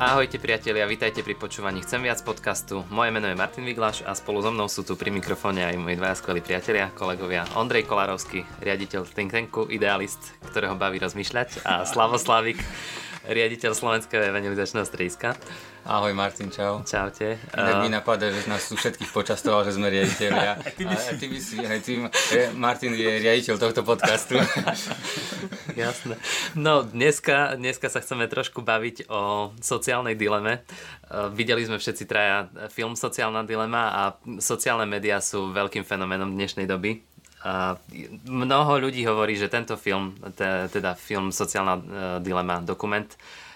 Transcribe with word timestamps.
Ahojte 0.00 0.40
priatelia, 0.40 0.88
vítajte 0.88 1.20
pri 1.20 1.36
počúvaní 1.36 1.84
Chcem 1.84 2.00
viac 2.00 2.24
podcastu. 2.24 2.88
Moje 2.88 3.12
meno 3.12 3.28
je 3.28 3.36
Martin 3.36 3.68
Viglaš 3.68 4.00
a 4.00 4.16
spolu 4.16 4.40
so 4.40 4.48
mnou 4.48 4.64
sú 4.64 4.80
tu 4.80 4.96
pri 4.96 5.12
mikrofóne 5.12 5.60
aj 5.60 5.76
moji 5.76 6.00
dvaja 6.00 6.16
skvelí 6.16 6.40
priatelia, 6.40 6.88
kolegovia 6.96 7.44
Ondrej 7.52 7.84
Kolárovský, 7.84 8.48
riaditeľ 8.64 9.04
think 9.04 9.36
tanku, 9.36 9.68
idealist, 9.68 10.32
ktorého 10.40 10.72
baví 10.72 10.96
rozmýšľať 11.04 11.68
a 11.68 11.84
Slavoslavik, 11.84 12.56
riaditeľ 13.28 13.76
Slovenského 13.76 14.24
evangelizačného 14.24 14.88
strediska. 14.88 15.36
Ahoj 15.88 16.12
Martin, 16.12 16.52
čau. 16.52 16.84
Čaute. 16.84 17.40
Tak 17.48 17.74
mi 17.80 17.88
napadá, 17.88 18.28
že 18.28 18.44
nás 18.44 18.68
tu 18.68 18.76
všetkých 18.76 19.16
počastoval, 19.16 19.64
že 19.64 19.80
sme 19.80 19.88
riaditeľia. 19.88 20.60
ty 20.76 20.84
by 20.84 20.96
si... 20.96 21.08
A 21.08 21.12
ty 21.16 21.26
by 21.26 21.38
si, 21.40 21.56
aj 21.56 21.80
ty, 21.80 21.92
Martin 22.52 22.92
je 22.92 23.24
riaditeľ 23.24 23.56
tohto 23.56 23.80
podcastu. 23.80 24.36
Jasné. 25.80 26.20
No, 26.52 26.84
dneska, 26.84 27.56
dneska 27.56 27.88
sa 27.88 28.04
chceme 28.04 28.28
trošku 28.28 28.60
baviť 28.60 29.08
o 29.08 29.52
sociálnej 29.64 30.20
dileme. 30.20 30.60
Uh, 31.08 31.32
videli 31.32 31.64
sme 31.64 31.80
všetci 31.80 32.04
traja 32.04 32.52
film 32.68 32.92
Sociálna 32.92 33.48
dilema 33.48 33.82
a 33.88 34.02
sociálne 34.36 34.84
médiá 34.84 35.24
sú 35.24 35.48
veľkým 35.48 35.88
fenoménom 35.88 36.28
dnešnej 36.28 36.68
doby. 36.68 37.00
A 37.40 37.80
mnoho 38.28 38.84
ľudí 38.84 39.00
hovorí, 39.08 39.32
že 39.32 39.48
tento 39.48 39.80
film, 39.80 40.12
teda 40.36 40.92
film 40.92 41.32
Sociálna 41.32 41.74
uh, 41.80 41.82
dilema, 42.20 42.60
dokument, 42.60 43.08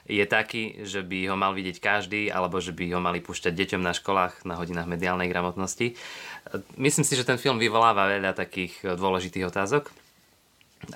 je 0.04 0.24
taký, 0.28 0.84
že 0.84 1.00
by 1.00 1.32
ho 1.32 1.36
mal 1.36 1.56
vidieť 1.56 1.80
každý, 1.80 2.28
alebo 2.28 2.60
že 2.60 2.76
by 2.76 2.92
ho 2.92 3.00
mali 3.00 3.24
púšťať 3.24 3.56
deťom 3.56 3.80
na 3.80 3.96
školách 3.96 4.44
na 4.44 4.60
hodinách 4.60 4.84
mediálnej 4.84 5.32
gramotnosti. 5.32 5.96
Myslím 6.77 7.08
si, 7.08 7.16
že 7.16 7.24
ten 7.24 7.40
film 7.40 7.56
vyvoláva 7.56 8.12
veľa 8.12 8.36
takých 8.36 8.84
dôležitých 8.84 9.48
otázok. 9.48 9.88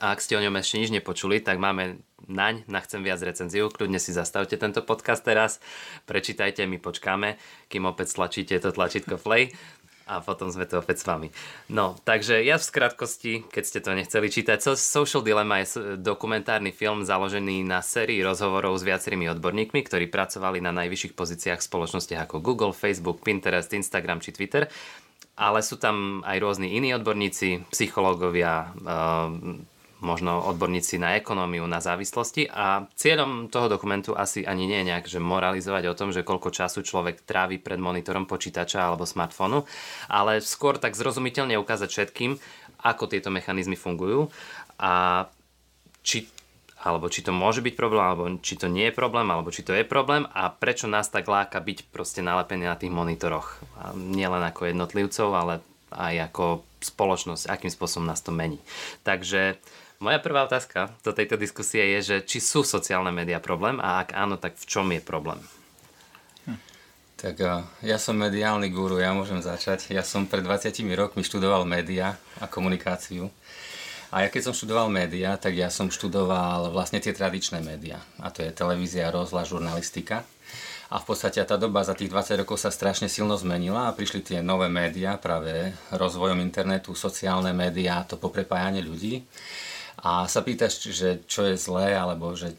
A 0.05 0.12
ak 0.12 0.21
ste 0.21 0.37
o 0.37 0.45
ňom 0.45 0.53
ešte 0.61 0.77
nič 0.77 0.93
nepočuli, 0.93 1.41
tak 1.41 1.57
máme 1.57 1.97
naň 2.29 2.69
na 2.69 2.84
Chcem 2.84 3.01
viac 3.01 3.25
recenziu. 3.25 3.73
Kľudne 3.73 3.97
si 3.97 4.12
zastavte 4.12 4.61
tento 4.61 4.84
podcast 4.84 5.25
teraz, 5.25 5.64
prečítajte, 6.05 6.69
my 6.69 6.77
počkáme, 6.77 7.41
kým 7.73 7.89
opäť 7.89 8.12
stlačíte 8.12 8.61
to 8.61 8.69
tlačítko 8.69 9.17
play 9.17 9.48
a 10.09 10.25
potom 10.25 10.48
sme 10.48 10.64
to 10.64 10.81
opäť 10.81 11.05
s 11.05 11.09
vami. 11.09 11.28
No, 11.69 12.01
takže 12.03 12.41
ja 12.41 12.56
v 12.56 12.64
skratkosti, 12.64 13.45
keď 13.53 13.64
ste 13.69 13.78
to 13.84 13.92
nechceli 13.92 14.33
čítať, 14.33 14.73
Social 14.75 15.20
Dilemma 15.20 15.61
je 15.61 16.01
dokumentárny 16.01 16.73
film 16.73 17.05
založený 17.05 17.62
na 17.69 17.84
sérii 17.84 18.25
rozhovorov 18.25 18.81
s 18.81 18.89
viacerými 18.89 19.29
odborníkmi, 19.36 19.84
ktorí 19.84 20.09
pracovali 20.09 20.64
na 20.64 20.73
najvyšších 20.73 21.12
pozíciách 21.12 21.61
v 21.61 21.69
spoločnostiach 21.69 22.25
ako 22.25 22.41
Google, 22.41 22.73
Facebook, 22.73 23.20
Pinterest, 23.20 23.69
Instagram 23.77 24.25
či 24.25 24.33
Twitter 24.33 24.67
ale 25.39 25.62
sú 25.62 25.79
tam 25.79 26.19
aj 26.27 26.34
rôzni 26.42 26.75
iní 26.75 26.91
odborníci, 26.98 27.70
psychológovia, 27.70 28.75
možno 29.99 30.39
odborníci 30.47 31.03
na 31.03 31.19
ekonómiu, 31.19 31.67
na 31.67 31.83
závislosti 31.83 32.47
a 32.47 32.87
cieľom 32.95 33.51
toho 33.51 33.67
dokumentu 33.67 34.15
asi 34.15 34.47
ani 34.47 34.71
nie 34.71 34.83
je 34.83 34.89
nejak, 34.95 35.07
že 35.11 35.19
moralizovať 35.19 35.85
o 35.91 35.99
tom, 35.99 36.15
že 36.15 36.23
koľko 36.23 36.55
času 36.55 36.87
človek 36.87 37.27
trávi 37.27 37.59
pred 37.59 37.83
monitorom 37.83 38.27
počítača 38.31 38.87
alebo 38.87 39.03
smartfónu, 39.03 39.67
ale 40.07 40.39
skôr 40.39 40.79
tak 40.79 40.95
zrozumiteľne 40.95 41.59
ukázať 41.59 41.89
všetkým, 41.91 42.39
ako 42.87 43.11
tieto 43.11 43.35
mechanizmy 43.35 43.75
fungujú 43.75 44.31
a 44.79 45.27
či 46.07 46.31
alebo 46.79 47.11
či 47.11 47.27
to 47.27 47.35
môže 47.35 47.59
byť 47.59 47.75
problém, 47.75 48.07
alebo 48.07 48.25
či 48.39 48.55
to 48.55 48.71
nie 48.71 48.87
je 48.87 48.95
problém, 48.95 49.27
alebo 49.27 49.51
či 49.51 49.67
to 49.67 49.75
je 49.75 49.83
problém 49.83 50.31
a 50.31 50.47
prečo 50.47 50.87
nás 50.87 51.11
tak 51.11 51.27
láka 51.27 51.59
byť 51.59 51.91
proste 51.91 52.23
nalepený 52.23 52.71
na 52.71 52.79
tých 52.79 52.95
monitoroch. 52.95 53.59
Nielen 53.99 54.47
ako 54.47 54.71
jednotlivcov, 54.71 55.29
ale 55.35 55.59
aj 55.91 56.31
ako 56.31 56.63
spoločnosť, 56.79 57.51
akým 57.51 57.73
spôsobom 57.75 58.07
nás 58.07 58.23
to 58.23 58.31
mení. 58.31 58.63
Takže 59.03 59.59
moja 59.99 60.19
prvá 60.23 60.47
otázka 60.47 60.95
do 61.03 61.11
tejto 61.11 61.35
diskusie 61.35 61.99
je, 61.99 62.15
že 62.15 62.17
či 62.23 62.39
sú 62.39 62.63
sociálne 62.63 63.11
médiá 63.11 63.43
problém 63.43 63.83
a 63.83 64.03
ak 64.03 64.15
áno, 64.15 64.39
tak 64.39 64.55
v 64.55 64.65
čom 64.67 64.87
je 64.95 65.03
problém? 65.03 65.43
Hm. 66.47 66.59
Tak 67.19 67.35
ja 67.83 67.99
som 67.99 68.15
mediálny 68.15 68.70
guru, 68.70 69.03
ja 69.03 69.11
môžem 69.11 69.42
začať. 69.42 69.91
Ja 69.91 70.07
som 70.07 70.31
pred 70.31 70.47
20 70.47 70.70
rokmi 70.95 71.27
študoval 71.27 71.67
média 71.67 72.14
a 72.39 72.47
komunikáciu. 72.47 73.27
A 74.08 74.25
ja 74.25 74.29
keď 74.33 74.48
som 74.48 74.57
študoval 74.57 74.89
média, 74.89 75.37
tak 75.37 75.53
ja 75.53 75.69
som 75.69 75.92
študoval 75.92 76.73
vlastne 76.73 76.97
tie 76.97 77.13
tradičné 77.13 77.61
médiá. 77.61 78.01
A 78.23 78.33
to 78.33 78.41
je 78.41 78.55
televízia, 78.55 79.13
rozhľad, 79.13 79.45
žurnalistika. 79.45 80.25
A 80.89 80.97
v 80.97 81.05
podstate 81.05 81.45
tá 81.45 81.61
doba 81.61 81.85
za 81.85 81.92
tých 81.92 82.08
20 82.08 82.41
rokov 82.41 82.57
sa 82.57 82.73
strašne 82.73 83.13
silno 83.13 83.37
zmenila 83.37 83.92
a 83.92 83.92
prišli 83.92 84.25
tie 84.25 84.39
nové 84.41 84.73
médiá 84.73 85.20
práve 85.20 85.77
rozvojom 85.92 86.41
internetu, 86.41 86.97
sociálne 86.97 87.53
médiá, 87.53 88.08
to 88.08 88.17
poprepájanie 88.17 88.81
ľudí 88.81 89.29
a 89.98 90.31
sa 90.31 90.41
pýtaš, 90.47 90.79
že 90.95 91.23
čo 91.27 91.42
je 91.47 91.59
zlé, 91.59 91.98
alebo 91.98 92.35
že 92.39 92.55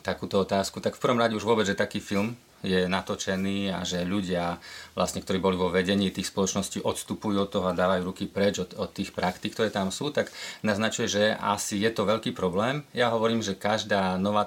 takúto 0.00 0.40
otázku, 0.40 0.78
tak 0.80 0.96
v 0.96 1.02
prvom 1.02 1.20
rade 1.20 1.36
už 1.36 1.44
vôbec, 1.44 1.66
že 1.66 1.76
taký 1.76 2.00
film 2.00 2.38
je 2.60 2.84
natočený 2.88 3.72
a 3.72 3.80
že 3.88 4.04
ľudia, 4.04 4.60
vlastne, 4.92 5.24
ktorí 5.24 5.40
boli 5.40 5.56
vo 5.56 5.72
vedení 5.72 6.12
tých 6.12 6.28
spoločností, 6.28 6.84
odstupujú 6.84 7.36
od 7.40 7.48
toho 7.48 7.66
a 7.72 7.76
dávajú 7.76 8.12
ruky 8.12 8.28
preč 8.28 8.60
od, 8.60 8.76
od 8.76 8.92
tých 8.92 9.16
praktík, 9.16 9.56
ktoré 9.56 9.72
tam 9.72 9.88
sú, 9.88 10.12
tak 10.12 10.28
naznačuje, 10.60 11.08
že 11.08 11.24
asi 11.40 11.80
je 11.80 11.88
to 11.88 12.04
veľký 12.04 12.36
problém. 12.36 12.84
Ja 12.92 13.08
hovorím, 13.16 13.40
že 13.40 13.56
každá 13.56 14.20
nová 14.20 14.44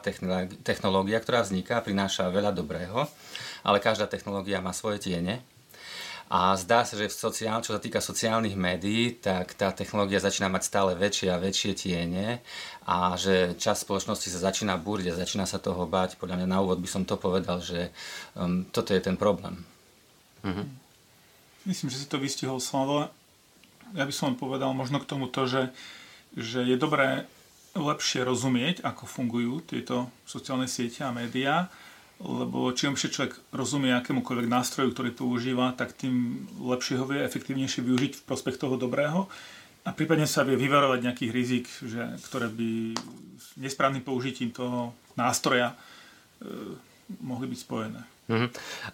technológia, 0.62 1.18
ktorá 1.26 1.42
vzniká, 1.42 1.82
prináša 1.82 2.30
veľa 2.30 2.54
dobrého, 2.54 3.10
ale 3.66 3.82
každá 3.82 4.06
technológia 4.06 4.62
má 4.62 4.78
svoje 4.78 5.02
tiene 5.10 5.42
a 6.32 6.56
zdá 6.56 6.88
sa, 6.88 6.96
že 6.96 7.12
v 7.12 7.16
sociál, 7.16 7.60
čo 7.62 7.76
sa 7.76 7.82
týka 7.84 8.00
sociálnych 8.00 8.56
médií, 8.58 9.20
tak 9.20 9.54
tá 9.54 9.76
technológia 9.76 10.24
začína 10.24 10.50
mať 10.50 10.64
stále 10.66 10.92
väčšie 10.96 11.28
a 11.30 11.42
väčšie 11.42 11.72
tiene 11.76 12.40
a 12.88 13.16
že 13.20 13.56
čas 13.60 13.84
spoločnosti 13.84 14.28
sa 14.32 14.52
začína 14.52 14.80
búriť 14.80 15.14
a 15.14 15.20
začína 15.20 15.48
sa 15.48 15.60
toho 15.60 15.84
báť. 15.88 16.18
Podľa 16.18 16.44
mňa 16.44 16.48
na 16.48 16.60
úvod 16.64 16.80
by 16.80 16.90
som 16.90 17.04
to 17.04 17.20
povedal, 17.20 17.60
že 17.60 17.92
um, 18.36 18.68
toto 18.72 18.96
je 18.96 19.02
ten 19.04 19.20
problém. 19.20 19.62
Mm-hmm. 20.44 20.68
Myslím, 21.64 21.90
že 21.92 22.02
si 22.04 22.08
to 22.12 22.20
vystihol 22.20 22.60
slovo. 22.60 23.08
Ja 23.96 24.04
by 24.04 24.14
som 24.16 24.36
povedal 24.36 24.74
možno 24.76 25.00
k 25.00 25.08
tomu 25.08 25.32
to, 25.32 25.48
že, 25.48 25.72
že 26.36 26.66
je 26.66 26.76
dobré 26.76 27.24
lepšie 27.74 28.22
rozumieť, 28.26 28.86
ako 28.86 29.10
fungujú 29.10 29.64
tieto 29.66 30.12
sociálne 30.28 30.70
siete 30.70 31.02
a 31.02 31.16
médiá 31.16 31.74
lebo 32.24 32.72
čím 32.72 32.96
lepšie 32.96 33.12
človek 33.12 33.36
rozumie 33.52 33.92
akémukoľvek 34.00 34.48
nástroju, 34.48 34.96
ktorý 34.96 35.12
používa, 35.12 35.76
tak 35.76 35.92
tým 35.92 36.48
lepšie 36.64 36.96
ho 36.96 37.06
vie 37.06 37.20
efektívnejšie 37.20 37.84
využiť 37.84 38.14
v 38.20 38.26
prospech 38.26 38.56
toho 38.56 38.80
dobrého 38.80 39.28
a 39.84 39.90
prípadne 39.92 40.24
sa 40.24 40.48
vie 40.48 40.56
vyvarovať 40.56 41.00
nejakých 41.04 41.32
rizik, 41.36 41.66
že, 41.84 42.16
ktoré 42.32 42.48
by 42.48 42.96
s 43.36 43.48
nesprávnym 43.60 44.00
použitím 44.00 44.56
toho 44.56 44.96
nástroja 45.20 45.76
e, 46.40 46.80
mohli 47.20 47.52
byť 47.52 47.60
spojené. 47.60 48.02
Mm-hmm. 48.32 48.50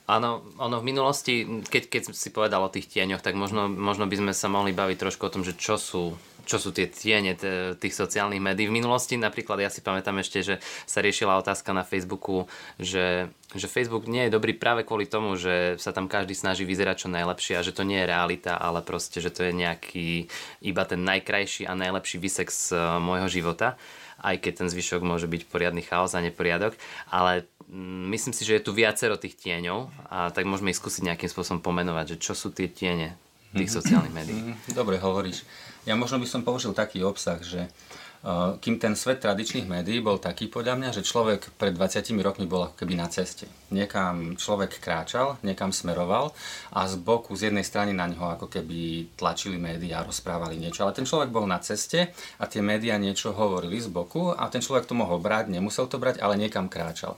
Áno, 0.10 0.42
ono 0.58 0.82
v 0.82 0.88
minulosti, 0.90 1.46
keď, 1.70 1.84
keď 1.86 2.04
si 2.18 2.34
povedal 2.34 2.66
o 2.66 2.74
tých 2.74 2.90
tieňoch, 2.90 3.22
tak 3.22 3.38
možno, 3.38 3.70
možno 3.70 4.10
by 4.10 4.18
sme 4.18 4.34
sa 4.34 4.50
mohli 4.50 4.74
baviť 4.74 4.98
trošku 4.98 5.30
o 5.30 5.34
tom, 5.34 5.46
že 5.46 5.54
čo 5.54 5.78
sú 5.78 6.18
čo 6.50 6.58
sú 6.58 6.74
tie 6.74 6.90
tiene 6.90 7.38
tých 7.78 7.94
sociálnych 7.94 8.42
médií. 8.42 8.66
V 8.66 8.74
minulosti 8.74 9.14
napríklad 9.22 9.62
ja 9.62 9.70
si 9.70 9.86
pamätám 9.86 10.18
ešte, 10.18 10.42
že 10.42 10.56
sa 10.90 11.06
riešila 11.06 11.38
otázka 11.38 11.70
na 11.78 11.86
Facebooku, 11.86 12.50
že, 12.82 13.30
že 13.54 13.70
Facebook 13.70 14.10
nie 14.10 14.26
je 14.26 14.34
dobrý 14.34 14.58
práve 14.58 14.82
kvôli 14.82 15.06
tomu, 15.06 15.38
že 15.38 15.78
sa 15.78 15.94
tam 15.94 16.10
každý 16.10 16.34
snaží 16.34 16.66
vyzerať 16.66 17.06
čo 17.06 17.14
najlepšie 17.14 17.54
a 17.54 17.66
že 17.66 17.70
to 17.70 17.86
nie 17.86 18.02
je 18.02 18.10
realita, 18.10 18.58
ale 18.58 18.82
proste, 18.82 19.22
že 19.22 19.30
to 19.30 19.46
je 19.46 19.54
nejaký 19.54 20.26
iba 20.66 20.84
ten 20.90 21.06
najkrajší 21.06 21.70
a 21.70 21.78
najlepší 21.78 22.18
výsek 22.18 22.50
z 22.50 22.74
e, 22.74 22.78
môjho 22.98 23.30
života. 23.30 23.78
Aj 24.20 24.36
keď 24.36 24.66
ten 24.66 24.68
zvyšok 24.68 25.06
môže 25.06 25.32
byť 25.32 25.48
poriadny 25.48 25.86
chaos 25.86 26.12
a 26.18 26.20
neporiadok, 26.20 26.76
ale 27.08 27.48
mm, 27.70 28.10
myslím 28.12 28.34
si, 28.34 28.44
že 28.44 28.58
je 28.58 28.66
tu 28.66 28.74
viacero 28.74 29.16
tých 29.16 29.38
tieňov 29.38 29.94
a 30.10 30.34
tak 30.34 30.50
môžeme 30.50 30.74
ich 30.74 30.82
skúsiť 30.82 31.06
nejakým 31.08 31.30
spôsobom 31.30 31.62
pomenovať, 31.62 32.18
že 32.18 32.22
čo 32.26 32.34
sú 32.34 32.52
tie 32.52 32.68
tiene 32.68 33.16
tých 33.54 33.70
mhm. 33.72 33.78
sociálnych 33.82 34.16
médií. 34.16 34.40
Mhm. 34.40 34.78
Dobre 34.78 35.02
hovoríš. 35.02 35.46
Ja 35.88 35.98
možno 35.98 36.22
by 36.22 36.28
som 36.28 36.42
použil 36.46 36.76
taký 36.76 37.02
obsah, 37.02 37.40
že 37.42 37.66
uh, 38.22 38.60
kým 38.60 38.78
ten 38.78 38.94
svet 38.94 39.24
tradičných 39.24 39.66
médií 39.66 40.04
bol 40.04 40.20
taký 40.20 40.52
podľa 40.52 40.76
mňa, 40.76 40.90
že 40.92 41.08
človek 41.08 41.56
pred 41.56 41.72
20 41.72 42.04
rokmi 42.20 42.46
bol 42.46 42.68
ako 42.68 42.76
keby 42.84 43.00
na 43.00 43.08
ceste. 43.08 43.48
Niekam 43.72 44.36
človek 44.36 44.78
kráčal, 44.84 45.40
niekam 45.42 45.72
smeroval 45.72 46.36
a 46.76 46.86
z 46.86 47.00
boku, 47.00 47.34
z 47.34 47.50
jednej 47.50 47.64
strany 47.64 47.96
na 47.96 48.12
ňo 48.12 48.38
ako 48.38 48.52
keby 48.52 49.14
tlačili 49.16 49.56
médiá, 49.56 50.04
rozprávali 50.04 50.60
niečo. 50.60 50.84
Ale 50.84 50.94
ten 50.94 51.08
človek 51.08 51.32
bol 51.32 51.48
na 51.48 51.64
ceste 51.64 52.12
a 52.38 52.44
tie 52.46 52.60
médiá 52.60 53.00
niečo 53.00 53.32
hovorili 53.32 53.80
z 53.80 53.88
boku 53.88 54.36
a 54.36 54.46
ten 54.52 54.60
človek 54.60 54.84
to 54.84 54.94
mohol 54.94 55.18
brať, 55.18 55.48
nemusel 55.50 55.88
to 55.88 55.96
brať, 55.96 56.20
ale 56.20 56.36
niekam 56.36 56.68
kráčal. 56.68 57.16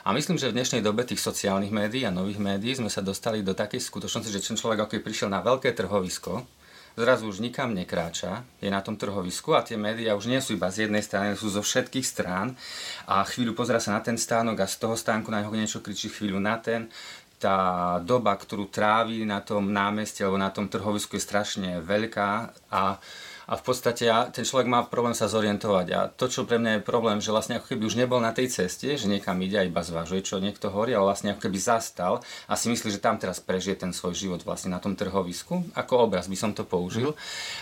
A 0.00 0.16
myslím, 0.16 0.40
že 0.40 0.48
v 0.48 0.56
dnešnej 0.56 0.80
dobe 0.80 1.04
tých 1.04 1.20
sociálnych 1.20 1.68
médií 1.68 2.08
a 2.08 2.14
nových 2.14 2.40
médií 2.40 2.72
sme 2.72 2.88
sa 2.88 3.04
dostali 3.04 3.44
do 3.44 3.52
takej 3.52 3.84
skutočnosti, 3.84 4.32
že 4.32 4.40
ten 4.40 4.56
človek 4.56 4.88
ako 4.88 4.96
prišiel 5.04 5.28
na 5.28 5.44
veľké 5.44 5.76
trhovisko, 5.76 6.40
zrazu 6.96 7.28
už 7.28 7.44
nikam 7.44 7.76
nekráča, 7.76 8.48
je 8.64 8.72
na 8.72 8.80
tom 8.80 8.96
trhovisku 8.96 9.52
a 9.52 9.60
tie 9.60 9.76
médiá 9.76 10.16
už 10.16 10.32
nie 10.32 10.40
sú 10.40 10.56
iba 10.56 10.72
z 10.72 10.88
jednej 10.88 11.04
strany, 11.04 11.36
sú 11.36 11.52
zo 11.52 11.60
všetkých 11.60 12.06
strán 12.06 12.56
a 13.04 13.20
chvíľu 13.28 13.52
pozera 13.52 13.76
sa 13.76 13.92
na 13.92 14.00
ten 14.00 14.16
stánok 14.16 14.64
a 14.64 14.66
z 14.72 14.80
toho 14.80 14.96
stánku 14.96 15.28
na 15.28 15.44
neho 15.44 15.52
niečo 15.52 15.84
kričí 15.84 16.08
chvíľu 16.08 16.40
na 16.40 16.56
ten. 16.56 16.88
Tá 17.36 17.96
doba, 18.00 18.36
ktorú 18.36 18.72
trávi 18.72 19.28
na 19.28 19.44
tom 19.44 19.68
námestí 19.68 20.24
alebo 20.24 20.40
na 20.40 20.48
tom 20.48 20.68
trhovisku 20.68 21.16
je 21.16 21.24
strašne 21.24 21.70
veľká 21.84 22.30
a 22.72 22.96
a 23.46 23.54
v 23.56 23.62
podstate 23.62 24.08
ja, 24.10 24.28
ten 24.28 24.44
človek 24.44 24.68
má 24.68 24.84
problém 24.84 25.16
sa 25.16 25.30
zorientovať. 25.30 25.86
A 25.96 26.00
to, 26.10 26.26
čo 26.28 26.44
pre 26.44 26.60
mňa 26.60 26.80
je 26.80 26.88
problém, 26.88 27.18
že 27.22 27.32
vlastne 27.32 27.56
ako 27.56 27.72
keby 27.72 27.82
už 27.86 27.96
nebol 27.96 28.20
na 28.20 28.34
tej 28.34 28.52
ceste, 28.52 28.90
že 28.98 29.06
niekam 29.08 29.40
ide 29.40 29.60
a 29.60 29.64
iba 29.64 29.80
zvažuje, 29.80 30.20
čo 30.26 30.42
niekto 30.42 30.68
hovorí, 30.68 30.92
ale 30.92 31.08
vlastne 31.08 31.32
ako 31.32 31.48
keby 31.48 31.58
zastal 31.60 32.20
a 32.50 32.52
si 32.58 32.68
myslí, 32.68 32.92
že 32.92 33.00
tam 33.00 33.16
teraz 33.16 33.40
prežije 33.40 33.80
ten 33.80 33.94
svoj 33.96 34.12
život 34.12 34.40
vlastne 34.44 34.74
na 34.74 34.82
tom 34.82 34.98
trhovisku. 34.98 35.72
Ako 35.72 36.10
obraz 36.10 36.28
by 36.28 36.36
som 36.36 36.52
to 36.52 36.66
použil. 36.66 37.16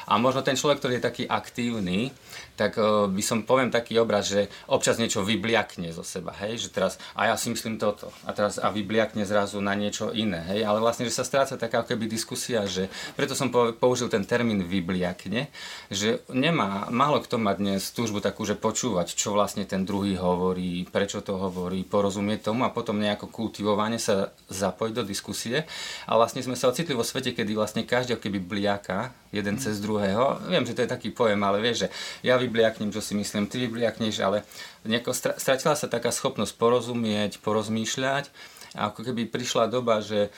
A 0.08 0.19
možno 0.19 0.42
ten 0.42 0.58
človek, 0.58 0.82
ktorý 0.82 0.98
je 0.98 1.06
taký 1.06 1.25
aktívny, 1.28 2.10
tak 2.58 2.74
uh, 2.74 3.06
by 3.06 3.22
som 3.22 3.46
poviem 3.46 3.70
taký 3.70 4.02
obraz, 4.02 4.26
že 4.26 4.50
občas 4.66 4.98
niečo 4.98 5.22
vybliakne 5.22 5.94
zo 5.94 6.02
seba, 6.02 6.34
hej, 6.42 6.66
že 6.66 6.69
teraz 6.74 6.98
a 7.14 7.31
ja 7.31 7.38
si 7.38 7.54
myslím 7.54 7.78
toto 7.78 8.10
a 8.26 8.34
teraz 8.34 8.58
a 8.58 8.74
vybliakne 8.74 9.22
zrazu 9.22 9.62
na 9.62 9.78
niečo 9.78 10.10
iné, 10.10 10.42
hej, 10.50 10.66
ale 10.66 10.82
vlastne, 10.82 11.06
že 11.06 11.14
sa 11.14 11.22
stráca 11.22 11.54
taká 11.54 11.86
keby 11.86 12.10
diskusia, 12.10 12.66
že 12.66 12.90
preto 13.14 13.38
som 13.38 13.54
použil 13.54 14.10
ten 14.10 14.26
termín 14.26 14.66
vybliakne, 14.66 15.46
že 15.88 16.20
nemá, 16.28 16.90
málo 16.90 17.22
kto 17.22 17.38
má 17.38 17.54
dnes 17.54 17.94
túžbu 17.94 18.19
takú, 18.19 18.42
že 18.42 18.58
počúvať, 18.58 19.14
čo 19.14 19.32
vlastne 19.32 19.64
ten 19.64 19.86
druhý 19.86 20.19
hovorí, 20.19 20.84
prečo 20.90 21.22
to 21.22 21.38
hovorí, 21.38 21.86
porozumieť 21.86 22.50
tomu 22.50 22.66
a 22.66 22.75
potom 22.75 22.98
nejako 22.98 23.30
kultivovane 23.30 23.96
sa 23.96 24.34
zapojiť 24.50 24.92
do 24.92 25.04
diskusie. 25.06 25.64
A 26.04 26.19
vlastne 26.19 26.44
sme 26.44 26.58
sa 26.58 26.69
ocitli 26.69 26.92
vo 26.92 27.06
svete, 27.06 27.32
kedy 27.32 27.54
vlastne 27.56 27.82
každý 27.86 28.19
keby 28.19 28.42
bliaka 28.42 29.14
jeden 29.30 29.56
cez 29.60 29.78
druhého. 29.80 30.44
Viem, 30.48 30.64
že 30.64 30.75
to 30.75 30.82
je 30.84 30.90
taký 30.90 31.08
pojem, 31.14 31.40
ale 31.44 31.62
vieš, 31.62 31.86
že 31.86 31.88
ja 32.24 32.40
vybliaknem, 32.40 32.90
čo 32.90 33.00
si 33.00 33.16
myslím, 33.16 33.48
ty 33.48 33.62
vybliakneš, 33.64 34.16
ale 34.24 34.44
stratila 35.38 35.76
sa 35.76 35.86
taká 35.86 36.12
schopnosť 36.12 36.56
porozumieť, 36.56 37.40
porozmýšľať 37.44 38.57
ako 38.76 39.00
keby 39.00 39.32
prišla 39.32 39.73
doba, 39.73 40.05
že 40.05 40.29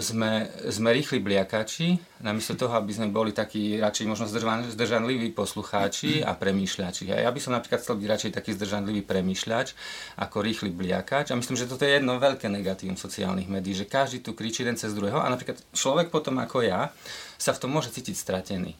sme, 0.00 0.48
sme 0.72 0.96
rýchli 0.96 1.20
bliakači, 1.20 2.00
namiesto 2.24 2.56
toho, 2.56 2.72
aby 2.80 2.96
sme 2.96 3.12
boli 3.12 3.36
takí 3.36 3.76
radšej 3.76 4.06
možno 4.08 4.24
zdržan, 4.24 4.72
zdržanliví 4.72 5.36
poslucháči 5.36 6.24
a 6.24 6.32
premýšľači. 6.32 7.12
A 7.12 7.28
ja 7.28 7.30
by 7.34 7.40
som 7.42 7.52
napríklad 7.52 7.84
chcel 7.84 8.00
byť 8.00 8.08
radšej 8.08 8.30
taký 8.32 8.50
zdržanlivý 8.56 9.04
premýšľač 9.04 9.76
ako 10.16 10.36
rýchly 10.40 10.72
bliakač. 10.72 11.34
A 11.34 11.36
myslím, 11.36 11.60
že 11.60 11.68
toto 11.68 11.84
je 11.84 12.00
jedno 12.00 12.16
veľké 12.16 12.48
negatívum 12.48 12.96
sociálnych 12.96 13.52
médií, 13.52 13.76
že 13.76 13.84
každý 13.84 14.24
tu 14.24 14.32
kričí 14.32 14.64
jeden 14.64 14.80
cez 14.80 14.96
druhého 14.96 15.20
a 15.20 15.28
napríklad 15.28 15.60
človek 15.76 16.08
potom 16.08 16.40
ako 16.40 16.64
ja 16.64 16.88
sa 17.36 17.52
v 17.52 17.60
tom 17.60 17.76
môže 17.76 17.92
cítiť 17.92 18.16
stratený 18.16 18.72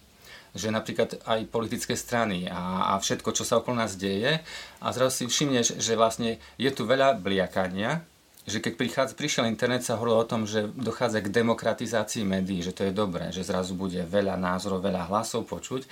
že 0.55 0.71
napríklad 0.71 1.19
aj 1.27 1.51
politické 1.51 1.99
strany 1.99 2.47
a, 2.47 2.95
a 2.95 3.03
všetko, 3.03 3.35
čo 3.35 3.43
sa 3.43 3.59
okolo 3.59 3.75
nás 3.75 3.99
deje 3.99 4.39
a 4.79 4.87
zrazu 4.95 5.11
si 5.11 5.25
všimneš, 5.27 5.83
že 5.83 5.99
vlastne 5.99 6.39
je 6.62 6.71
tu 6.71 6.87
veľa 6.87 7.19
bliakania 7.19 8.06
že 8.44 8.61
keď 8.61 8.73
prichádza, 8.76 9.17
prišiel 9.17 9.49
internet, 9.49 9.88
sa 9.88 9.96
hovorilo 9.96 10.20
o 10.20 10.29
tom, 10.29 10.44
že 10.44 10.69
dochádza 10.76 11.25
k 11.25 11.32
demokratizácii 11.32 12.29
médií, 12.29 12.61
že 12.61 12.76
to 12.76 12.85
je 12.85 12.93
dobré, 12.93 13.32
že 13.32 13.41
zrazu 13.41 13.73
bude 13.73 14.05
veľa 14.05 14.37
názorov, 14.37 14.85
veľa 14.85 15.08
hlasov 15.08 15.49
počuť, 15.49 15.88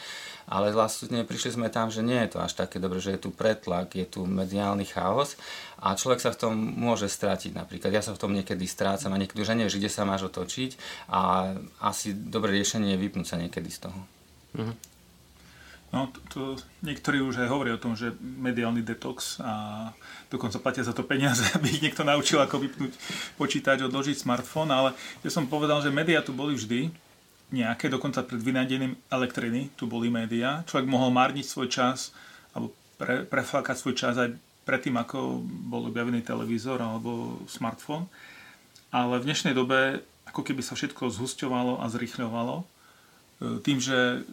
ale 0.53 0.69
vlastne 0.69 1.25
prišli 1.25 1.57
sme 1.57 1.73
tam, 1.73 1.89
že 1.89 2.05
nie 2.05 2.21
je 2.29 2.37
to 2.37 2.39
až 2.45 2.53
také 2.53 2.77
dobré, 2.77 3.01
že 3.01 3.17
je 3.17 3.25
tu 3.25 3.31
pretlak, 3.33 3.97
je 3.97 4.05
tu 4.05 4.29
mediálny 4.29 4.85
chaos 4.85 5.41
a 5.81 5.97
človek 5.97 6.21
sa 6.21 6.31
v 6.37 6.41
tom 6.45 6.53
môže 6.57 7.09
stratiť 7.09 7.57
napríklad. 7.57 7.89
Ja 7.89 8.05
sa 8.05 8.13
v 8.13 8.21
tom 8.21 8.37
niekedy 8.37 8.69
strácam 8.69 9.17
a 9.17 9.21
niekedy 9.21 9.41
už 9.41 9.57
nevieš, 9.57 9.81
kde 9.81 9.89
sa 9.89 10.05
máš 10.05 10.29
otočiť 10.29 10.77
a 11.09 11.53
asi 11.81 12.13
dobré 12.13 12.53
riešenie 12.53 12.93
je 12.93 13.01
vypnúť 13.01 13.27
sa 13.33 13.41
niekedy 13.41 13.73
z 13.73 13.89
toho. 13.89 14.01
Mm-hmm. 14.61 14.92
No, 15.93 16.09
to, 16.09 16.21
to, 16.33 16.41
niektorí 16.81 17.21
už 17.21 17.45
aj 17.45 17.53
hovoria 17.53 17.77
o 17.77 17.83
tom, 17.83 17.93
že 17.93 18.17
mediálny 18.21 18.81
detox 18.81 19.37
a 19.45 19.93
dokonca 20.33 20.57
platia 20.57 20.89
za 20.89 20.97
to 20.97 21.05
peniaze, 21.05 21.45
aby 21.57 21.69
ich 21.69 21.85
niekto 21.85 22.01
naučil, 22.01 22.41
ako 22.41 22.65
vypnúť 22.65 22.93
počítač, 23.37 23.85
odložiť 23.85 24.25
smartfón, 24.25 24.73
ale 24.73 24.97
ja 25.21 25.29
som 25.29 25.45
povedal, 25.45 25.85
že 25.85 25.93
médiá 25.93 26.25
tu 26.25 26.33
boli 26.33 26.57
vždy 26.57 26.89
nejaké, 27.53 27.93
dokonca 27.93 28.25
pred 28.25 28.41
vynádením 28.41 28.97
elektriny 29.13 29.69
tu 29.77 29.85
boli 29.85 30.09
médiá. 30.09 30.65
Človek 30.65 30.89
mohol 30.89 31.13
márniť 31.13 31.45
svoj 31.45 31.69
čas 31.69 32.17
alebo 32.57 32.73
pre, 32.97 33.29
preflákať 33.29 33.77
svoj 33.77 33.93
čas 33.93 34.17
aj 34.17 34.33
predtým, 34.65 34.97
ako 34.97 35.45
bol 35.45 35.93
objavený 35.93 36.25
televízor 36.25 36.81
alebo 36.81 37.45
smartfón. 37.45 38.09
Ale 38.89 39.21
v 39.21 39.29
dnešnej 39.29 39.53
dobe 39.53 40.01
ako 40.25 40.41
keby 40.41 40.65
sa 40.65 40.73
všetko 40.73 41.13
zhusťovalo 41.13 41.85
a 41.85 41.87
zrychľovalo 41.93 42.57
e, 42.57 42.65
tým, 43.61 43.77
že 43.77 44.25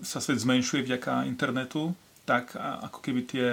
sa 0.00 0.18
svet 0.18 0.40
zmenšuje 0.40 0.86
vďaka 0.86 1.28
internetu, 1.28 1.92
tak 2.24 2.54
ako 2.58 2.98
keby 3.02 3.20
tie 3.26 3.46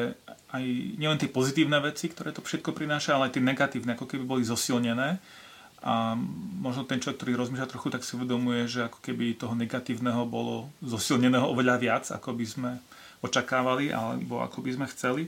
aj 0.48 0.64
nielen 0.96 1.20
tie 1.20 1.28
pozitívne 1.28 1.76
veci, 1.84 2.08
ktoré 2.08 2.32
to 2.32 2.40
všetko 2.40 2.72
prináša, 2.72 3.20
ale 3.20 3.28
aj 3.28 3.36
tie 3.36 3.44
negatívne, 3.44 4.00
ako 4.00 4.08
keby 4.08 4.24
boli 4.24 4.44
zosilnené. 4.48 5.20
A 5.84 6.18
možno 6.58 6.88
ten 6.88 6.98
človek, 6.98 7.22
ktorý 7.22 7.32
rozmýšľa 7.38 7.70
trochu, 7.70 7.88
tak 7.92 8.02
si 8.02 8.16
uvedomuje, 8.16 8.66
že 8.66 8.88
ako 8.88 9.00
keby 9.04 9.38
toho 9.38 9.54
negatívneho 9.54 10.26
bolo 10.26 10.72
zosilneného 10.82 11.46
oveľa 11.52 11.76
viac, 11.78 12.06
ako 12.10 12.34
by 12.34 12.46
sme 12.48 12.72
očakávali, 13.22 13.92
alebo 13.92 14.42
ako 14.42 14.64
by 14.64 14.72
sme 14.74 14.86
chceli. 14.90 15.24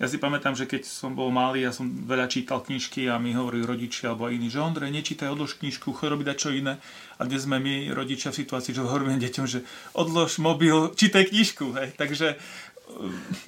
Ja 0.00 0.06
si 0.08 0.16
pamätám, 0.16 0.56
že 0.56 0.64
keď 0.64 0.88
som 0.88 1.12
bol 1.12 1.28
malý, 1.28 1.68
ja 1.68 1.72
som 1.72 1.88
veľa 1.88 2.30
čítal 2.30 2.64
knižky 2.64 3.10
a 3.10 3.20
mi 3.20 3.36
hovorili 3.36 3.68
rodičia 3.68 4.12
alebo 4.12 4.32
iní, 4.32 4.48
že 4.48 4.62
Ondrej, 4.62 4.94
nečítaj, 4.94 5.32
odlož 5.32 5.60
knižku, 5.60 5.92
chod 5.92 6.16
robiť 6.16 6.36
čo 6.38 6.54
iné. 6.54 6.80
A 7.18 7.28
dnes 7.28 7.44
sme 7.44 7.60
my, 7.60 7.92
rodičia, 7.92 8.32
v 8.32 8.40
situácii, 8.44 8.72
že 8.72 8.82
hovoríme 8.84 9.20
deťom, 9.20 9.46
že 9.48 9.66
odlož 9.92 10.40
mobil, 10.40 10.92
čítaj 10.96 11.28
knižku. 11.28 11.76
Hej. 11.76 11.98
Takže 12.00 12.40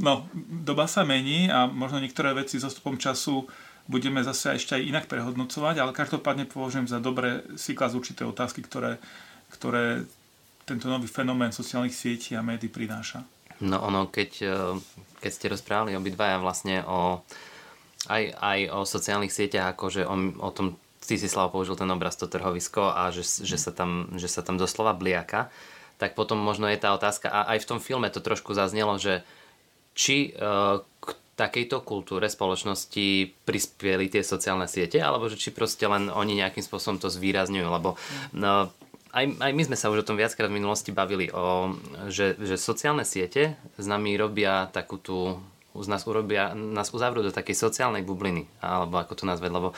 no, 0.00 0.28
doba 0.34 0.84
sa 0.84 1.04
mení 1.04 1.48
a 1.48 1.64
možno 1.68 2.00
niektoré 2.00 2.36
veci 2.36 2.60
so 2.60 2.68
stupom 2.68 3.00
času 3.00 3.48
budeme 3.84 4.24
zase 4.24 4.56
ešte 4.56 4.80
aj 4.80 4.88
inak 4.88 5.04
prehodnocovať, 5.12 5.76
ale 5.80 5.92
každopádne 5.92 6.48
považujem 6.48 6.88
za 6.88 7.00
dobre 7.04 7.44
si 7.60 7.76
klas 7.76 7.92
určité 7.92 8.24
otázky, 8.24 8.64
ktoré, 8.64 8.96
ktoré 9.52 10.08
tento 10.64 10.88
nový 10.88 11.04
fenomén 11.04 11.52
sociálnych 11.52 11.92
sietí 11.92 12.32
a 12.32 12.40
médií 12.40 12.72
prináša. 12.72 13.28
No 13.62 13.78
ono, 13.78 14.10
keď, 14.10 14.30
e, 14.42 14.56
keď 15.22 15.30
ste 15.30 15.52
rozprávali 15.52 15.94
obidvaja 15.94 16.42
vlastne 16.42 16.82
o, 16.82 17.22
aj, 18.10 18.22
aj 18.34 18.58
o 18.74 18.80
sociálnych 18.82 19.30
sieťach, 19.30 19.76
akože 19.76 20.02
o, 20.08 20.14
o 20.42 20.50
tom, 20.50 20.74
ty 21.04 21.20
si 21.20 21.28
Slavo 21.30 21.60
použil 21.60 21.78
ten 21.78 21.90
obraz, 21.92 22.18
to 22.18 22.26
trhovisko 22.26 22.90
a 22.90 23.12
že, 23.14 23.22
že, 23.44 23.60
sa 23.60 23.70
tam, 23.70 24.10
že 24.16 24.26
sa 24.26 24.42
tam 24.42 24.58
doslova 24.58 24.96
bliaka, 24.96 25.52
tak 26.00 26.18
potom 26.18 26.40
možno 26.40 26.66
je 26.66 26.80
tá 26.80 26.90
otázka, 26.96 27.30
a 27.30 27.54
aj 27.54 27.62
v 27.62 27.68
tom 27.70 27.78
filme 27.78 28.10
to 28.10 28.18
trošku 28.18 28.56
zaznelo, 28.56 28.98
že 28.98 29.22
či 29.94 30.34
uh, 30.34 30.82
k 30.98 31.08
takejto 31.38 31.82
kultúre 31.86 32.26
spoločnosti 32.26 33.30
prispieli 33.46 34.10
tie 34.10 34.22
sociálne 34.26 34.66
siete, 34.66 34.98
alebo 34.98 35.30
že 35.30 35.38
či 35.38 35.54
proste 35.54 35.86
len 35.86 36.10
oni 36.10 36.38
nejakým 36.38 36.62
spôsobom 36.62 36.98
to 36.98 37.10
zvýrazňujú, 37.10 37.66
lebo 37.66 37.94
no, 38.34 38.70
aj, 39.14 39.38
aj 39.38 39.52
my 39.54 39.62
sme 39.62 39.76
sa 39.78 39.88
už 39.94 40.02
o 40.02 40.08
tom 40.10 40.18
viackrát 40.18 40.50
v 40.50 40.58
minulosti 40.58 40.90
bavili, 40.90 41.30
o, 41.30 41.72
že, 42.10 42.34
že 42.42 42.58
sociálne 42.58 43.06
siete 43.06 43.54
s 43.78 43.86
nami 43.86 44.18
robia 44.18 44.66
takú 44.74 44.98
tú, 44.98 45.38
z 45.78 45.86
nás, 45.86 46.02
urobia, 46.10 46.52
nás 46.52 46.90
uzavrú 46.90 47.22
do 47.22 47.30
takej 47.30 47.54
sociálnej 47.54 48.02
bubliny, 48.02 48.50
alebo 48.58 48.98
ako 48.98 49.22
to 49.22 49.24
nazvať, 49.24 49.50
lebo 49.54 49.68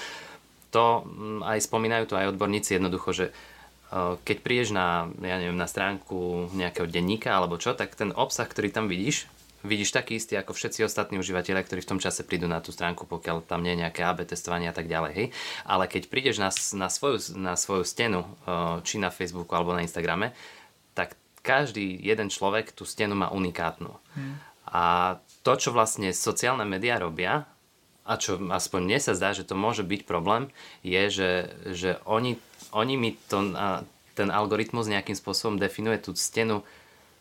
to 0.73 1.05
aj 1.45 1.61
spomínajú 1.63 2.09
to 2.09 2.19
aj 2.19 2.33
odborníci 2.33 2.81
jednoducho, 2.81 3.13
že 3.13 3.27
keď 4.27 4.37
prídeš 4.43 4.75
na, 4.75 5.07
ja 5.23 5.39
neviem, 5.39 5.55
na 5.55 5.71
stránku 5.71 6.51
nejakého 6.59 6.91
denníka 6.91 7.31
alebo 7.31 7.55
čo, 7.55 7.71
tak 7.71 7.95
ten 7.95 8.11
obsah, 8.11 8.45
ktorý 8.51 8.75
tam 8.75 8.91
vidíš, 8.91 9.31
vidíš 9.67 9.93
taký 9.93 10.17
istý 10.17 10.39
ako 10.39 10.55
všetci 10.55 10.87
ostatní 10.87 11.19
užívateľia, 11.19 11.67
ktorí 11.67 11.83
v 11.83 11.91
tom 11.91 12.01
čase 12.01 12.23
prídu 12.23 12.47
na 12.47 12.63
tú 12.63 12.71
stránku, 12.71 13.05
pokiaľ 13.05 13.45
tam 13.45 13.67
nie 13.67 13.75
je 13.75 13.83
nejaké 13.83 14.07
AB 14.07 14.23
testovanie 14.25 14.71
a 14.71 14.77
tak 14.77 14.87
ďalej. 14.87 15.13
Hej. 15.13 15.27
Ale 15.67 15.91
keď 15.91 16.03
prídeš 16.07 16.37
na, 16.39 16.51
na, 16.79 16.89
svoju, 16.89 17.35
na 17.35 17.59
svoju 17.59 17.83
stenu, 17.83 18.25
eh, 18.47 18.81
či 18.87 19.03
na 19.03 19.11
Facebooku 19.11 19.53
alebo 19.53 19.75
na 19.75 19.83
Instagrame, 19.83 20.33
tak 20.95 21.19
každý 21.43 21.99
jeden 21.99 22.31
človek 22.33 22.73
tú 22.73 22.87
stenu 22.89 23.19
má 23.19 23.29
unikátnu. 23.31 23.93
Hmm. 24.17 24.39
A 24.67 24.85
to, 25.47 25.53
čo 25.55 25.71
vlastne 25.71 26.11
sociálne 26.11 26.67
médiá 26.67 26.99
robia, 26.99 27.47
a 28.07 28.13
čo 28.19 28.39
aspoň 28.39 28.81
mne 28.87 28.99
sa 29.03 29.19
zdá, 29.19 29.35
že 29.35 29.47
to 29.47 29.59
môže 29.59 29.83
byť 29.83 30.07
problém, 30.07 30.51
je, 30.87 31.03
že, 31.11 31.31
že 31.75 31.91
oni, 32.07 32.39
oni 32.71 32.95
mi 32.95 33.11
to, 33.27 33.51
ten 34.15 34.31
algoritmus 34.31 34.87
nejakým 34.87 35.19
spôsobom 35.19 35.59
definuje 35.59 35.99
tú 35.99 36.15
stenu 36.15 36.63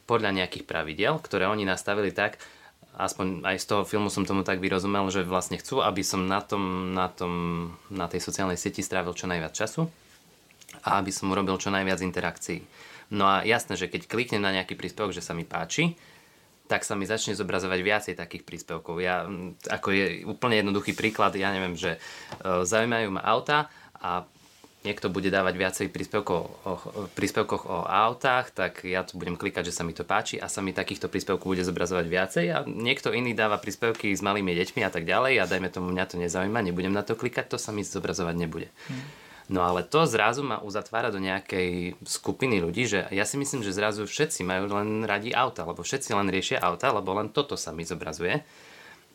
podľa 0.06 0.32
nejakých 0.38 0.66
pravidel, 0.70 1.18
ktoré 1.22 1.50
oni 1.50 1.66
nastavili 1.66 2.14
tak, 2.14 2.38
aspoň 2.96 3.44
aj 3.44 3.58
z 3.60 3.66
toho 3.68 3.84
filmu 3.84 4.08
som 4.08 4.24
tomu 4.24 4.48
tak 4.48 4.64
vyrozumel, 4.64 5.10
že 5.12 5.28
vlastne 5.28 5.60
chcú, 5.60 5.84
aby 5.84 6.02
som 6.02 6.24
na, 6.26 6.40
tom, 6.40 6.96
na, 6.96 7.12
tom, 7.12 7.34
na 7.92 8.08
tej 8.08 8.24
sociálnej 8.24 8.56
sieti 8.56 8.80
strávil 8.80 9.12
čo 9.12 9.28
najviac 9.28 9.52
času 9.52 9.92
a 10.86 11.02
aby 11.04 11.12
som 11.12 11.32
urobil 11.32 11.60
čo 11.60 11.74
najviac 11.74 12.00
interakcií. 12.00 12.64
No 13.14 13.30
a 13.30 13.46
jasné, 13.46 13.78
že 13.78 13.92
keď 13.92 14.10
kliknem 14.10 14.42
na 14.42 14.56
nejaký 14.56 14.74
príspevok, 14.74 15.14
že 15.14 15.22
sa 15.22 15.38
mi 15.38 15.46
páči, 15.46 15.94
tak 16.66 16.82
sa 16.82 16.98
mi 16.98 17.06
začne 17.06 17.38
zobrazovať 17.38 17.80
viacej 17.86 18.14
takých 18.18 18.42
príspevkov. 18.42 18.98
Ja, 18.98 19.30
ako 19.70 19.88
je 19.94 20.06
úplne 20.26 20.58
jednoduchý 20.58 20.98
príklad, 20.98 21.38
ja 21.38 21.54
neviem, 21.54 21.78
že 21.78 21.98
e, 21.98 22.00
zaujímajú 22.66 23.14
ma 23.14 23.22
auta 23.22 23.70
a 24.02 24.26
niekto 24.86 25.10
bude 25.10 25.34
dávať 25.34 25.56
viacej 25.58 25.88
príspevkov 25.90 26.42
o, 26.46 26.74
príspevkoch 27.18 27.66
o 27.66 27.84
autách, 27.90 28.54
tak 28.54 28.86
ja 28.86 29.02
tu 29.02 29.18
budem 29.18 29.34
klikať, 29.34 29.74
že 29.74 29.74
sa 29.74 29.82
mi 29.82 29.98
to 29.98 30.06
páči 30.06 30.38
a 30.38 30.46
sa 30.46 30.62
mi 30.62 30.72
takýchto 30.72 31.10
príspevkov 31.10 31.58
bude 31.58 31.66
zobrazovať 31.66 32.06
viacej 32.06 32.46
a 32.54 32.62
niekto 32.70 33.10
iný 33.10 33.34
dáva 33.34 33.58
príspevky 33.58 34.14
s 34.14 34.22
malými 34.22 34.54
deťmi 34.54 34.86
a 34.86 34.94
tak 34.94 35.10
ďalej 35.10 35.42
a 35.42 35.50
dajme 35.50 35.74
tomu, 35.74 35.90
mňa 35.90 36.06
to 36.06 36.22
nezaujíma, 36.22 36.62
nebudem 36.62 36.94
na 36.94 37.02
to 37.02 37.18
klikať, 37.18 37.50
to 37.50 37.58
sa 37.58 37.74
mi 37.74 37.82
zobrazovať 37.82 38.36
nebude. 38.38 38.70
Hmm. 38.86 39.26
No 39.46 39.62
ale 39.62 39.86
to 39.86 40.10
zrazu 40.10 40.42
ma 40.42 40.58
uzatvára 40.58 41.14
do 41.14 41.22
nejakej 41.22 42.02
skupiny 42.02 42.58
ľudí, 42.58 42.90
že 42.90 43.06
ja 43.14 43.30
si 43.30 43.38
myslím, 43.38 43.62
že 43.62 43.78
zrazu 43.78 44.10
všetci 44.10 44.42
majú 44.42 44.74
len 44.74 45.06
radi 45.06 45.30
auta, 45.38 45.62
lebo 45.70 45.86
všetci 45.86 46.18
len 46.18 46.34
riešia 46.34 46.58
auta, 46.66 46.90
lebo 46.90 47.14
len 47.14 47.30
toto 47.30 47.54
sa 47.54 47.70
mi 47.70 47.86
zobrazuje. 47.86 48.42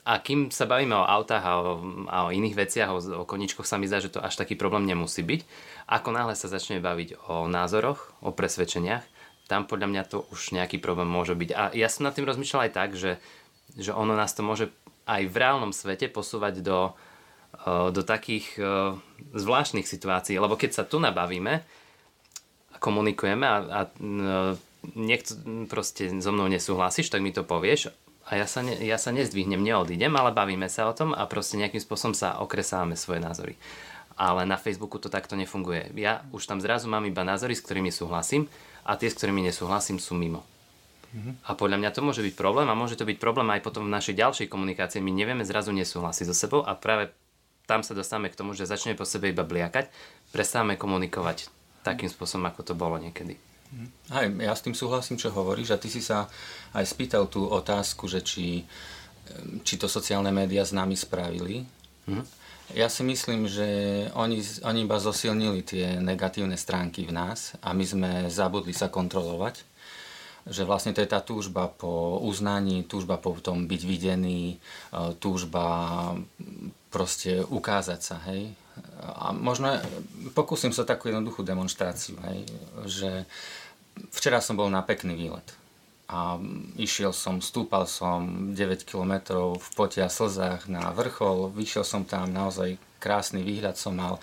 A 0.05 0.19
kým 0.19 0.49
sa 0.49 0.65
bavíme 0.65 0.97
o 0.97 1.05
autách 1.05 1.45
a 1.45 1.53
o, 1.61 1.63
a 2.09 2.19
o 2.27 2.33
iných 2.33 2.57
veciach, 2.57 2.91
o, 2.91 2.99
o 3.23 3.29
koničkoch, 3.29 3.69
sa 3.69 3.77
mi 3.77 3.85
zdá, 3.85 4.01
že 4.01 4.13
to 4.13 4.25
až 4.25 4.37
taký 4.41 4.57
problém 4.57 4.89
nemusí 4.89 5.21
byť. 5.21 5.41
Ako 5.89 6.09
náhle 6.11 6.33
sa 6.35 6.49
začne 6.49 6.81
baviť 6.81 7.21
o 7.29 7.45
názoroch, 7.47 8.17
o 8.25 8.33
presvedčeniach, 8.33 9.05
tam 9.51 9.67
podľa 9.67 9.89
mňa 9.91 10.03
to 10.07 10.25
už 10.31 10.55
nejaký 10.55 10.79
problém 10.79 11.11
môže 11.11 11.35
byť. 11.35 11.51
A 11.53 11.63
ja 11.75 11.91
som 11.91 12.07
nad 12.07 12.15
tým 12.15 12.25
rozmýšľal 12.25 12.71
aj 12.71 12.73
tak, 12.73 12.91
že, 12.95 13.19
že 13.75 13.91
ono 13.91 14.15
nás 14.15 14.33
to 14.33 14.47
môže 14.47 14.71
aj 15.11 15.27
v 15.27 15.37
reálnom 15.37 15.75
svete 15.75 16.07
posúvať 16.07 16.63
do, 16.63 16.95
Eh, 17.51 17.89
do 17.93 18.01
takých 18.01 18.57
eh, 18.57 18.95
zvláštnych 19.37 19.85
situácií, 19.85 20.39
lebo 20.39 20.57
keď 20.57 20.71
sa 20.81 20.85
tu 20.87 21.03
nabavíme 21.03 21.61
a 22.73 22.77
komunikujeme 22.81 23.45
a, 23.45 23.57
a 23.69 23.81
eh, 23.85 24.55
niekto 24.97 25.37
proste 25.69 26.09
so 26.23 26.31
mnou 26.33 26.49
nesúhlasíš, 26.49 27.13
tak 27.13 27.21
mi 27.21 27.35
to 27.35 27.45
povieš 27.45 27.93
a 28.31 28.39
ja 28.39 28.47
sa, 28.47 28.63
ne, 28.63 28.79
ja 28.79 28.95
sa 28.95 29.11
nezdvihnem, 29.11 29.59
neodídem, 29.59 30.15
ale 30.15 30.31
bavíme 30.31 30.71
sa 30.71 30.87
o 30.87 30.95
tom 30.95 31.11
a 31.11 31.27
proste 31.27 31.59
nejakým 31.59 31.83
spôsobom 31.83 32.15
sa 32.15 32.39
okresávame 32.39 32.95
svoje 32.95 33.19
názory. 33.19 33.59
Ale 34.15 34.47
na 34.47 34.55
Facebooku 34.55 35.03
to 35.03 35.11
takto 35.11 35.35
nefunguje. 35.35 35.91
Ja 35.99 36.23
už 36.31 36.47
tam 36.47 36.63
zrazu 36.63 36.87
mám 36.87 37.03
iba 37.11 37.27
názory, 37.27 37.59
s 37.59 37.65
ktorými 37.67 37.91
súhlasím 37.91 38.47
a 38.87 38.95
tie, 38.95 39.11
s 39.11 39.19
ktorými 39.19 39.43
nesúhlasím, 39.43 39.99
sú 39.99 40.15
mimo. 40.15 40.47
Mm-hmm. 41.11 41.51
A 41.51 41.59
podľa 41.59 41.83
mňa 41.83 41.91
to 41.91 42.07
môže 42.07 42.23
byť 42.23 42.35
problém 42.39 42.71
a 42.71 42.79
môže 42.79 42.95
to 42.95 43.03
byť 43.03 43.19
problém 43.19 43.51
aj 43.51 43.67
potom 43.67 43.91
v 43.91 43.95
našej 43.99 44.15
ďalšej 44.15 44.47
komunikácii. 44.47 45.03
My 45.03 45.11
nevieme 45.11 45.43
zrazu 45.43 45.75
nesúhlasiť 45.75 46.31
so 46.31 46.37
sebou 46.37 46.63
a 46.63 46.79
práve 46.79 47.11
tam 47.67 47.83
sa 47.83 47.99
dostávame 47.99 48.31
k 48.31 48.39
tomu, 48.39 48.55
že 48.55 48.71
začneme 48.71 48.95
po 48.95 49.03
sebe 49.03 49.35
iba 49.35 49.43
bliakať, 49.43 49.91
prestávame 50.31 50.79
komunikovať 50.79 51.51
takým 51.83 52.07
spôsobom, 52.07 52.47
ako 52.47 52.63
to 52.63 52.75
bolo 52.79 52.95
niekedy. 52.95 53.50
Aj, 54.11 54.27
ja 54.27 54.53
s 54.55 54.65
tým 54.67 54.75
súhlasím, 54.75 55.15
čo 55.15 55.31
hovoríš 55.31 55.75
a 55.75 55.81
ty 55.81 55.87
si 55.87 56.03
sa 56.03 56.27
aj 56.75 56.85
spýtal 56.87 57.31
tú 57.31 57.47
otázku, 57.47 58.11
že 58.11 58.19
či, 58.23 58.67
či 59.63 59.75
to 59.79 59.87
sociálne 59.87 60.35
médiá 60.35 60.67
s 60.67 60.75
nami 60.75 60.99
spravili. 60.99 61.63
Mm-hmm. 62.11 62.27
Ja 62.75 62.87
si 62.87 63.03
myslím, 63.03 63.51
že 63.51 63.67
oni, 64.15 64.43
oni 64.63 64.87
iba 64.87 64.99
zosilnili 65.03 65.67
tie 65.67 65.99
negatívne 65.99 66.55
stránky 66.55 67.03
v 67.07 67.15
nás 67.15 67.59
a 67.63 67.75
my 67.75 67.83
sme 67.83 68.11
zabudli 68.31 68.75
sa 68.75 68.87
kontrolovať 68.87 69.71
že 70.49 70.65
vlastne 70.65 70.97
to 70.97 71.05
je 71.05 71.11
tá 71.11 71.21
túžba 71.21 71.69
po 71.69 72.17
uznaní, 72.25 72.89
túžba 72.89 73.21
po 73.21 73.37
tom 73.39 73.69
byť 73.69 73.83
videný, 73.85 74.57
e, 74.57 74.59
túžba 75.21 75.65
proste 76.89 77.45
ukázať 77.45 78.01
sa, 78.01 78.17
hej. 78.33 78.57
A 79.01 79.37
možno 79.37 79.77
pokúsim 80.33 80.73
sa 80.73 80.89
takú 80.89 81.13
jednoduchú 81.13 81.45
demonstráciu, 81.45 82.17
hej, 82.33 82.49
že 82.89 83.11
včera 84.09 84.41
som 84.41 84.57
bol 84.57 84.73
na 84.73 84.81
pekný 84.81 85.13
výlet 85.13 85.61
a 86.11 86.43
išiel 86.75 87.15
som, 87.15 87.39
stúpal 87.39 87.87
som 87.87 88.51
9 88.51 88.83
km 88.83 89.15
v 89.55 89.69
pote 89.79 90.03
a 90.03 90.11
slzách 90.11 90.67
na 90.67 90.91
vrchol, 90.91 91.55
vyšiel 91.55 91.87
som 91.87 92.03
tam, 92.03 92.35
naozaj 92.35 92.75
krásny 92.99 93.47
výhľad 93.47 93.79
som 93.79 93.95
mal, 93.95 94.19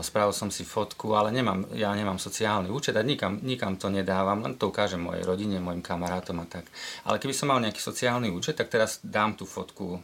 spravil 0.00 0.30
som 0.32 0.48
si 0.48 0.62
fotku, 0.62 1.18
ale 1.18 1.34
nemám, 1.34 1.66
ja 1.74 1.90
nemám 1.92 2.22
sociálny 2.22 2.70
účet 2.70 2.94
a 2.94 3.02
nikam, 3.02 3.42
nikam 3.42 3.74
to 3.74 3.90
nedávam, 3.90 4.46
len 4.46 4.54
to 4.56 4.70
ukážem 4.70 5.02
mojej 5.02 5.26
rodine, 5.26 5.58
mojim 5.58 5.82
kamarátom 5.82 6.38
a 6.40 6.46
tak. 6.46 6.70
Ale 7.04 7.18
keby 7.18 7.34
som 7.34 7.50
mal 7.50 7.60
nejaký 7.60 7.82
sociálny 7.82 8.30
účet, 8.30 8.54
tak 8.54 8.70
teraz 8.70 9.02
dám 9.02 9.34
tú 9.34 9.44
fotku 9.44 10.00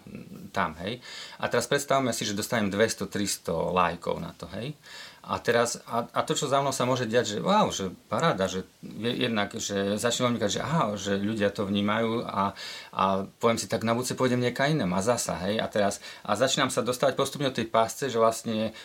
tam, 0.51 0.75
hej. 0.83 0.99
A 1.41 1.47
teraz 1.47 1.71
predstavme 1.71 2.13
si, 2.13 2.27
že 2.27 2.37
dostanem 2.37 2.69
200-300 2.69 3.55
lajkov 3.73 4.19
na 4.19 4.35
to, 4.37 4.51
hej. 4.59 4.77
A 5.25 5.41
teraz, 5.41 5.81
a, 5.89 6.05
a 6.05 6.21
to, 6.21 6.37
čo 6.37 6.53
za 6.53 6.61
mnou 6.61 6.69
sa 6.69 6.85
môže 6.85 7.09
diať, 7.09 7.37
že 7.37 7.39
wow, 7.41 7.73
že 7.73 7.89
paráda, 8.13 8.45
že 8.45 8.69
jednak, 9.01 9.57
že 9.57 9.97
začnem 9.97 10.37
veľmi 10.37 10.41
že 10.45 10.61
aha, 10.61 10.93
že 11.01 11.17
ľudia 11.17 11.49
to 11.49 11.65
vnímajú 11.65 12.29
a, 12.29 12.53
a 12.93 13.25
poviem 13.41 13.57
si, 13.57 13.65
tak 13.65 13.89
na 13.89 13.97
budúce 13.97 14.13
pôjdem 14.13 14.45
niekam 14.45 14.69
iném 14.69 14.93
a 14.93 15.01
zasa, 15.01 15.41
hej, 15.49 15.57
a 15.57 15.67
teraz, 15.73 16.05
a 16.29 16.37
začínam 16.37 16.69
sa 16.69 16.85
dostávať 16.85 17.17
postupne 17.17 17.49
do 17.49 17.57
tej 17.57 17.73
pásce, 17.73 18.13
že 18.13 18.21
vlastne 18.21 18.77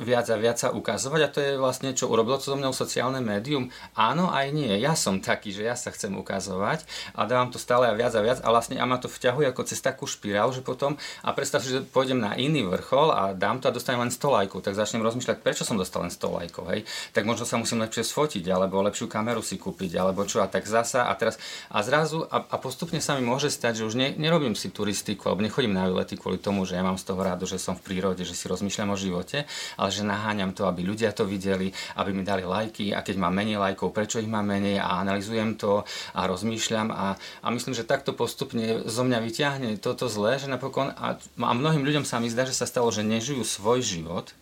viac 0.00 0.26
a 0.32 0.36
viac 0.40 0.56
sa 0.60 0.68
ukazovať 0.72 1.20
a 1.20 1.28
to 1.32 1.38
je 1.40 1.52
vlastne, 1.60 1.92
čo 1.92 2.08
urobilo 2.08 2.40
to 2.40 2.52
so 2.52 2.56
mnou 2.56 2.72
sociálne 2.72 3.20
médium. 3.20 3.68
Áno, 3.94 4.32
aj 4.32 4.50
nie. 4.50 4.72
Ja 4.80 4.96
som 4.96 5.20
taký, 5.20 5.52
že 5.52 5.68
ja 5.68 5.76
sa 5.76 5.92
chcem 5.92 6.12
ukazovať 6.16 6.84
a 7.14 7.28
dávam 7.28 7.52
to 7.52 7.60
stále 7.60 7.86
a 7.88 7.94
viac 7.94 8.16
a 8.16 8.22
viac 8.24 8.38
a 8.40 8.48
vlastne 8.48 8.80
a 8.80 8.84
ma 8.88 8.96
to 8.96 9.10
vťahuje 9.10 9.52
ako 9.52 9.62
cez 9.68 9.78
takú 9.84 10.08
špirálu, 10.08 10.56
že 10.56 10.64
potom 10.64 10.96
a 11.20 11.30
predstav 11.36 11.60
si, 11.60 11.72
že 11.72 11.84
pôjdem 11.84 12.18
na 12.18 12.34
iný 12.34 12.64
vrchol 12.64 13.12
a 13.12 13.36
dám 13.36 13.60
to 13.60 13.68
a 13.68 13.74
dostanem 13.74 14.08
len 14.08 14.12
100 14.12 14.24
lajkov, 14.24 14.64
tak 14.64 14.78
začnem 14.78 15.04
rozmýšľať, 15.04 15.44
prečo 15.44 15.62
som 15.66 15.76
dostal 15.76 16.06
len 16.06 16.12
100 16.12 16.38
lajkov, 16.40 16.64
hej? 16.72 16.80
Tak 17.12 17.22
možno 17.28 17.44
sa 17.44 17.60
musím 17.60 17.84
lepšie 17.84 18.06
sfotiť, 18.06 18.44
alebo 18.48 18.80
lepšiu 18.84 19.06
kameru 19.10 19.44
si 19.44 19.60
kúpiť, 19.60 19.98
alebo 20.00 20.24
čo 20.24 20.40
a 20.40 20.48
tak 20.48 20.64
zasa 20.64 21.08
a 21.08 21.12
teraz 21.18 21.36
a 21.68 21.80
zrazu 21.82 22.24
a, 22.28 22.44
a 22.44 22.56
postupne 22.60 22.98
sa 23.02 23.16
mi 23.18 23.24
môže 23.26 23.50
stať, 23.52 23.82
že 23.82 23.86
už 23.88 23.94
ne, 23.98 24.08
nerobím 24.16 24.56
si 24.56 24.70
turistiku 24.70 25.28
alebo 25.30 25.44
nechodím 25.44 25.74
na 25.74 25.86
výlety 25.88 26.16
kvôli 26.16 26.38
tomu, 26.40 26.64
že 26.64 26.76
ja 26.78 26.82
mám 26.86 26.96
z 27.00 27.04
toho 27.08 27.20
rádu, 27.20 27.44
že 27.44 27.60
som 27.60 27.76
v 27.76 27.84
prírode, 27.84 28.22
že 28.22 28.36
si 28.36 28.46
rozmýšľam 28.48 28.94
o 28.94 28.96
živote, 28.98 29.44
ale 29.78 29.90
že 29.90 30.06
naháňam 30.06 30.54
to, 30.54 30.66
aby 30.66 30.86
ľudia 30.86 31.10
to 31.14 31.26
videli, 31.26 31.70
aby 31.98 32.10
mi 32.14 32.22
dali 32.22 32.46
lajky 32.46 32.94
a 32.94 33.02
keď 33.02 33.16
mám 33.18 33.34
menej 33.34 33.58
lajkov, 33.58 33.94
prečo 33.94 34.20
ich 34.20 34.30
mám 34.30 34.46
menej 34.46 34.80
a 34.80 35.00
analizujem 35.02 35.58
to 35.58 35.82
a 36.14 36.20
rozmýšľam 36.26 36.88
a, 36.94 37.18
a 37.18 37.46
myslím, 37.50 37.74
že 37.74 37.88
takto 37.88 38.14
postupne 38.14 38.86
zo 38.86 39.02
mňa 39.02 39.18
vyťahne 39.20 39.68
toto 39.78 40.06
zlé, 40.06 40.38
že 40.38 40.50
napokon 40.50 40.94
a, 40.94 41.18
a 41.18 41.50
mnohým 41.52 41.82
ľuďom 41.82 42.04
sa 42.06 42.18
mi 42.22 42.30
zdá, 42.30 42.46
že 42.46 42.56
sa 42.56 42.68
stalo, 42.68 42.90
že 42.94 43.06
nežijú 43.06 43.42
svoj 43.42 43.82
život, 43.82 44.32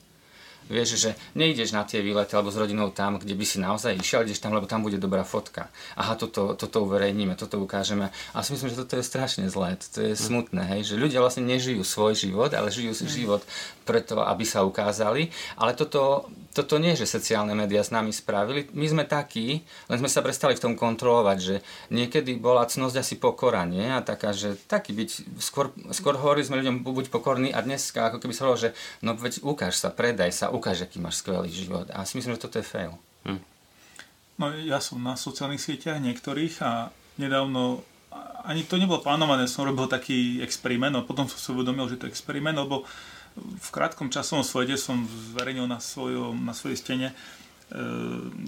Vieš, 0.70 1.00
že 1.00 1.10
nejdeš 1.34 1.74
na 1.74 1.82
tie 1.82 2.04
výlety 2.04 2.34
alebo 2.36 2.52
s 2.52 2.58
rodinou 2.58 2.92
tam, 2.94 3.18
kde 3.18 3.34
by 3.34 3.44
si 3.46 3.58
naozaj 3.58 3.98
išiel, 3.98 4.22
ideš 4.22 4.42
tam, 4.42 4.54
lebo 4.54 4.70
tam 4.70 4.86
bude 4.86 5.00
dobrá 5.00 5.26
fotka. 5.26 5.72
Aha, 5.98 6.14
toto, 6.14 6.54
toto 6.54 6.86
uverejníme, 6.86 7.34
toto 7.34 7.58
ukážeme. 7.58 8.14
A 8.36 8.46
si 8.46 8.54
myslím, 8.54 8.70
že 8.70 8.80
toto 8.84 8.94
je 8.94 9.04
strašne 9.04 9.48
zlé, 9.50 9.74
to 9.80 10.00
je 10.02 10.14
smutné, 10.14 10.62
hej, 10.78 10.94
že 10.94 11.00
ľudia 11.00 11.18
vlastne 11.18 11.42
nežijú 11.48 11.82
svoj 11.82 12.14
život, 12.14 12.52
ale 12.54 12.70
žijú 12.70 12.94
si 12.94 13.08
život 13.08 13.42
preto, 13.82 14.22
aby 14.22 14.44
sa 14.46 14.62
ukázali. 14.62 15.34
Ale 15.58 15.74
toto, 15.74 16.30
toto 16.54 16.78
nie, 16.78 16.94
že 16.94 17.08
sociálne 17.08 17.56
médiá 17.56 17.82
s 17.82 17.90
nami 17.90 18.14
spravili. 18.14 18.70
My 18.76 18.86
sme 18.86 19.04
takí, 19.08 19.66
len 19.90 19.98
sme 19.98 20.06
sa 20.06 20.22
prestali 20.22 20.54
v 20.54 20.62
tom 20.62 20.74
kontrolovať, 20.78 21.38
že 21.40 21.56
niekedy 21.90 22.38
bola 22.38 22.68
cnosť 22.68 22.96
asi 23.00 23.14
pokora, 23.18 23.66
nie? 23.66 23.88
A 23.88 24.04
taká, 24.04 24.30
že 24.30 24.54
taký 24.70 24.94
byť, 24.94 25.40
skôr, 25.42 25.74
skôr 25.90 26.14
hovorili 26.14 26.46
sme 26.46 26.60
ľuďom, 26.62 26.86
buď 26.86 27.08
pokorný 27.10 27.50
a 27.50 27.64
dnes 27.64 27.82
ako 27.90 28.20
keby 28.22 28.32
sa 28.36 28.46
hovorilo, 28.46 28.64
že 28.68 28.74
no 29.00 29.18
veď 29.18 29.42
ukáž 29.42 29.74
sa, 29.80 29.88
predaj 29.90 30.30
sa, 30.30 30.51
ukáž, 30.52 30.84
aký 30.84 31.00
máš 31.00 31.24
skvelý 31.24 31.48
život. 31.48 31.88
A 31.90 32.04
si 32.04 32.20
myslím, 32.20 32.36
že 32.36 32.44
toto 32.44 32.60
je 32.60 32.66
fail. 32.66 32.92
Hm. 33.24 33.42
No 34.38 34.44
ja 34.52 34.78
som 34.78 35.00
na 35.00 35.16
sociálnych 35.16 35.60
sieťach 35.60 36.00
niektorých 36.00 36.54
a 36.60 36.92
nedávno 37.16 37.84
ani 38.44 38.66
to 38.66 38.76
nebolo 38.76 39.00
plánované, 39.00 39.46
som 39.46 39.64
robil 39.64 39.86
taký 39.86 40.42
experiment, 40.42 40.98
a 40.98 41.06
potom 41.06 41.30
som 41.30 41.38
si 41.38 41.48
uvedomil, 41.54 41.86
že 41.88 41.96
to 41.96 42.06
je 42.06 42.12
experiment, 42.12 42.58
lebo 42.58 42.82
v 43.38 43.68
krátkom 43.72 44.12
časovom 44.12 44.44
svete 44.44 44.76
som 44.76 45.08
zverejnil 45.32 45.64
na, 45.64 45.80
svojom, 45.80 46.36
na 46.44 46.52
svojej 46.52 46.76
stene 46.76 47.08
e, 47.08 47.14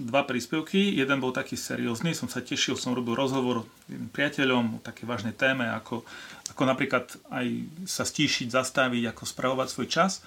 dva 0.05 0.21
príspevky. 0.27 0.93
Jeden 0.93 1.17
bol 1.17 1.33
taký 1.33 1.57
seriózny, 1.57 2.13
som 2.13 2.29
sa 2.29 2.45
tešil, 2.45 2.77
som 2.77 2.93
robil 2.93 3.17
rozhovor 3.17 3.65
s 3.89 4.09
priateľom 4.13 4.77
o 4.77 4.83
také 4.83 5.09
vážnej 5.09 5.33
téme, 5.33 5.65
ako, 5.65 6.05
ako 6.53 6.61
napríklad 6.69 7.09
aj 7.33 7.45
sa 7.89 8.05
stíšiť, 8.05 8.53
zastaviť, 8.53 9.09
ako 9.09 9.23
spravovať 9.25 9.67
svoj 9.73 9.87
čas. 9.89 10.21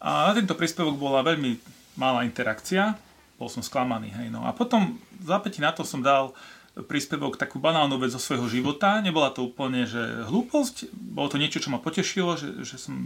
A 0.00 0.32
na 0.32 0.32
tento 0.32 0.56
príspevok 0.56 0.96
bola 0.96 1.20
veľmi 1.20 1.60
malá 2.00 2.24
interakcia, 2.24 2.96
bol 3.36 3.52
som 3.52 3.60
sklamaný. 3.60 4.12
Hej, 4.16 4.28
no. 4.32 4.48
A 4.48 4.56
potom 4.56 4.96
zápäti 5.20 5.60
na 5.60 5.72
to 5.76 5.84
som 5.84 6.00
dal 6.00 6.32
príspevok 6.76 7.36
takú 7.36 7.60
banálnu 7.60 8.00
vec 8.00 8.14
zo 8.14 8.20
svojho 8.22 8.48
života. 8.48 9.02
Nebola 9.04 9.34
to 9.34 9.48
úplne 9.50 9.84
že 9.84 10.24
hlúposť, 10.28 10.88
bolo 10.92 11.28
to 11.28 11.36
niečo, 11.36 11.60
čo 11.60 11.68
ma 11.68 11.82
potešilo, 11.82 12.38
že, 12.40 12.64
že 12.64 12.80
som 12.80 12.96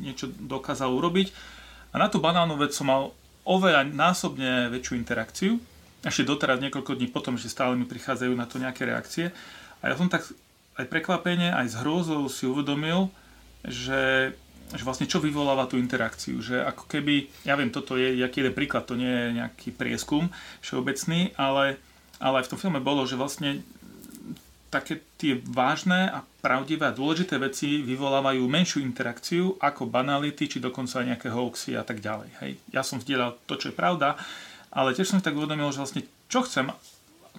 niečo 0.00 0.30
dokázal 0.30 0.88
urobiť. 0.88 1.34
A 1.92 2.00
na 2.00 2.08
tú 2.08 2.22
banálnu 2.22 2.56
vec 2.56 2.72
som 2.72 2.88
mal 2.88 3.12
oveľa 3.48 3.88
násobne 3.88 4.68
väčšiu 4.72 4.94
interakciu. 5.00 5.52
Ešte 6.04 6.28
doteraz 6.28 6.62
niekoľko 6.62 6.94
dní 6.94 7.08
potom, 7.10 7.34
že 7.34 7.50
stále 7.50 7.74
mi 7.74 7.88
prichádzajú 7.88 8.32
na 8.36 8.46
to 8.46 8.60
nejaké 8.60 8.86
reakcie. 8.86 9.34
A 9.82 9.90
ja 9.90 9.94
som 9.98 10.06
tak 10.06 10.24
aj 10.78 10.86
prekvapenie, 10.86 11.50
aj 11.50 11.74
s 11.74 11.78
hrôzou 11.82 12.22
si 12.30 12.46
uvedomil, 12.46 13.10
že 13.66 14.32
že 14.74 14.84
vlastne 14.84 15.08
čo 15.08 15.22
vyvoláva 15.22 15.64
tú 15.64 15.80
interakciu, 15.80 16.44
že 16.44 16.60
ako 16.60 16.84
keby, 16.84 17.30
ja 17.48 17.56
viem, 17.56 17.72
toto 17.72 17.96
je 17.96 18.20
jaký 18.20 18.44
jeden 18.44 18.52
príklad, 18.52 18.84
to 18.84 18.98
nie 18.98 19.08
je 19.08 19.36
nejaký 19.40 19.68
prieskum 19.72 20.28
všeobecný, 20.60 21.32
ale, 21.40 21.80
ale 22.20 22.34
aj 22.42 22.46
v 22.48 22.52
tom 22.52 22.60
filme 22.60 22.80
bolo, 22.82 23.08
že 23.08 23.16
vlastne 23.16 23.64
také 24.68 25.00
tie 25.16 25.40
vážne 25.48 26.12
a 26.12 26.20
pravdivé 26.44 26.92
a 26.92 26.96
dôležité 26.96 27.40
veci 27.40 27.80
vyvolávajú 27.80 28.44
menšiu 28.44 28.84
interakciu 28.84 29.56
ako 29.56 29.88
banality, 29.88 30.44
či 30.44 30.58
dokonca 30.60 31.00
aj 31.00 31.08
nejaké 31.16 31.28
hoaxy 31.32 31.72
a 31.72 31.84
tak 31.84 32.04
ďalej. 32.04 32.28
Hej. 32.44 32.52
Ja 32.68 32.84
som 32.84 33.00
vzdielal 33.00 33.40
to, 33.48 33.56
čo 33.56 33.72
je 33.72 33.78
pravda, 33.78 34.20
ale 34.68 34.92
tiež 34.92 35.08
som 35.08 35.16
si 35.16 35.24
tak 35.24 35.36
uvedomil, 35.40 35.72
že 35.72 35.80
vlastne 35.80 36.04
čo 36.28 36.44
chcem 36.44 36.68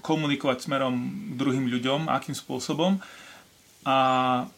komunikovať 0.01 0.65
smerom 0.65 0.95
druhým 1.37 1.69
ľuďom, 1.69 2.09
akým 2.09 2.33
spôsobom, 2.33 2.97
A 3.87 3.95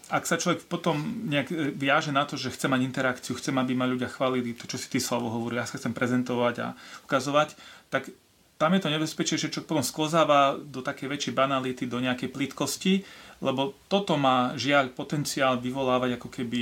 ak 0.09 0.25
sa 0.25 0.41
človek 0.41 0.65
potom 0.65 0.97
nejak 1.29 1.77
viaže 1.77 2.09
na 2.09 2.25
to, 2.25 2.41
že 2.41 2.49
chce 2.49 2.65
mať 2.65 2.81
interakciu, 2.81 3.37
chce, 3.37 3.53
aby 3.53 3.77
ma 3.77 3.85
ľudia 3.85 4.09
chválili 4.09 4.57
to, 4.57 4.65
čo 4.65 4.81
si 4.81 4.89
ty 4.89 4.97
Slavo 4.97 5.29
hovorí, 5.29 5.61
ja 5.61 5.69
sa 5.69 5.77
chcem 5.77 5.93
prezentovať 5.93 6.55
a 6.65 6.67
ukazovať, 7.05 7.53
tak 7.93 8.09
tam 8.57 8.77
je 8.77 8.81
to 8.81 8.93
nebezpečie, 8.93 9.41
že 9.41 9.49
človek 9.53 9.69
potom 9.69 9.85
sklozáva 9.85 10.57
do 10.57 10.85
také 10.85 11.09
väčšej 11.09 11.33
banality, 11.33 11.85
do 11.85 12.01
nejakej 12.01 12.29
plitkosti, 12.29 13.01
lebo 13.41 13.73
toto 13.89 14.17
má 14.17 14.53
žiaľ 14.53 14.93
potenciál 14.93 15.57
vyvolávať 15.57 16.17
ako 16.17 16.29
keby 16.29 16.61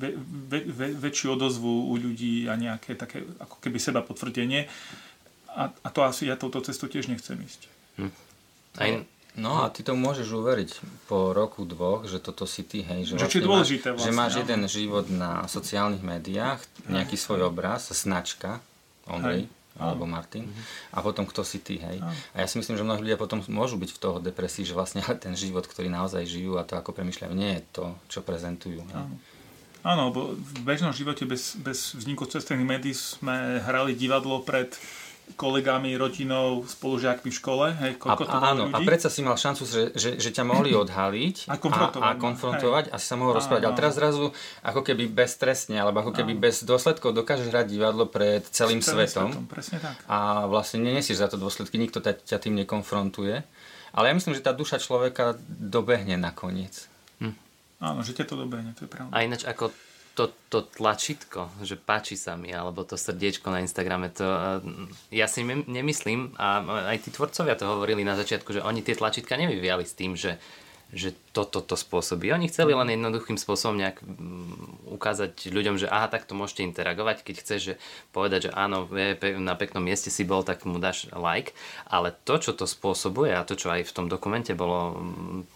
ve, 0.00 0.08
ve, 0.48 0.58
ve, 0.68 0.88
väčšiu 1.00 1.36
odozvu 1.36 1.88
u 1.88 1.94
ľudí 1.96 2.48
a 2.48 2.60
nejaké 2.60 2.96
také 2.96 3.24
ako 3.40 3.56
keby 3.60 3.76
seba 3.80 4.00
potvrdenie. 4.04 4.68
A, 5.52 5.68
a 5.68 5.88
to 5.88 6.04
asi 6.04 6.28
ja 6.28 6.36
touto 6.36 6.60
cestou 6.60 6.88
tiež 6.92 7.08
nechcem 7.08 7.40
ísť. 7.40 7.60
Hm. 7.96 8.12
Aj, 8.80 8.90
No 9.38 9.62
a 9.62 9.70
ty 9.70 9.86
to 9.86 9.94
môžeš 9.94 10.26
uveriť 10.26 10.70
po 11.06 11.30
roku, 11.30 11.62
dvoch, 11.62 12.02
že 12.10 12.18
toto 12.18 12.50
si 12.50 12.66
ty, 12.66 12.82
hej, 12.82 13.06
že, 13.06 13.14
že, 13.14 13.30
vlastne 13.30 13.46
dôležité 13.46 13.88
vlastne, 13.94 14.10
že 14.10 14.18
máš 14.18 14.32
jeden 14.42 14.62
život 14.66 15.06
na 15.06 15.46
sociálnych 15.46 16.02
médiách, 16.02 16.58
nejaký 16.90 17.14
svoj 17.14 17.46
obraz, 17.46 17.94
značka, 17.94 18.58
Ondrej, 19.06 19.46
hej. 19.46 19.78
alebo 19.78 20.02
Martin, 20.02 20.50
uh-huh. 20.50 20.98
a 20.98 21.06
potom 21.06 21.30
kto 21.30 21.46
si 21.46 21.62
ty, 21.62 21.78
hej. 21.78 22.02
A 22.34 22.42
ja 22.42 22.46
si 22.50 22.58
myslím, 22.58 22.74
že 22.74 22.82
mnohí 22.82 23.06
ľudia 23.06 23.14
potom 23.14 23.38
môžu 23.46 23.78
byť 23.78 23.90
v 23.94 24.02
toho 24.02 24.18
depresii, 24.18 24.66
že 24.66 24.74
vlastne 24.74 24.98
ten 25.24 25.38
život, 25.38 25.62
ktorý 25.62 25.86
naozaj 25.86 26.26
žijú 26.26 26.58
a 26.58 26.66
to, 26.66 26.74
ako 26.74 26.90
premyšľajú, 26.90 27.30
nie 27.30 27.54
je 27.54 27.62
to, 27.70 27.84
čo 28.10 28.26
prezentujú. 28.26 28.82
Hej. 28.82 29.14
Áno, 29.80 30.12
bo 30.12 30.36
v 30.36 30.60
bežnom 30.60 30.92
živote 30.92 31.24
bez, 31.24 31.56
bez 31.56 31.96
vzniku 31.96 32.28
cestovných 32.28 32.68
médií 32.68 32.92
sme 32.92 33.64
hrali 33.64 33.96
divadlo 33.96 34.44
pred 34.44 34.76
kolegami, 35.34 35.94
rodinou, 35.94 36.62
spolužiakmi 36.66 37.30
v 37.30 37.36
škole. 37.36 37.66
Hej, 37.76 38.00
a, 38.06 38.14
to 38.16 38.26
áno, 38.26 38.70
ľudí. 38.70 38.74
a 38.74 38.78
predsa 38.82 39.08
si 39.12 39.20
mal 39.20 39.34
šancu, 39.34 39.62
že, 39.66 39.82
že, 39.94 40.10
že 40.16 40.30
ťa 40.30 40.44
mohli 40.46 40.74
odhaliť 40.82 41.50
a 41.50 41.56
konfrontovať, 41.58 42.06
a, 42.06 42.16
a, 42.16 42.20
konfrontovať 42.20 42.84
a 42.90 42.96
si 42.96 43.06
sa 43.06 43.16
mohol 43.18 43.38
rozprávať. 43.38 43.62
Ale 43.66 43.74
teraz 43.74 43.92
zrazu 43.98 44.32
ako 44.62 44.80
keby 44.80 45.10
beztrestne, 45.10 45.78
alebo 45.78 46.02
ako 46.02 46.12
keby 46.16 46.38
áno. 46.38 46.42
bez 46.42 46.62
dôsledkov 46.62 47.12
dokážeš 47.14 47.50
hrať 47.50 47.66
divadlo 47.70 48.06
pred 48.06 48.42
celým, 48.50 48.80
celým 48.80 49.06
svetom. 49.06 49.28
svetom. 49.30 49.44
Presne 49.46 49.78
tak. 49.82 49.96
A 50.06 50.46
vlastne 50.46 50.82
nenesieš 50.82 51.22
za 51.22 51.28
to 51.28 51.36
dôsledky, 51.36 51.76
nikto 51.76 52.00
ťa 52.00 52.38
tým 52.40 52.56
nekonfrontuje. 52.64 53.42
Ale 53.90 54.04
ja 54.06 54.14
myslím, 54.14 54.38
že 54.38 54.46
tá 54.46 54.54
duša 54.54 54.78
človeka 54.78 55.34
dobehne 55.46 56.14
nakoniec. 56.14 56.86
Hm. 57.18 57.34
Áno, 57.82 58.00
že 58.06 58.14
ťa 58.14 58.24
to 58.30 58.34
dobehne, 58.38 58.70
to 58.78 58.86
je 58.86 58.90
pravda. 58.90 59.10
A 59.10 59.26
ináč 59.26 59.42
ako 59.42 59.74
to, 60.20 60.28
to 60.52 60.60
tlačítko, 60.60 61.48
že 61.64 61.80
páči 61.80 62.12
sa 62.12 62.36
mi, 62.36 62.52
alebo 62.52 62.84
to 62.84 63.00
srdiečko 63.00 63.48
na 63.48 63.64
Instagrame, 63.64 64.12
to 64.12 64.28
ja 65.08 65.24
si 65.24 65.40
nemyslím, 65.48 66.36
a 66.36 66.60
aj 66.92 67.08
tí 67.08 67.08
tvorcovia 67.08 67.56
to 67.56 67.64
hovorili 67.64 68.04
na 68.04 68.12
začiatku, 68.20 68.52
že 68.52 68.60
oni 68.60 68.84
tie 68.84 68.92
tlačítka 68.92 69.40
nevyviali 69.40 69.88
s 69.88 69.96
tým, 69.96 70.20
že, 70.20 70.36
že 70.92 71.16
toto 71.32 71.64
to, 71.64 71.72
to 71.72 71.76
spôsobí. 71.80 72.28
Oni 72.36 72.52
chceli 72.52 72.76
len 72.76 72.92
jednoduchým 72.92 73.40
spôsobom 73.40 73.80
nejak 73.80 74.04
ukázať 74.92 75.48
ľuďom, 75.48 75.80
že 75.80 75.88
aha, 75.88 76.12
tak 76.12 76.28
to 76.28 76.36
môžete 76.36 76.68
interagovať, 76.68 77.24
keď 77.24 77.34
chceš 77.40 77.60
že 77.64 77.74
povedať, 78.12 78.50
že 78.50 78.50
áno, 78.52 78.84
na 79.40 79.56
peknom 79.56 79.80
mieste 79.80 80.12
si 80.12 80.28
bol, 80.28 80.44
tak 80.44 80.68
mu 80.68 80.76
dáš 80.76 81.08
like, 81.16 81.56
ale 81.88 82.12
to, 82.28 82.36
čo 82.36 82.52
to 82.52 82.68
spôsobuje 82.68 83.32
a 83.32 83.48
to, 83.48 83.56
čo 83.56 83.72
aj 83.72 83.88
v 83.88 83.94
tom 83.96 84.04
dokumente 84.12 84.52
bolo 84.52 85.00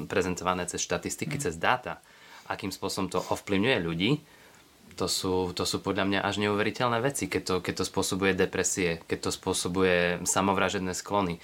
prezentované 0.08 0.64
cez 0.64 0.80
štatistiky, 0.80 1.36
mm. 1.36 1.42
cez 1.44 1.60
dáta, 1.60 2.00
akým 2.48 2.72
spôsobom 2.72 3.12
to 3.12 3.20
ovplyvňuje 3.20 3.78
ľudí, 3.84 4.10
to 4.94 5.10
sú, 5.10 5.50
to 5.52 5.66
sú 5.66 5.82
podľa 5.82 6.06
mňa 6.06 6.20
až 6.22 6.38
neuveriteľné 6.40 6.98
veci, 7.02 7.26
keď 7.26 7.42
to, 7.42 7.54
keď 7.60 7.74
to 7.82 7.84
spôsobuje 7.84 8.32
depresie, 8.38 9.02
keď 9.10 9.28
to 9.28 9.30
spôsobuje 9.34 10.22
samovražedné 10.22 10.94
sklony. 10.94 11.42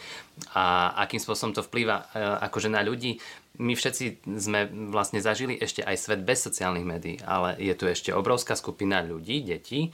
A 0.54 0.94
akým 1.02 1.18
spôsobom 1.18 1.52
to 1.52 1.66
vplýva 1.66 2.06
e, 2.14 2.22
akože 2.46 2.70
na 2.70 2.80
ľudí. 2.80 3.18
My 3.60 3.76
všetci 3.76 4.24
sme 4.40 4.70
vlastne 4.88 5.20
zažili 5.20 5.58
ešte 5.58 5.84
aj 5.84 5.96
svet 5.98 6.20
bez 6.24 6.40
sociálnych 6.40 6.86
médií, 6.86 7.16
ale 7.26 7.58
je 7.60 7.74
tu 7.76 7.84
ešte 7.90 8.14
obrovská 8.14 8.56
skupina 8.56 9.02
ľudí, 9.04 9.42
detí 9.44 9.92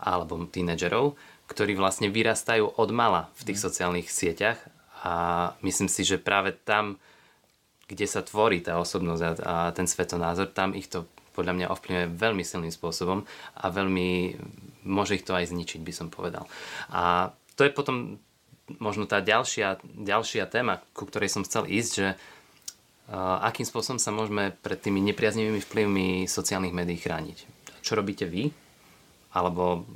alebo 0.00 0.36
tínedžerov, 0.44 1.16
ktorí 1.48 1.76
vlastne 1.76 2.08
vyrastajú 2.10 2.76
od 2.76 2.90
mala 2.90 3.32
v 3.40 3.52
tých 3.52 3.58
mm. 3.60 3.64
sociálnych 3.64 4.08
sieťach 4.08 4.58
a 5.00 5.14
myslím 5.64 5.88
si, 5.88 6.04
že 6.04 6.20
práve 6.20 6.52
tam, 6.52 7.00
kde 7.88 8.04
sa 8.04 8.20
tvorí 8.20 8.60
tá 8.60 8.76
osobnosť 8.76 9.22
a 9.44 9.72
ten 9.72 9.88
svetonázor, 9.88 10.52
tam 10.52 10.76
ich 10.76 10.92
to 10.92 11.08
podľa 11.40 11.56
mňa 11.56 11.72
ovplyvňuje 11.72 12.06
veľmi 12.20 12.44
silným 12.44 12.68
spôsobom 12.68 13.24
a 13.56 13.64
veľmi 13.72 14.36
môže 14.84 15.16
ich 15.16 15.24
to 15.24 15.32
aj 15.32 15.48
zničiť, 15.48 15.80
by 15.80 15.92
som 15.96 16.12
povedal. 16.12 16.44
A 16.92 17.32
to 17.56 17.64
je 17.64 17.72
potom 17.72 18.20
možno 18.76 19.08
tá 19.08 19.24
ďalšia, 19.24 19.80
ďalšia 19.82 20.44
téma, 20.46 20.84
ku 20.92 21.08
ktorej 21.08 21.32
som 21.32 21.42
chcel 21.48 21.66
ísť, 21.66 21.90
že 21.90 22.08
uh, 22.14 23.40
akým 23.42 23.64
spôsobom 23.64 23.98
sa 23.98 24.14
môžeme 24.14 24.54
pred 24.60 24.78
tými 24.78 25.00
nepriaznivými 25.00 25.64
vplyvmi 25.64 26.06
sociálnych 26.28 26.76
médií 26.76 27.00
chrániť. 27.00 27.38
Čo 27.80 27.96
robíte 27.96 28.28
vy? 28.28 28.52
Alebo 29.32 29.88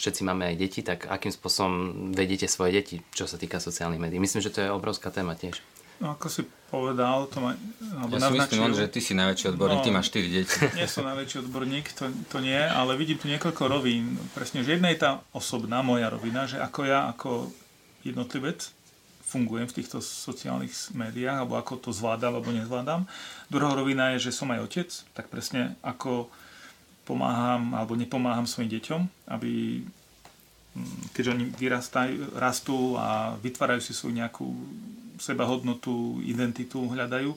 všetci 0.00 0.24
máme 0.24 0.48
aj 0.52 0.56
deti, 0.56 0.80
tak 0.80 1.06
akým 1.06 1.30
spôsobom 1.30 1.74
vedete 2.16 2.48
svoje 2.48 2.80
deti, 2.80 2.96
čo 3.12 3.28
sa 3.28 3.38
týka 3.38 3.60
sociálnych 3.62 4.00
médií? 4.00 4.18
Myslím, 4.18 4.42
že 4.42 4.52
to 4.52 4.64
je 4.64 4.74
obrovská 4.74 5.12
téma 5.12 5.36
tiež. 5.36 5.60
No 5.96 6.12
ako 6.12 6.26
si 6.28 6.42
povedal, 6.68 7.30
to 7.30 7.40
ma, 7.40 7.56
alebo 7.96 8.18
ja 8.18 8.28
si 8.28 8.36
myslím, 8.36 8.74
že 8.74 8.90
ty 8.90 9.00
si 9.00 9.14
najväčší 9.14 9.54
odborník, 9.54 9.80
no, 9.80 9.86
ty 9.86 9.90
máš 9.94 10.12
4 10.12 10.28
deti. 10.28 10.56
Nie 10.78 10.90
som 10.90 11.06
najväčší 11.06 11.46
odborník, 11.46 11.94
to, 11.94 12.10
to 12.28 12.38
nie, 12.42 12.58
ale 12.58 12.98
vidím 12.98 13.16
tu 13.16 13.30
niekoľko 13.30 13.62
rovín. 13.70 14.18
Presne, 14.34 14.66
že 14.66 14.76
jedna 14.76 14.90
je 14.92 14.98
tá 15.00 15.22
osobná, 15.30 15.80
moja 15.80 16.10
rovina, 16.10 16.44
že 16.44 16.58
ako 16.58 16.80
ja, 16.84 17.08
ako 17.14 17.48
jednotlivec 18.02 18.76
fungujem 19.26 19.66
v 19.66 19.76
týchto 19.82 19.98
sociálnych 19.98 20.70
médiách, 20.94 21.42
alebo 21.42 21.58
ako 21.58 21.82
to 21.82 21.90
zvládam, 21.90 22.38
alebo 22.38 22.54
nezvládam. 22.54 23.10
Druhá 23.50 23.74
rovina 23.74 24.14
je, 24.14 24.30
že 24.30 24.36
som 24.36 24.50
aj 24.54 24.62
otec, 24.62 24.88
tak 25.18 25.26
presne 25.26 25.74
ako 25.82 26.30
pomáham 27.06 27.74
alebo 27.74 27.94
nepomáham 27.94 28.50
svojim 28.50 28.70
deťom, 28.78 29.30
aby 29.30 29.82
mm, 30.74 31.14
keďže 31.14 31.32
oni 31.38 31.44
vyrastajú, 31.54 32.14
rastú 32.34 32.98
a 32.98 33.38
vytvárajú 33.38 33.78
si 33.78 33.94
svoju 33.94 34.18
nejakú 34.18 34.46
sebahodnotu, 35.18 36.20
identitu 36.24 36.84
hľadajú 36.86 37.32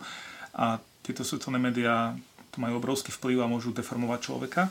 a 0.55 0.79
tieto 1.03 1.23
sociálne 1.23 1.59
médiá 1.59 2.13
to 2.49 2.57
majú 2.61 2.77
obrovský 2.81 3.13
vplyv 3.13 3.45
a 3.45 3.51
môžu 3.51 3.73
deformovať 3.73 4.19
človeka. 4.29 4.61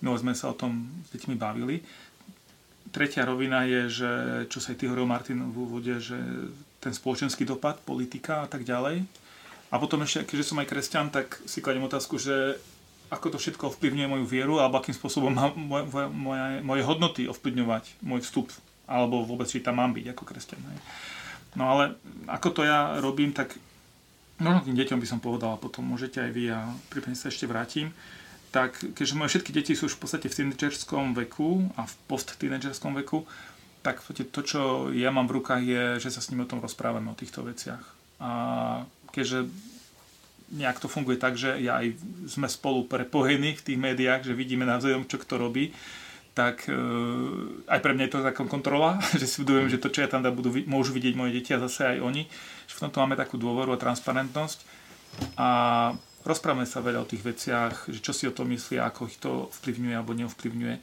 No 0.00 0.16
sme 0.16 0.32
sa 0.32 0.50
o 0.50 0.56
tom 0.56 0.88
s 1.04 1.12
deťmi 1.12 1.36
bavili. 1.36 1.84
Tretia 2.90 3.28
rovina 3.28 3.62
je, 3.68 4.02
že 4.02 4.10
čo 4.48 4.58
sa 4.58 4.72
aj 4.72 4.82
ty 4.82 4.84
hovoril 4.88 5.06
Martin 5.06 5.38
v 5.46 5.56
úvode, 5.56 5.94
že 6.00 6.16
ten 6.80 6.90
spoločenský 6.90 7.44
dopad, 7.44 7.78
politika 7.84 8.42
a 8.42 8.48
tak 8.48 8.64
ďalej. 8.64 9.04
A 9.70 9.78
potom 9.78 10.02
ešte, 10.02 10.26
keďže 10.26 10.50
som 10.50 10.58
aj 10.58 10.66
kresťan, 10.66 11.06
tak 11.12 11.38
si 11.46 11.62
kladiem 11.62 11.86
otázku, 11.86 12.18
že 12.18 12.58
ako 13.10 13.36
to 13.36 13.38
všetko 13.38 13.74
ovplyvňuje 13.74 14.06
moju 14.06 14.26
vieru 14.26 14.58
alebo 14.62 14.78
akým 14.78 14.94
spôsobom 14.94 15.30
má 15.34 15.50
moje, 15.54 15.86
moje, 16.10 16.62
moje 16.62 16.82
hodnoty 16.86 17.22
ovplyvňovať 17.26 18.02
môj 18.06 18.22
vstup 18.22 18.48
alebo 18.86 19.22
vôbec, 19.22 19.46
či 19.46 19.62
tam 19.62 19.78
mám 19.78 19.94
byť 19.94 20.14
ako 20.14 20.22
kresťan. 20.26 20.62
Hej. 20.62 20.78
No 21.58 21.64
ale 21.70 21.98
ako 22.30 22.48
to 22.50 22.62
ja 22.62 22.98
robím, 23.02 23.34
tak 23.34 23.58
možno 24.38 24.64
tým 24.64 24.78
deťom 24.78 24.98
by 25.02 25.08
som 25.08 25.20
povedal, 25.20 25.54
a 25.54 25.62
potom 25.62 25.82
môžete 25.82 26.22
aj 26.22 26.30
vy 26.30 26.44
a 26.54 26.70
prípadne 26.88 27.18
sa 27.18 27.28
ešte 27.28 27.50
vrátim. 27.50 27.90
Tak 28.50 28.82
keďže 28.98 29.14
moje 29.14 29.30
všetky 29.36 29.50
deti 29.54 29.72
sú 29.78 29.86
už 29.86 29.94
v 29.98 30.02
podstate 30.02 30.26
v 30.26 30.36
tínedžerskom 30.42 31.14
veku 31.14 31.70
a 31.78 31.86
v 31.86 31.94
post-tínedžerskom 32.10 32.98
veku, 32.98 33.22
tak 33.80 34.02
to, 34.02 34.40
čo 34.42 34.60
ja 34.92 35.08
mám 35.14 35.30
v 35.30 35.40
rukách, 35.40 35.62
je, 35.62 35.84
že 36.02 36.12
sa 36.12 36.20
s 36.20 36.28
nimi 36.34 36.44
o 36.44 36.50
tom 36.50 36.60
rozprávame, 36.60 37.08
o 37.08 37.16
týchto 37.16 37.46
veciach. 37.46 37.80
A 38.20 38.30
keďže 39.14 39.48
nejak 40.50 40.82
to 40.82 40.90
funguje 40.90 41.16
tak, 41.16 41.38
že 41.38 41.56
ja 41.62 41.78
aj 41.78 41.94
sme 42.26 42.50
spolu 42.50 42.84
prepojení 42.90 43.54
v 43.54 43.64
tých 43.64 43.78
médiách, 43.78 44.26
že 44.26 44.34
vidíme 44.34 44.66
navzájom, 44.66 45.06
čo 45.06 45.16
kto 45.22 45.38
robí, 45.38 45.70
tak 46.40 46.64
e, 46.72 46.76
aj 47.68 47.80
pre 47.84 47.92
mňa 47.92 48.04
je 48.08 48.12
to 48.16 48.24
taká 48.24 48.42
kontrola, 48.48 48.96
že 49.20 49.28
si 49.28 49.44
uvedomujem, 49.44 49.76
že 49.76 49.82
to, 49.82 49.92
čo 49.92 50.00
ja 50.00 50.08
tam 50.08 50.24
dám, 50.24 50.32
budú, 50.32 50.56
môžu 50.64 50.96
vidieť 50.96 51.12
moje 51.12 51.36
deti 51.36 51.52
a 51.52 51.60
zase 51.60 51.84
aj 51.84 51.98
oni. 52.00 52.24
Že 52.64 52.74
v 52.80 52.82
tomto 52.88 52.98
máme 53.04 53.20
takú 53.20 53.36
dôveru 53.36 53.76
a 53.76 53.82
transparentnosť. 53.82 54.64
A 55.36 55.48
rozprávame 56.24 56.64
sa 56.64 56.80
veľa 56.80 57.04
o 57.04 57.10
tých 57.10 57.20
veciach, 57.20 57.92
že 57.92 58.00
čo 58.00 58.16
si 58.16 58.24
o 58.24 58.32
tom 58.32 58.48
myslia, 58.48 58.88
ako 58.88 59.00
ich 59.04 59.20
to 59.20 59.52
vplyvňuje 59.60 59.94
alebo 59.94 60.16
neovplyvňuje. 60.16 60.76
E, 60.80 60.82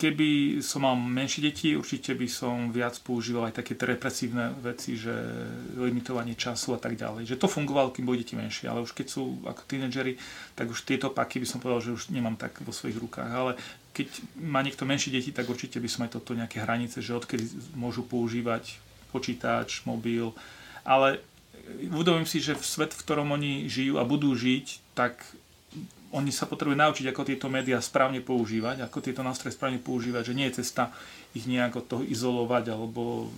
Keby 0.00 0.64
som 0.64 0.88
mal 0.88 0.96
menšie 0.96 1.44
deti, 1.44 1.76
určite 1.76 2.16
by 2.16 2.24
som 2.24 2.72
viac 2.72 2.96
používal 3.04 3.52
aj 3.52 3.60
také 3.60 3.76
represívne 3.76 4.48
veci, 4.64 4.96
že 4.96 5.12
limitovanie 5.76 6.32
času 6.40 6.72
a 6.72 6.80
tak 6.80 6.96
ďalej. 6.96 7.28
Že 7.28 7.36
to 7.36 7.52
fungovalo, 7.52 7.92
kým 7.92 8.08
boli 8.08 8.24
deti 8.24 8.32
menšie, 8.32 8.64
ale 8.64 8.80
už 8.80 8.96
keď 8.96 9.06
sú 9.12 9.44
ako 9.44 9.60
tínedžeri, 9.68 10.16
tak 10.56 10.72
už 10.72 10.88
tieto 10.88 11.12
paky 11.12 11.44
by 11.44 11.46
som 11.52 11.60
povedal, 11.60 11.84
že 11.84 11.92
už 11.92 12.16
nemám 12.16 12.40
tak 12.40 12.56
vo 12.64 12.72
svojich 12.72 12.96
rukách. 12.96 13.28
Ale 13.28 13.60
keď 13.92 14.08
má 14.40 14.64
niekto 14.64 14.88
menšie 14.88 15.12
deti, 15.12 15.36
tak 15.36 15.44
určite 15.52 15.76
by 15.76 15.88
som 15.92 16.08
aj 16.08 16.16
toto 16.16 16.32
nejaké 16.32 16.64
hranice, 16.64 17.04
že 17.04 17.12
odkedy 17.12 17.76
môžu 17.76 18.00
používať 18.00 18.80
počítač, 19.12 19.84
mobil. 19.84 20.32
Ale 20.80 21.20
uvedomím 21.92 22.24
si, 22.24 22.40
že 22.40 22.56
v 22.56 22.64
svet, 22.64 22.96
v 22.96 23.04
ktorom 23.04 23.36
oni 23.36 23.68
žijú 23.68 24.00
a 24.00 24.08
budú 24.08 24.32
žiť, 24.32 24.96
tak 24.96 25.20
oni 26.10 26.34
sa 26.34 26.50
potrebujú 26.50 26.74
naučiť, 26.74 27.06
ako 27.10 27.22
tieto 27.22 27.46
médiá 27.46 27.78
správne 27.78 28.18
používať, 28.18 28.82
ako 28.82 28.98
tieto 28.98 29.22
nástroje 29.22 29.54
správne 29.54 29.78
používať, 29.78 30.30
že 30.30 30.36
nie 30.36 30.46
je 30.50 30.62
cesta 30.62 30.90
ich 31.38 31.46
nejak 31.46 31.78
od 31.78 31.86
toho 31.86 32.02
izolovať 32.02 32.74
alebo 32.74 33.30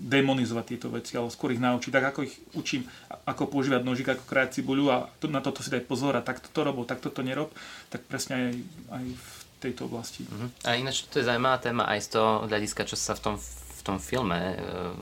demonizovať 0.00 0.64
tieto 0.66 0.88
veci, 0.90 1.14
ale 1.14 1.30
skôr 1.30 1.54
ich 1.54 1.62
naučiť. 1.62 1.92
Tak 1.92 2.04
ako 2.10 2.20
ich 2.26 2.34
učím, 2.56 2.82
ako 3.28 3.52
používať 3.52 3.84
nožík, 3.86 4.08
ako 4.10 4.24
krájať 4.26 4.58
cibuľu 4.58 4.90
a 4.90 4.96
to, 5.22 5.30
na 5.30 5.44
toto 5.44 5.62
si 5.62 5.70
daj 5.70 5.86
pozor 5.86 6.18
a 6.18 6.24
takto 6.24 6.50
to 6.50 6.60
rob, 6.66 6.82
takto 6.88 7.12
to 7.12 7.22
nerob, 7.22 7.52
tak 7.92 8.02
presne 8.08 8.34
aj, 8.34 8.54
aj 8.96 9.04
v 9.06 9.28
tejto 9.60 9.86
oblasti. 9.86 10.24
Uh-huh. 10.24 10.48
A 10.64 10.80
ináč 10.80 11.06
to 11.06 11.20
je 11.20 11.28
zaujímavá 11.28 11.60
téma 11.60 11.84
aj 11.86 12.00
z 12.08 12.08
toho 12.16 12.48
hľadiska, 12.48 12.88
čo 12.88 12.96
sa 12.96 13.12
v 13.12 13.20
tom, 13.22 13.34
v 13.76 13.82
tom 13.84 14.00
filme, 14.00 14.40
e, 14.40 14.54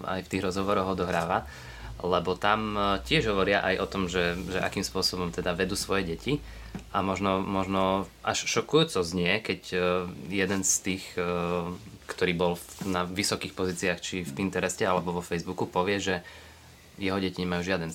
aj 0.03 0.21
v 0.27 0.31
tých 0.35 0.45
rozhovoroch 0.45 0.99
odohráva, 0.99 1.47
lebo 2.03 2.35
tam 2.35 2.75
e, 2.75 2.99
tiež 3.07 3.31
hovoria 3.31 3.63
aj 3.63 3.75
o 3.79 3.87
tom, 3.87 4.11
že, 4.11 4.35
že 4.51 4.59
akým 4.59 4.83
spôsobom 4.83 5.31
teda 5.31 5.55
vedú 5.55 5.79
svoje 5.79 6.11
deti 6.11 6.43
a 6.93 7.05
možno, 7.05 7.45
možno 7.45 8.09
až 8.25 8.49
šokujúco 8.49 9.05
znie, 9.05 9.41
keď 9.45 9.61
e, 9.73 9.79
jeden 10.33 10.65
z 10.65 10.73
tých 10.83 11.05
ktorý 12.09 12.33
bol 12.33 12.53
na 12.89 13.05
vysokých 13.05 13.53
pozíciách, 13.53 14.01
či 14.01 14.25
v 14.25 14.33
Pintereste 14.33 14.89
alebo 14.89 15.13
vo 15.13 15.23
Facebooku, 15.23 15.69
povie, 15.69 16.01
že 16.01 16.25
jeho 16.97 17.21
deti 17.21 17.45
nemajú 17.45 17.63
žiaden 17.63 17.93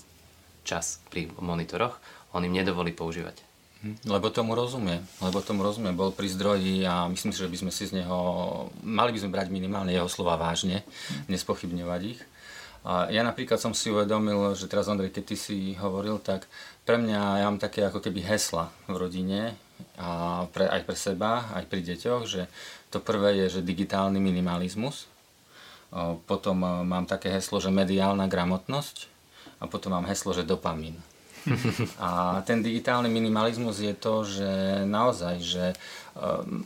čas 0.63 1.01
pri 1.09 1.27
monitoroch, 1.41 1.97
on 2.31 2.45
im 2.45 2.53
nedovolí 2.53 2.93
používať. 2.93 3.41
Hm, 3.83 4.07
lebo 4.07 4.31
tomu 4.31 4.55
rozumie, 4.55 5.03
lebo 5.19 5.43
tomu 5.43 5.65
rozumie, 5.65 5.91
bol 5.91 6.15
pri 6.15 6.31
zdroji 6.31 6.87
a 6.87 7.09
myslím 7.11 7.35
si, 7.35 7.41
že 7.41 7.51
by 7.51 7.57
sme 7.59 7.71
si 7.73 7.83
z 7.89 7.99
neho, 7.99 8.19
mali 8.85 9.11
by 9.11 9.19
sme 9.19 9.33
brať 9.33 9.51
minimálne 9.51 9.91
jeho 9.91 10.07
slova 10.07 10.39
vážne, 10.39 10.85
nespochybňovať 11.27 12.01
ich. 12.15 12.21
A 12.83 13.07
ja 13.07 13.23
napríklad 13.23 13.55
som 13.59 13.71
si 13.71 13.87
uvedomil, 13.87 14.55
že 14.59 14.67
teraz 14.67 14.91
Ondrej, 14.91 15.15
keď 15.15 15.23
ty 15.23 15.35
si 15.39 15.57
hovoril, 15.79 16.19
tak 16.19 16.51
pre 16.83 16.99
mňa 16.99 17.39
ja 17.39 17.45
mám 17.47 17.59
také 17.59 17.87
ako 17.87 18.03
keby 18.03 18.27
hesla 18.27 18.67
v 18.91 18.95
rodine 18.99 19.55
a 19.95 20.43
pre, 20.51 20.67
aj 20.67 20.83
pre 20.83 20.95
seba, 20.99 21.47
aj 21.55 21.63
pri 21.71 21.79
deťoch, 21.79 22.23
že 22.27 22.51
to 22.91 22.99
prvé 22.99 23.39
je, 23.39 23.59
že 23.59 23.67
digitálny 23.67 24.19
minimalizmus, 24.19 25.07
potom 26.27 26.59
mám 26.59 27.05
také 27.07 27.31
heslo, 27.31 27.63
že 27.63 27.71
mediálna 27.71 28.27
gramotnosť 28.27 29.07
a 29.61 29.69
potom 29.69 29.95
mám 29.95 30.09
heslo, 30.09 30.35
že 30.35 30.43
dopamín. 30.43 30.99
A 31.99 32.39
ten 32.47 32.63
digitálny 32.63 33.11
minimalizmus 33.11 33.83
je 33.83 33.93
to, 33.95 34.23
že 34.23 34.49
naozaj, 34.87 35.35
že 35.43 35.65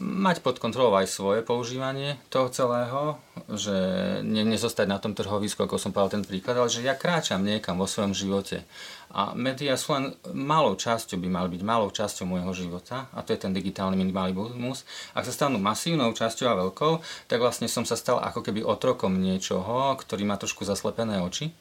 mať 0.04 0.44
pod 0.44 0.60
kontrolou 0.60 0.92
aj 1.00 1.08
svoje 1.08 1.40
používanie 1.40 2.20
toho 2.28 2.52
celého, 2.52 3.16
že 3.56 3.74
ne, 4.20 4.44
nezostať 4.44 4.88
na 4.92 5.00
tom 5.00 5.16
trhovisku, 5.16 5.64
ako 5.64 5.80
som 5.80 5.96
povedal 5.96 6.20
ten 6.20 6.28
príklad, 6.28 6.60
ale 6.60 6.68
že 6.68 6.84
ja 6.84 7.00
kráčam 7.00 7.48
niekam 7.48 7.80
vo 7.80 7.88
svojom 7.88 8.12
živote. 8.12 8.68
A 9.12 9.32
médiá 9.34 9.80
sú 9.80 9.96
len 9.96 10.16
malou 10.36 10.76
časťou, 10.76 11.16
by 11.20 11.30
mali 11.32 11.48
byť 11.56 11.62
malou 11.64 11.88
časťou 11.88 12.28
môjho 12.28 12.52
života, 12.54 13.08
a 13.16 13.24
to 13.24 13.32
je 13.32 13.40
ten 13.40 13.56
digitálny 13.56 13.96
minimalizmus. 13.96 14.84
Ak 15.16 15.24
sa 15.24 15.32
stanú 15.32 15.58
masívnou 15.58 16.12
časťou 16.12 16.48
a 16.48 16.60
veľkou, 16.68 16.94
tak 17.32 17.40
vlastne 17.40 17.72
som 17.72 17.88
sa 17.88 17.96
stal 17.96 18.20
ako 18.20 18.44
keby 18.44 18.68
otrokom 18.68 19.16
niečoho, 19.16 19.96
ktorý 19.96 20.28
má 20.28 20.36
trošku 20.36 20.68
zaslepené 20.68 21.24
oči. 21.24 21.56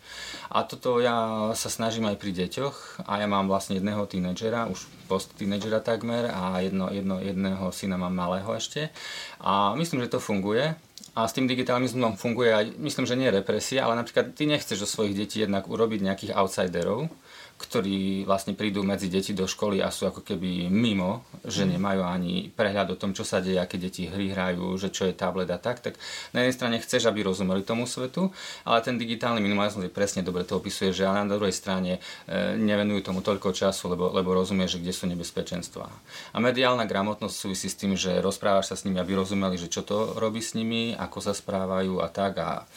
A 0.51 0.67
toto 0.67 0.99
ja 0.99 1.51
sa 1.55 1.71
snažím 1.71 2.11
aj 2.11 2.19
pri 2.19 2.35
deťoch, 2.35 3.07
a 3.07 3.23
ja 3.23 3.27
mám 3.31 3.47
vlastne 3.47 3.79
jedného 3.79 4.03
tínedžera, 4.11 4.67
už 4.67 4.91
post 5.07 5.31
tínedžera 5.39 5.79
takmer, 5.79 6.29
a 6.29 6.59
jedno, 6.61 6.91
jedno, 6.91 7.23
jedného 7.23 7.71
syna 7.71 7.95
mám 7.95 8.13
malého 8.13 8.51
ešte. 8.59 8.91
A 9.39 9.73
myslím, 9.79 10.03
že 10.03 10.19
to 10.19 10.21
funguje. 10.21 10.75
A 11.17 11.25
s 11.25 11.33
tým 11.33 11.49
digitalizmom 11.49 12.21
funguje 12.21 12.53
aj, 12.53 12.65
myslím, 12.77 13.09
že 13.09 13.17
nie 13.17 13.33
represia, 13.33 13.89
ale 13.89 13.97
napríklad 13.97 14.37
ty 14.37 14.45
nechceš 14.45 14.85
zo 14.85 14.89
svojich 14.89 15.17
detí 15.17 15.41
jednak 15.41 15.65
urobiť 15.65 16.05
nejakých 16.05 16.37
outsiderov, 16.37 17.09
ktorí 17.57 18.29
vlastne 18.29 18.53
prídu 18.53 18.85
medzi 18.85 19.09
deti 19.09 19.33
do 19.33 19.49
školy 19.49 19.81
a 19.81 19.89
sú 19.89 20.05
ako 20.05 20.21
keby 20.21 20.69
mimo, 20.69 21.25
že 21.41 21.65
mhm. 21.65 21.71
nemajú 21.77 22.03
ani 22.05 22.35
prehľad 22.53 22.93
o 22.93 23.01
tom, 23.01 23.17
čo 23.17 23.25
sa 23.25 23.41
deje, 23.41 23.57
aké 23.57 23.81
deti 23.81 24.05
hry 24.05 24.31
hrajú, 24.33 24.77
že 24.77 24.93
čo 24.93 25.09
je 25.09 25.17
tablet 25.17 25.49
a 25.49 25.57
tak, 25.57 25.81
tak 25.81 25.97
na 26.37 26.45
jednej 26.45 26.57
strane 26.57 26.77
chceš, 26.79 27.09
aby 27.09 27.25
rozumeli 27.25 27.65
tomu 27.65 27.89
svetu, 27.89 28.29
ale 28.69 28.85
ten 28.85 29.01
digitálny 29.01 29.41
minimalizmus 29.41 29.89
je 29.89 29.93
presne 29.93 30.21
dobre 30.21 30.45
to 30.45 30.61
opisuje, 30.61 30.93
že 30.93 31.09
na 31.09 31.25
druhej 31.25 31.55
strane 31.55 31.99
e, 32.29 32.55
nevenujú 32.61 33.09
tomu 33.09 33.25
toľko 33.25 33.57
času, 33.57 33.97
lebo, 33.97 34.13
lebo 34.13 34.37
rozumie, 34.37 34.69
že 34.69 34.77
kde 34.77 34.93
sú 34.93 35.09
nebezpečenstvá. 35.09 35.89
A 36.33 36.37
mediálna 36.39 36.85
gramotnosť 36.85 37.35
súvisí 37.35 37.73
s 37.73 37.79
tým, 37.81 37.97
že 37.97 38.21
rozprávaš 38.21 38.73
sa 38.73 38.77
s 38.77 38.85
nimi, 38.85 39.01
aby 39.01 39.17
rozumeli, 39.17 39.57
že 39.57 39.73
čo 39.73 39.81
to 39.81 40.15
robí 40.21 40.45
s 40.45 40.53
nimi, 40.53 40.93
ako 40.93 41.19
sa 41.25 41.33
správajú 41.33 42.05
a 42.05 42.09
tak 42.13 42.37
a 42.37 42.69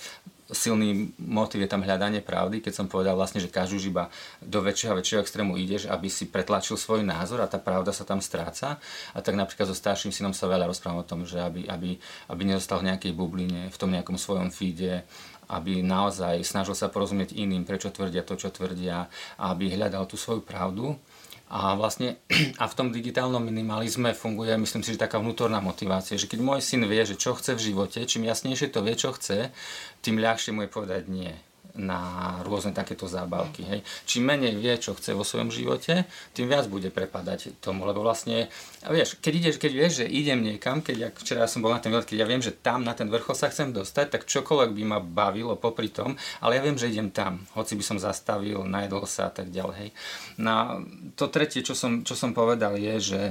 silný 0.50 1.14
motiv 1.22 1.62
je 1.62 1.70
tam 1.70 1.86
hľadanie 1.86 2.26
pravdy, 2.26 2.62
keď 2.62 2.74
som 2.74 2.86
povedal 2.90 3.14
vlastne, 3.14 3.38
že 3.38 3.54
každú 3.54 3.78
iba 3.86 4.10
do 4.42 4.60
väčšieho 4.66 4.94
a 4.94 5.00
väčšieho 5.00 5.22
extrému 5.22 5.54
ideš, 5.62 5.86
aby 5.86 6.10
si 6.10 6.26
pretlačil 6.26 6.76
svoj 6.76 7.06
názor 7.06 7.46
a 7.46 7.52
tá 7.52 7.62
pravda 7.62 7.94
sa 7.94 8.06
tam 8.06 8.18
stráca. 8.20 8.82
A 9.14 9.20
tak 9.22 9.38
napríklad 9.38 9.70
so 9.70 9.78
starším 9.78 10.10
synom 10.10 10.34
sa 10.34 10.50
veľa 10.50 10.66
rozprávam 10.70 11.02
o 11.02 11.08
tom, 11.08 11.24
že 11.24 11.38
aby, 11.38 11.70
aby, 11.70 12.02
aby 12.34 12.42
nezostal 12.44 12.82
v 12.82 12.94
nejakej 12.94 13.14
bubline, 13.14 13.70
v 13.70 13.78
tom 13.78 13.94
nejakom 13.94 14.18
svojom 14.18 14.50
feede, 14.50 15.06
aby 15.50 15.82
naozaj 15.82 16.46
snažil 16.46 16.78
sa 16.78 16.94
porozumieť 16.94 17.34
iným, 17.34 17.66
prečo 17.66 17.90
tvrdia 17.90 18.22
to, 18.22 18.38
čo 18.38 18.54
tvrdia, 18.54 19.10
aby 19.42 19.74
hľadal 19.74 20.06
tú 20.06 20.14
svoju 20.14 20.46
pravdu 20.46 20.94
a 21.50 21.74
vlastne 21.74 22.22
a 22.62 22.66
v 22.70 22.78
tom 22.78 22.94
digitálnom 22.94 23.42
minimalizme 23.42 24.14
funguje, 24.14 24.54
myslím 24.56 24.86
si, 24.86 24.94
že 24.94 25.02
taká 25.02 25.18
vnútorná 25.18 25.58
motivácia, 25.60 26.16
že 26.16 26.30
keď 26.30 26.40
môj 26.46 26.62
syn 26.62 26.86
vie, 26.86 27.02
že 27.02 27.18
čo 27.18 27.34
chce 27.34 27.58
v 27.58 27.74
živote, 27.74 28.06
čím 28.06 28.30
jasnejšie 28.30 28.70
to 28.70 28.86
vie, 28.86 28.94
čo 28.94 29.12
chce, 29.18 29.50
tým 30.06 30.22
ľahšie 30.22 30.54
mu 30.54 30.64
je 30.64 30.70
povedať 30.70 31.10
nie 31.10 31.34
na 31.76 32.42
rôzne 32.42 32.74
takéto 32.74 33.06
zábavky. 33.06 33.62
Hej. 33.66 33.80
Čím 34.10 34.34
menej 34.34 34.58
vie, 34.58 34.74
čo 34.82 34.98
chce 34.98 35.14
vo 35.14 35.22
svojom 35.22 35.54
živote, 35.54 36.10
tým 36.34 36.50
viac 36.50 36.66
bude 36.66 36.90
prepadať 36.90 37.60
tomu, 37.62 37.86
lebo 37.86 38.02
vlastne, 38.02 38.50
vieš, 38.88 39.20
keď, 39.22 39.34
ideš, 39.36 39.56
keď 39.62 39.72
vieš, 39.74 39.92
že 40.04 40.06
idem 40.10 40.42
niekam, 40.42 40.82
keď 40.82 40.96
ja, 40.98 41.10
včera 41.14 41.46
som 41.46 41.62
bol 41.62 41.70
na 41.70 41.82
ten 41.82 41.94
výlet, 41.94 42.10
keď 42.10 42.18
ja 42.24 42.28
viem, 42.28 42.42
že 42.42 42.56
tam 42.56 42.82
na 42.82 42.98
ten 42.98 43.08
vrchol 43.08 43.36
sa 43.38 43.52
chcem 43.54 43.70
dostať, 43.70 44.06
tak 44.10 44.22
čokoľvek 44.26 44.72
by 44.74 44.84
ma 44.88 45.00
bavilo 45.00 45.54
popri 45.60 45.94
tom, 45.94 46.18
ale 46.42 46.58
ja 46.58 46.62
viem, 46.66 46.78
že 46.80 46.90
idem 46.90 47.14
tam, 47.14 47.46
hoci 47.54 47.78
by 47.78 47.84
som 47.86 47.98
zastavil, 48.02 48.66
najedol 48.66 49.06
sa 49.06 49.30
a 49.30 49.32
tak 49.34 49.54
ďalej. 49.54 49.76
Hej. 49.78 49.90
No, 50.42 50.84
to 51.14 51.30
tretie, 51.30 51.62
čo 51.62 51.78
som, 51.78 52.02
čo 52.02 52.18
som 52.18 52.34
povedal, 52.34 52.76
je, 52.76 52.96
že 53.00 53.22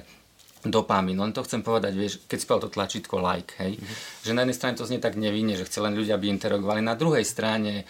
dopamín. 0.66 1.22
Len 1.22 1.31
to 1.31 1.46
chcem 1.46 1.62
povedať, 1.62 1.94
vieš, 1.94 2.14
keď 2.27 2.38
spal 2.42 2.59
to 2.59 2.66
tlačítko 2.72 3.22
like, 3.22 3.55
hej, 3.62 3.79
mm-hmm. 3.79 3.96
že 4.27 4.35
na 4.35 4.42
jednej 4.42 4.59
strane 4.59 4.74
to 4.74 4.88
znie 4.88 4.98
tak 4.98 5.14
nevinne, 5.14 5.55
že 5.55 5.62
chce 5.62 5.79
len 5.79 5.94
ľudia, 5.94 6.18
aby 6.18 6.27
interagovali, 6.35 6.83
na 6.83 6.98
druhej 6.98 7.22
strane 7.22 7.87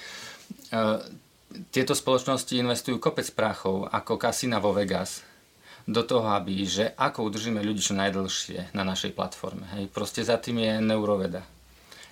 tieto 1.72 1.92
spoločnosti 1.96 2.52
investujú 2.54 3.00
kopec 3.00 3.28
práchov 3.32 3.88
ako 3.88 4.20
kasína 4.20 4.60
vo 4.60 4.76
Vegas 4.76 5.24
do 5.88 6.04
toho, 6.04 6.28
aby, 6.36 6.68
že 6.68 6.92
ako 6.92 7.32
udržíme 7.32 7.64
ľudí 7.64 7.80
čo 7.80 7.96
najdlhšie 7.96 8.76
na 8.76 8.84
našej 8.84 9.16
platforme. 9.16 9.64
Hej. 9.76 9.88
Proste 9.88 10.20
za 10.20 10.36
tým 10.36 10.60
je 10.60 10.72
neuroveda 10.84 11.40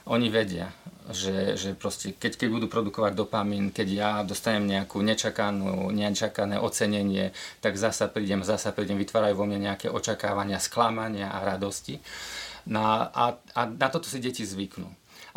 oni 0.06 0.30
vedia, 0.30 0.70
že, 1.10 1.58
že 1.58 1.74
proste 1.74 2.14
keď, 2.14 2.38
keď 2.38 2.48
budú 2.50 2.66
produkovať 2.70 3.12
dopamín, 3.18 3.74
keď 3.74 3.88
ja 3.90 4.10
dostanem 4.22 4.70
nejakú 4.70 5.02
nečakanú, 5.02 5.90
nečakané 5.90 6.62
ocenenie, 6.62 7.34
tak 7.58 7.74
zasa 7.74 8.06
prídem, 8.06 8.46
zasa 8.46 8.70
prídem, 8.70 9.02
vytvárajú 9.02 9.34
vo 9.34 9.46
mne 9.50 9.66
nejaké 9.66 9.90
očakávania, 9.90 10.62
sklamania 10.62 11.34
a 11.34 11.42
radosti. 11.42 11.98
Na, 12.70 13.10
a, 13.10 13.34
a 13.54 13.60
na 13.66 13.88
toto 13.90 14.06
si 14.06 14.22
deti 14.22 14.46
zvyknú. 14.46 14.86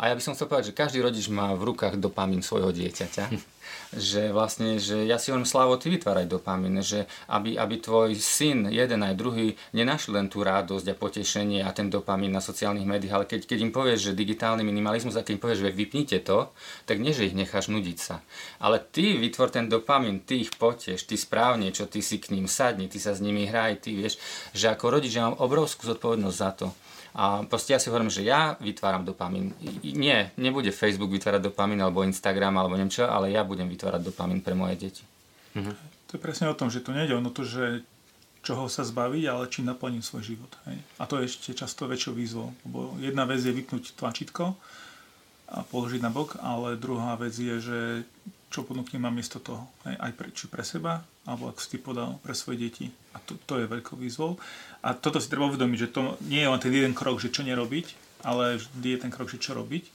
A 0.00 0.08
ja 0.08 0.16
by 0.16 0.22
som 0.24 0.32
chcel 0.32 0.48
povedať, 0.48 0.72
že 0.72 0.78
každý 0.80 1.04
rodič 1.04 1.28
má 1.28 1.52
v 1.52 1.76
rukách 1.76 2.00
dopamín 2.00 2.40
svojho 2.40 2.72
dieťaťa. 2.72 3.28
že 3.90 4.30
vlastne, 4.30 4.78
že 4.78 5.02
ja 5.06 5.18
si 5.18 5.30
hovorím, 5.30 5.44
Slavo, 5.44 5.74
ty 5.76 5.90
vytváraj 5.90 6.30
dopamín, 6.30 6.78
že 6.80 7.10
aby, 7.26 7.58
aby 7.58 7.76
tvoj 7.82 8.14
syn, 8.16 8.70
jeden 8.70 9.02
aj 9.02 9.18
druhý, 9.18 9.58
nenašli 9.74 10.14
len 10.14 10.30
tú 10.30 10.46
radosť 10.46 10.86
a 10.88 10.94
potešenie 10.94 11.60
a 11.66 11.70
ten 11.74 11.90
dopamín 11.90 12.30
na 12.30 12.40
sociálnych 12.40 12.86
médiách, 12.86 13.14
ale 13.14 13.26
keď, 13.26 13.50
keď 13.50 13.58
im 13.60 13.72
povieš, 13.74 14.10
že 14.10 14.18
digitálny 14.18 14.62
minimalizmus 14.62 15.18
a 15.18 15.26
keď 15.26 15.36
im 15.36 15.42
povieš, 15.42 15.60
že 15.66 15.76
vypnite 15.76 16.18
to, 16.22 16.54
tak 16.86 17.02
nie, 17.02 17.10
že 17.10 17.26
ich 17.26 17.36
necháš 17.36 17.68
nudiť 17.68 17.98
sa. 17.98 18.22
Ale 18.62 18.78
ty 18.78 19.18
vytvor 19.18 19.50
ten 19.50 19.66
dopamín, 19.66 20.22
ty 20.22 20.46
ich 20.46 20.54
poteš, 20.54 21.04
ty 21.04 21.18
správne, 21.18 21.74
čo 21.74 21.90
ty 21.90 21.98
si 22.00 22.22
k 22.22 22.30
ním 22.30 22.46
sadni, 22.46 22.86
ty 22.86 23.02
sa 23.02 23.12
s 23.12 23.20
nimi 23.20 23.50
hraj, 23.50 23.84
ty 23.84 23.98
vieš, 23.98 24.22
že 24.54 24.70
ako 24.70 24.96
rodič 24.96 25.18
ja 25.18 25.28
mám 25.28 25.38
obrovskú 25.42 25.84
zodpovednosť 25.90 26.38
za 26.38 26.50
to, 26.54 26.66
a 27.14 27.42
proste 27.46 27.74
ja 27.74 27.82
si 27.82 27.90
hovorím, 27.90 28.12
že 28.12 28.22
ja 28.22 28.54
vytváram 28.62 29.02
dopamín. 29.02 29.50
Nie, 29.82 30.30
nebude 30.38 30.70
Facebook 30.70 31.10
vytvárať 31.10 31.50
dopamín 31.50 31.82
alebo 31.82 32.06
Instagram 32.06 32.54
alebo 32.54 32.78
neviem 32.78 32.92
čo, 32.92 33.10
ale 33.10 33.34
ja 33.34 33.42
budem 33.42 33.66
vytvárať 33.66 34.02
dopamín 34.06 34.40
pre 34.42 34.54
moje 34.54 34.78
deti. 34.78 35.04
Mhm. 35.58 35.72
To 36.10 36.18
je 36.18 36.20
presne 36.22 36.50
o 36.50 36.58
tom, 36.58 36.70
že 36.70 36.82
to 36.82 36.90
nejde 36.90 37.14
o 37.14 37.22
to, 37.30 37.46
že 37.46 37.86
čoho 38.40 38.66
sa 38.66 38.82
zbaviť, 38.82 39.24
ale 39.30 39.52
čím 39.52 39.68
naplním 39.68 40.02
svoj 40.02 40.34
život. 40.34 40.50
Hej. 40.66 40.80
A 40.98 41.04
to 41.06 41.20
je 41.20 41.28
ešte 41.28 41.54
často 41.54 41.86
väčšou 41.86 42.16
výzvou. 42.16 42.50
Lebo 42.66 42.96
jedna 42.98 43.28
vec 43.28 43.44
je 43.44 43.52
vypnúť 43.52 43.94
tlačítko 43.94 44.56
a 45.50 45.62
položiť 45.66 46.00
na 46.00 46.10
bok, 46.10 46.40
ale 46.40 46.80
druhá 46.80 47.14
vec 47.20 47.36
je, 47.36 47.56
že 47.60 47.80
čo 48.50 48.66
ponúknem 48.66 48.98
mám 48.98 49.14
miesto 49.14 49.38
toho. 49.38 49.70
Hej. 49.86 49.94
Aj 49.96 50.12
pre, 50.12 50.28
či 50.34 50.50
pre 50.50 50.66
seba, 50.66 51.06
alebo 51.22 51.54
ako 51.54 51.60
si 51.62 51.78
podal, 51.78 52.18
pre 52.18 52.34
svoje 52.34 52.66
deti. 52.66 52.90
A 53.14 53.22
to, 53.22 53.38
to 53.46 53.62
je 53.62 53.70
veľkou 53.70 53.94
výzvou. 53.94 54.42
A 54.82 54.92
toto 54.98 55.22
si 55.22 55.30
treba 55.30 55.46
uvedomiť, 55.46 55.78
že 55.78 55.92
to 55.94 56.18
nie 56.26 56.42
je 56.42 56.50
len 56.50 56.60
ten 56.60 56.74
jeden 56.74 56.90
krok, 56.90 57.22
že 57.22 57.30
čo 57.30 57.46
nerobiť, 57.46 57.94
ale 58.26 58.58
vždy 58.58 58.88
je 58.90 59.02
ten 59.06 59.14
krok, 59.14 59.30
že 59.30 59.38
čo 59.38 59.54
robiť. 59.54 59.86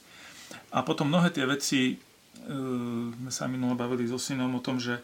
A 0.72 0.88
potom 0.88 1.12
mnohé 1.12 1.36
tie 1.36 1.44
veci, 1.44 2.00
uh, 2.00 3.12
sme 3.12 3.32
sa 3.32 3.52
minule 3.52 3.76
bavili 3.76 4.08
so 4.08 4.16
synom 4.16 4.56
o 4.56 4.64
tom, 4.64 4.80
že, 4.80 5.04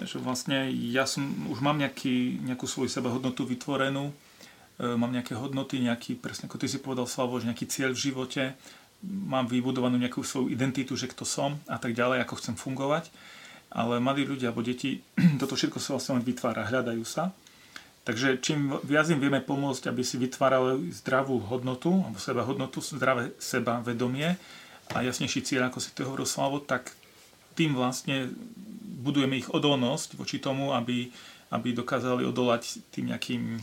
že 0.00 0.16
vlastne 0.16 0.72
ja 0.72 1.04
som, 1.04 1.28
už 1.52 1.60
mám 1.60 1.76
nejaký, 1.76 2.40
nejakú 2.40 2.64
svoju 2.64 2.88
sebahodnotu 2.88 3.44
vytvorenú, 3.44 4.08
uh, 4.08 4.96
mám 4.96 5.12
nejaké 5.12 5.36
hodnoty, 5.36 5.84
nejaký, 5.84 6.16
presne 6.16 6.48
ako 6.48 6.56
ty 6.56 6.72
si 6.72 6.80
povedal 6.80 7.04
Slavo, 7.04 7.36
že 7.36 7.52
nejaký 7.52 7.68
cieľ 7.68 7.92
v 7.92 8.00
živote, 8.00 8.56
mám 9.04 9.46
vybudovanú 9.46 9.94
nejakú 9.98 10.26
svoju 10.26 10.50
identitu, 10.50 10.98
že 10.98 11.06
kto 11.06 11.22
som 11.22 11.58
a 11.70 11.78
tak 11.78 11.94
ďalej, 11.94 12.26
ako 12.26 12.38
chcem 12.42 12.54
fungovať. 12.58 13.10
Ale 13.68 14.00
mladí 14.00 14.24
ľudia 14.24 14.50
alebo 14.50 14.64
deti, 14.64 15.04
toto 15.40 15.54
všetko 15.54 15.78
sa 15.78 15.94
vlastne 15.94 16.18
len 16.18 16.24
vytvára, 16.26 16.66
hľadajú 16.66 17.04
sa. 17.06 17.30
Takže 18.08 18.40
čím 18.40 18.72
viac 18.88 19.04
im 19.12 19.20
vieme 19.20 19.44
pomôcť, 19.44 19.92
aby 19.92 20.00
si 20.00 20.16
vytvárali 20.16 20.88
zdravú 20.96 21.44
hodnotu, 21.44 21.92
alebo 21.92 22.16
seba 22.16 22.40
hodnotu, 22.40 22.80
zdravé 22.80 23.36
seba 23.36 23.84
vedomie 23.84 24.32
a 24.88 25.04
jasnejší 25.04 25.44
cieľ, 25.44 25.68
ako 25.68 25.78
si 25.84 25.92
to 25.92 26.08
hovoril 26.08 26.24
Slavo, 26.24 26.64
tak 26.64 26.96
tým 27.52 27.76
vlastne 27.76 28.32
budujeme 29.04 29.36
ich 29.36 29.52
odolnosť 29.52 30.16
voči 30.16 30.40
tomu, 30.40 30.72
aby, 30.72 31.12
aby 31.52 31.76
dokázali 31.76 32.24
odolať 32.24 32.80
tým 32.88 33.12
nejakým 33.12 33.60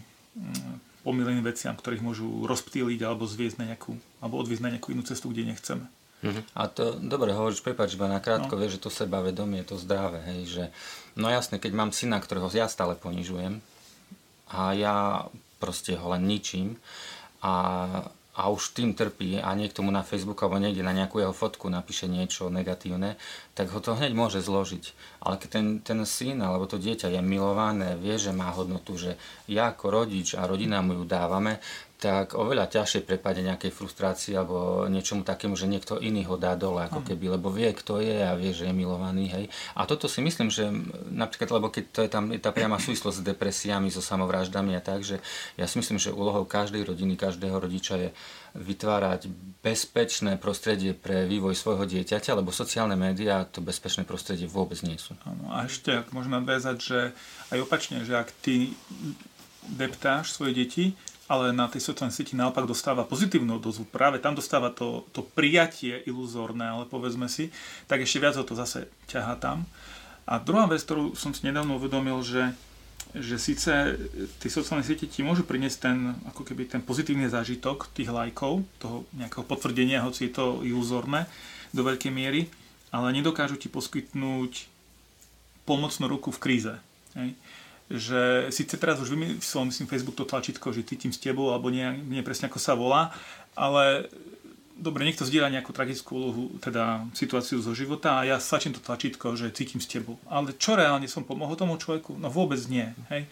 pomíleným 1.05 1.45
veciam, 1.45 1.77
ktorých 1.77 2.01
môžu 2.01 2.25
rozptýliť 2.49 2.99
alebo 3.05 3.29
zviezť 3.29 3.61
na 3.61 3.65
nejakú, 3.69 3.93
alebo 4.19 4.41
odviezť 4.41 4.63
na 4.65 4.73
nejakú 4.73 4.89
inú 4.97 5.05
cestu, 5.05 5.29
kde 5.29 5.53
nechceme. 5.53 5.85
Uh-huh. 6.25 6.41
A 6.57 6.65
to, 6.65 6.97
dobre 6.97 7.29
hovoríš, 7.37 7.61
prepáč, 7.61 7.93
iba 7.93 8.09
nakrátko, 8.09 8.57
no. 8.57 8.59
vieš, 8.59 8.81
že 8.81 8.89
to 8.89 8.91
sebavedomie, 8.91 9.61
to 9.61 9.77
zdravé, 9.77 10.25
hej, 10.33 10.41
že, 10.49 10.63
no 11.13 11.29
jasne, 11.29 11.61
keď 11.61 11.71
mám 11.77 11.93
syna, 11.93 12.17
ktorého 12.17 12.49
ja 12.49 12.65
stále 12.65 12.97
ponižujem 12.97 13.61
a 14.49 14.73
ja 14.73 15.29
proste 15.61 15.93
ho 15.93 16.07
len 16.17 16.25
ničím 16.25 16.81
a 17.45 17.53
a 18.35 18.51
už 18.51 18.75
tým 18.75 18.91
trpí 18.91 19.39
a 19.39 19.55
niekto 19.55 19.79
mu 19.79 19.89
na 19.95 20.03
Facebook 20.03 20.43
alebo 20.43 20.59
niekde 20.59 20.83
na 20.83 20.91
nejakú 20.91 21.23
jeho 21.23 21.31
fotku 21.31 21.71
napíše 21.71 22.11
niečo 22.11 22.51
negatívne, 22.51 23.15
tak 23.55 23.71
ho 23.71 23.79
to 23.79 23.95
hneď 23.95 24.11
môže 24.11 24.43
zložiť. 24.43 24.91
Ale 25.23 25.39
keď 25.39 25.49
ten, 25.49 25.67
ten 25.79 25.99
syn 26.03 26.43
alebo 26.43 26.67
to 26.67 26.75
dieťa 26.75 27.15
je 27.15 27.21
milované, 27.23 27.95
vie, 27.95 28.19
že 28.19 28.35
má 28.35 28.51
hodnotu, 28.51 28.99
že 28.99 29.15
ja 29.47 29.71
ako 29.71 30.03
rodič 30.03 30.35
a 30.35 30.43
rodina 30.43 30.83
mu 30.83 30.99
ju 30.99 31.03
dávame, 31.07 31.63
tak 31.95 32.35
oveľa 32.35 32.67
ťažšie 32.67 33.07
prepadne 33.07 33.55
nejakej 33.55 33.71
frustrácii 33.71 34.35
alebo 34.35 34.83
niečomu 34.91 35.23
takému, 35.23 35.55
že 35.55 35.63
niekto 35.63 35.95
iný 35.95 36.27
ho 36.27 36.35
dá 36.35 36.51
dole, 36.59 36.83
ako 36.83 37.07
keby, 37.07 37.39
lebo 37.39 37.47
vie, 37.47 37.71
kto 37.71 38.03
je 38.03 38.19
a 38.19 38.35
vie, 38.35 38.51
že 38.51 38.67
je 38.67 38.75
milovaný. 38.75 39.31
Hej. 39.31 39.45
A 39.79 39.87
toto 39.87 40.11
si 40.11 40.19
myslím, 40.19 40.51
že 40.51 40.67
napríklad, 41.07 41.55
lebo 41.55 41.71
keď 41.71 41.83
to 41.95 41.99
je 42.03 42.09
tam 42.11 42.35
je 42.35 42.39
tá 42.43 42.51
priama 42.51 42.83
súvislosť 42.83 43.23
s 43.23 43.27
depresiami, 43.27 43.87
so 43.87 44.03
samovraždami 44.03 44.75
a 44.75 44.83
tak, 44.83 45.07
že 45.07 45.23
ja 45.55 45.65
si 45.71 45.79
myslím, 45.79 45.95
že 45.95 46.11
úlohou 46.11 46.43
každej 46.43 46.83
rodiny, 46.83 47.15
každého 47.15 47.55
rodiča 47.55 47.95
je 47.95 48.09
vytvárať 48.55 49.31
bezpečné 49.63 50.35
prostredie 50.39 50.95
pre 50.95 51.23
vývoj 51.27 51.55
svojho 51.55 51.87
dieťaťa, 51.87 52.39
lebo 52.39 52.55
sociálne 52.55 52.95
médiá 52.95 53.43
to 53.47 53.59
bezpečné 53.59 54.07
prostredie 54.07 54.47
vôbec 54.47 54.79
nie 54.83 54.95
sú. 54.95 55.15
Áno, 55.27 55.51
a 55.51 55.67
ešte, 55.67 55.91
ak 55.91 56.11
možno 56.15 56.39
nadviazať, 56.39 56.77
že 56.79 56.99
aj 57.51 57.59
opačne, 57.63 58.03
že 58.07 58.15
ak 58.15 58.31
ty 58.43 58.75
deptáš 59.65 60.31
svoje 60.31 60.53
deti, 60.55 60.85
ale 61.25 61.49
na 61.49 61.65
tej 61.65 61.81
sociálnej 61.81 62.13
sieti 62.13 62.37
naopak 62.37 62.69
dostáva 62.69 63.01
pozitívnu 63.01 63.57
odozvu. 63.57 63.89
Práve 63.89 64.21
tam 64.21 64.37
dostáva 64.37 64.69
to, 64.69 65.09
to 65.09 65.25
prijatie 65.25 66.05
iluzórne, 66.05 66.61
ale 66.61 66.85
povedzme 66.85 67.25
si, 67.25 67.49
tak 67.89 68.05
ešte 68.05 68.21
viac 68.21 68.37
ho 68.37 68.45
to 68.45 68.53
zase 68.53 68.85
ťahá 69.09 69.33
tam. 69.41 69.65
A 70.29 70.37
druhá 70.37 70.69
vec, 70.69 70.85
ktorú 70.85 71.17
som 71.17 71.33
si 71.33 71.45
nedávno 71.45 71.81
uvedomil, 71.81 72.21
že, 72.21 72.53
že 73.17 73.41
síce 73.41 73.97
tie 74.37 74.49
sociálne 74.53 74.85
siete 74.85 75.09
ti 75.09 75.25
môžu 75.25 75.45
priniesť 75.45 75.77
ten, 75.81 75.97
ako 76.29 76.45
keby 76.45 76.69
ten 76.69 76.81
pozitívny 76.85 77.25
zážitok 77.25 77.89
tých 77.93 78.13
lajkov, 78.13 78.61
toho 78.77 79.09
nejakého 79.17 79.45
potvrdenia, 79.45 80.05
hoci 80.05 80.29
je 80.29 80.33
to 80.37 80.61
iluzórne 80.61 81.25
do 81.73 81.81
veľkej 81.81 82.13
miery, 82.13 82.53
ale 82.93 83.13
nedokážu 83.17 83.57
ti 83.57 83.65
poskytnúť 83.69 84.69
pomocnú 85.65 86.05
ruku 86.05 86.29
v 86.29 86.41
kríze. 86.41 86.73
Hej 87.17 87.33
že 87.85 88.49
síce 88.49 88.75
teraz 88.81 88.97
už 88.97 89.13
vymyslel, 89.13 89.69
myslím, 89.69 89.85
Facebook 89.85 90.17
to 90.17 90.25
tlačítko, 90.25 90.73
že 90.73 90.87
cítim 90.87 91.13
s 91.13 91.21
tebou, 91.21 91.53
alebo 91.53 91.69
nie, 91.69 91.85
nie 92.09 92.25
presne 92.25 92.49
ako 92.49 92.57
sa 92.57 92.73
volá, 92.73 93.13
ale 93.53 94.09
dobre, 94.75 95.07
niekto 95.07 95.23
zdieľa 95.23 95.53
nejakú 95.53 95.71
tragickú 95.71 96.11
úlohu, 96.17 96.43
teda 96.59 97.07
situáciu 97.15 97.63
zo 97.63 97.71
života 97.71 98.19
a 98.19 98.27
ja 98.27 98.37
stlačím 98.41 98.75
to 98.75 98.83
tlačítko, 98.83 99.39
že 99.39 99.55
cítim 99.55 99.79
s 99.79 99.87
tebou. 99.87 100.19
Ale 100.27 100.51
čo 100.57 100.75
reálne 100.75 101.07
som 101.07 101.23
pomohol 101.23 101.55
tomu 101.55 101.79
človeku? 101.79 102.19
No 102.19 102.27
vôbec 102.27 102.59
nie. 102.67 102.91
Hej? 103.07 103.29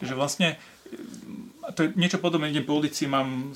Že 0.00 0.14
vlastne 0.16 0.48
to 1.74 1.82
je 1.82 1.88
niečo 1.98 2.22
podobné, 2.22 2.54
idem 2.54 2.62
po 2.62 2.78
ulici, 2.78 3.10
mám 3.10 3.50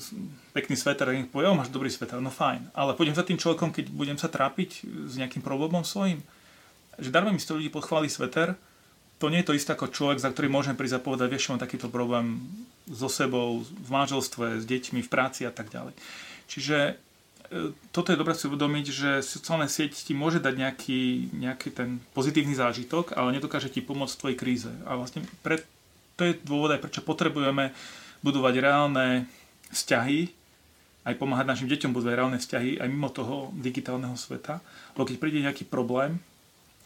pekný 0.51 0.75
sveter 0.75 1.07
a 1.07 1.15
povie, 1.31 1.47
o, 1.47 1.55
máš 1.55 1.71
dobrý 1.71 1.87
sveter, 1.87 2.19
no 2.19 2.27
fajn. 2.27 2.75
Ale 2.75 2.93
pôjdem 2.93 3.15
za 3.15 3.23
tým 3.23 3.39
človekom, 3.39 3.71
keď 3.71 3.87
budem 3.87 4.19
sa 4.19 4.27
trápiť 4.27 4.83
s 5.07 5.13
nejakým 5.15 5.39
problémom 5.39 5.87
svojím. 5.87 6.19
Že 6.99 7.09
darmo 7.09 7.31
mi 7.31 7.39
100 7.39 7.57
ľudí 7.57 7.69
pochváli 7.71 8.11
sveter, 8.11 8.59
to 9.21 9.29
nie 9.29 9.45
je 9.45 9.53
to 9.53 9.57
isté 9.57 9.77
ako 9.77 9.93
človek, 9.93 10.17
za 10.17 10.33
ktorý 10.33 10.49
môžem 10.49 10.73
prísť 10.73 10.97
a 10.97 11.05
povedať, 11.05 11.29
vieš, 11.29 11.53
mám 11.53 11.61
takýto 11.61 11.93
problém 11.93 12.41
so 12.89 13.05
sebou, 13.05 13.61
v 13.61 13.89
manželstve, 13.93 14.57
s 14.57 14.65
deťmi, 14.65 15.05
v 15.05 15.13
práci 15.13 15.45
a 15.45 15.53
tak 15.53 15.69
ďalej. 15.69 15.93
Čiže 16.49 16.77
e, 16.89 16.93
toto 17.93 18.09
je 18.09 18.17
dobré 18.17 18.33
si 18.33 18.49
uvedomiť, 18.49 18.85
že 18.89 19.09
sociálne 19.21 19.69
sieť 19.69 19.93
ti 19.93 20.17
môže 20.17 20.41
dať 20.41 20.57
nejaký, 20.57 21.01
nejaký 21.37 21.69
ten 21.69 22.01
pozitívny 22.17 22.57
zážitok, 22.57 23.13
ale 23.13 23.37
nedokáže 23.37 23.69
ti 23.69 23.85
pomôcť 23.85 24.17
v 24.17 24.21
tvojej 24.25 24.37
kríze. 24.41 24.71
A 24.89 24.97
vlastne 24.97 25.21
pre, 25.45 25.61
to 26.17 26.25
je 26.25 26.33
dôvod 26.41 26.73
aj 26.73 26.81
prečo 26.81 27.05
potrebujeme 27.05 27.69
budovať 28.25 28.53
reálne 28.57 29.29
vzťahy, 29.69 30.33
aj 31.05 31.17
pomáhať 31.17 31.45
našim 31.45 31.69
deťom 31.69 31.93
budovať 31.93 32.13
reálne 32.17 32.39
vzťahy 32.41 32.81
aj 32.81 32.89
mimo 32.89 33.09
toho 33.13 33.53
digitálneho 33.53 34.17
sveta. 34.17 34.61
Lebo 34.97 35.05
keď 35.05 35.17
príde 35.17 35.45
nejaký 35.45 35.65
problém, 35.69 36.21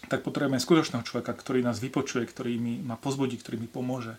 tak 0.08 0.26
potrebujeme 0.26 0.62
skutočného 0.62 1.04
človeka, 1.04 1.34
ktorý 1.34 1.66
nás 1.66 1.82
vypočuje, 1.82 2.26
ktorý 2.26 2.58
mi 2.58 2.80
ma 2.82 2.96
pozbudí, 2.96 3.38
ktorý 3.38 3.62
mi 3.62 3.70
pomôže. 3.70 4.16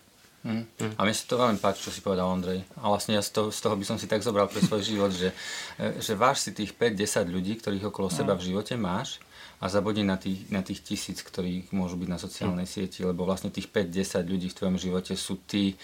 Mm. 0.47 0.63
A 0.95 1.01
mne 1.03 1.15
sa 1.17 1.27
to 1.27 1.43
veľmi 1.43 1.59
páči, 1.59 1.83
čo 1.83 1.91
si 1.91 1.99
povedal 1.99 2.31
Ondrej. 2.31 2.63
A 2.79 2.87
vlastne 2.87 3.19
ja 3.19 3.23
z 3.25 3.35
toho, 3.35 3.49
z 3.51 3.59
toho 3.59 3.75
by 3.75 3.83
som 3.83 3.99
si 3.99 4.07
tak 4.07 4.23
zobral 4.23 4.47
pre 4.47 4.63
svoj 4.63 4.83
život, 4.87 5.11
že, 5.11 5.35
e, 5.75 5.99
že 5.99 6.15
váš 6.15 6.47
si 6.47 6.51
tých 6.55 6.71
5-10 6.79 7.27
ľudí, 7.27 7.59
ktorých 7.59 7.91
okolo 7.91 8.07
seba 8.07 8.39
v 8.39 8.55
živote 8.55 8.79
máš 8.79 9.19
a 9.59 9.67
zabudni 9.67 10.07
na 10.07 10.15
tých, 10.15 10.47
na 10.53 10.63
tých 10.63 10.87
tisíc, 10.87 11.19
ktorí 11.25 11.67
môžu 11.75 11.99
byť 11.99 12.09
na 12.13 12.21
sociálnej 12.21 12.69
sieti, 12.69 13.03
lebo 13.03 13.27
vlastne 13.27 13.51
tých 13.51 13.67
5-10 13.73 14.23
ľudí 14.23 14.47
v 14.53 14.57
tvojom 14.63 14.77
živote 14.79 15.19
sú 15.19 15.35
tí, 15.51 15.75
e, 15.75 15.77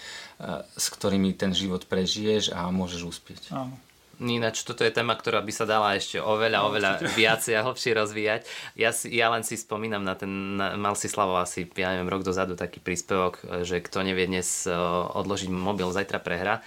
s 0.63 0.87
ktorými 0.95 1.35
ten 1.35 1.51
život 1.51 1.83
prežiješ 1.83 2.55
a 2.55 2.71
môžeš 2.71 3.01
uspieť. 3.03 3.51
Áno. 3.51 3.75
Ináč, 4.21 4.61
toto 4.61 4.85
je 4.85 4.93
téma, 4.93 5.17
ktorá 5.17 5.41
by 5.41 5.49
sa 5.49 5.65
dala 5.65 5.97
ešte 5.97 6.21
oveľa, 6.21 6.59
no, 6.61 6.69
oveľa 6.69 6.91
viacej 7.17 7.57
a 7.57 7.65
hlbšie 7.65 7.97
rozvíjať. 7.97 8.41
Ja, 8.77 8.93
si, 8.93 9.09
ja 9.09 9.33
len 9.33 9.41
si 9.41 9.57
spomínam 9.57 10.05
na 10.05 10.13
ten, 10.13 10.53
na, 10.53 10.77
mal 10.77 10.93
si 10.93 11.09
Slavo 11.09 11.33
asi, 11.41 11.65
ja 11.73 11.97
neviem, 11.97 12.13
rok 12.13 12.21
dozadu 12.21 12.53
taký 12.53 12.77
príspevok, 12.77 13.41
že 13.65 13.81
kto 13.81 14.05
nevie 14.05 14.29
dnes 14.29 14.69
uh, 14.69 15.09
odložiť 15.17 15.49
mobil, 15.49 15.89
zajtra 15.89 16.21
prehra. 16.21 16.61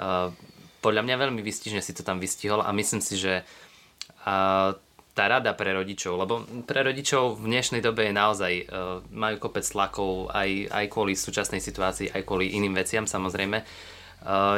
Uh, 0.00 0.32
podľa 0.80 1.04
mňa 1.04 1.20
veľmi 1.20 1.44
vystižne 1.44 1.84
si 1.84 1.92
to 1.92 2.00
tam 2.00 2.16
vystihol 2.16 2.64
a 2.64 2.72
myslím 2.72 3.04
si, 3.04 3.20
že 3.20 3.44
uh, 3.44 4.72
tá 5.12 5.24
rada 5.28 5.52
pre 5.52 5.76
rodičov, 5.76 6.16
lebo 6.16 6.48
pre 6.64 6.80
rodičov 6.80 7.44
v 7.44 7.50
dnešnej 7.50 7.82
dobe 7.84 8.08
je 8.08 8.14
naozaj, 8.14 8.52
majú 9.10 9.36
kopec 9.42 9.66
tlakov 9.66 10.30
aj, 10.30 10.70
aj 10.70 10.86
kvôli 10.86 11.18
súčasnej 11.18 11.58
situácii, 11.60 12.14
aj 12.14 12.22
kvôli 12.24 12.54
iným 12.54 12.78
veciam 12.78 13.04
samozrejme, 13.04 13.60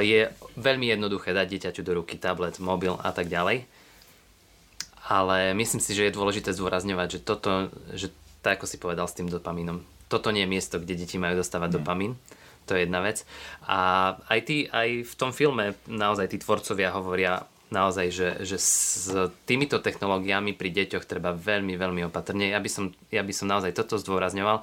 je 0.03 0.31
veľmi 0.59 0.87
jednoduché 0.91 1.31
dať 1.31 1.47
dieťaťu 1.47 1.83
do 1.87 2.03
ruky 2.03 2.19
tablet, 2.19 2.59
mobil 2.59 2.99
a 2.99 3.11
tak 3.15 3.31
ďalej. 3.31 3.67
Ale 5.07 5.55
myslím 5.59 5.83
si, 5.83 5.95
že 5.95 6.09
je 6.09 6.17
dôležité 6.17 6.55
zdôrazňovať, 6.55 7.19
že 7.19 7.21
toto, 7.21 7.51
že 7.93 8.15
tak 8.43 8.59
ako 8.59 8.67
si 8.67 8.77
povedal 8.79 9.07
s 9.07 9.19
tým 9.19 9.31
dopamínom, 9.31 9.83
toto 10.07 10.29
nie 10.29 10.45
je 10.45 10.53
miesto, 10.53 10.77
kde 10.77 10.99
deti 10.99 11.17
majú 11.17 11.41
dostávať 11.41 11.73
mm. 11.73 11.77
dopamín. 11.81 12.13
To 12.71 12.79
je 12.79 12.87
jedna 12.87 13.03
vec. 13.03 13.27
A 13.67 14.15
aj, 14.31 14.41
tí, 14.47 14.57
aj 14.71 15.09
v 15.09 15.15
tom 15.19 15.35
filme 15.35 15.75
naozaj 15.91 16.31
tí 16.31 16.39
tvorcovia 16.39 16.95
hovoria 16.95 17.43
naozaj, 17.73 18.07
že, 18.13 18.29
že 18.45 18.57
s 18.61 19.09
týmito 19.49 19.81
technológiami 19.81 20.53
pri 20.53 20.71
deťoch 20.71 21.09
treba 21.09 21.33
veľmi, 21.33 21.75
veľmi 21.75 22.07
opatrne. 22.13 22.53
Ja 22.53 22.61
by 22.61 22.71
som, 22.71 22.85
ja 23.09 23.25
by 23.25 23.33
som 23.33 23.49
naozaj 23.49 23.73
toto 23.73 23.97
zdôrazňoval 23.97 24.61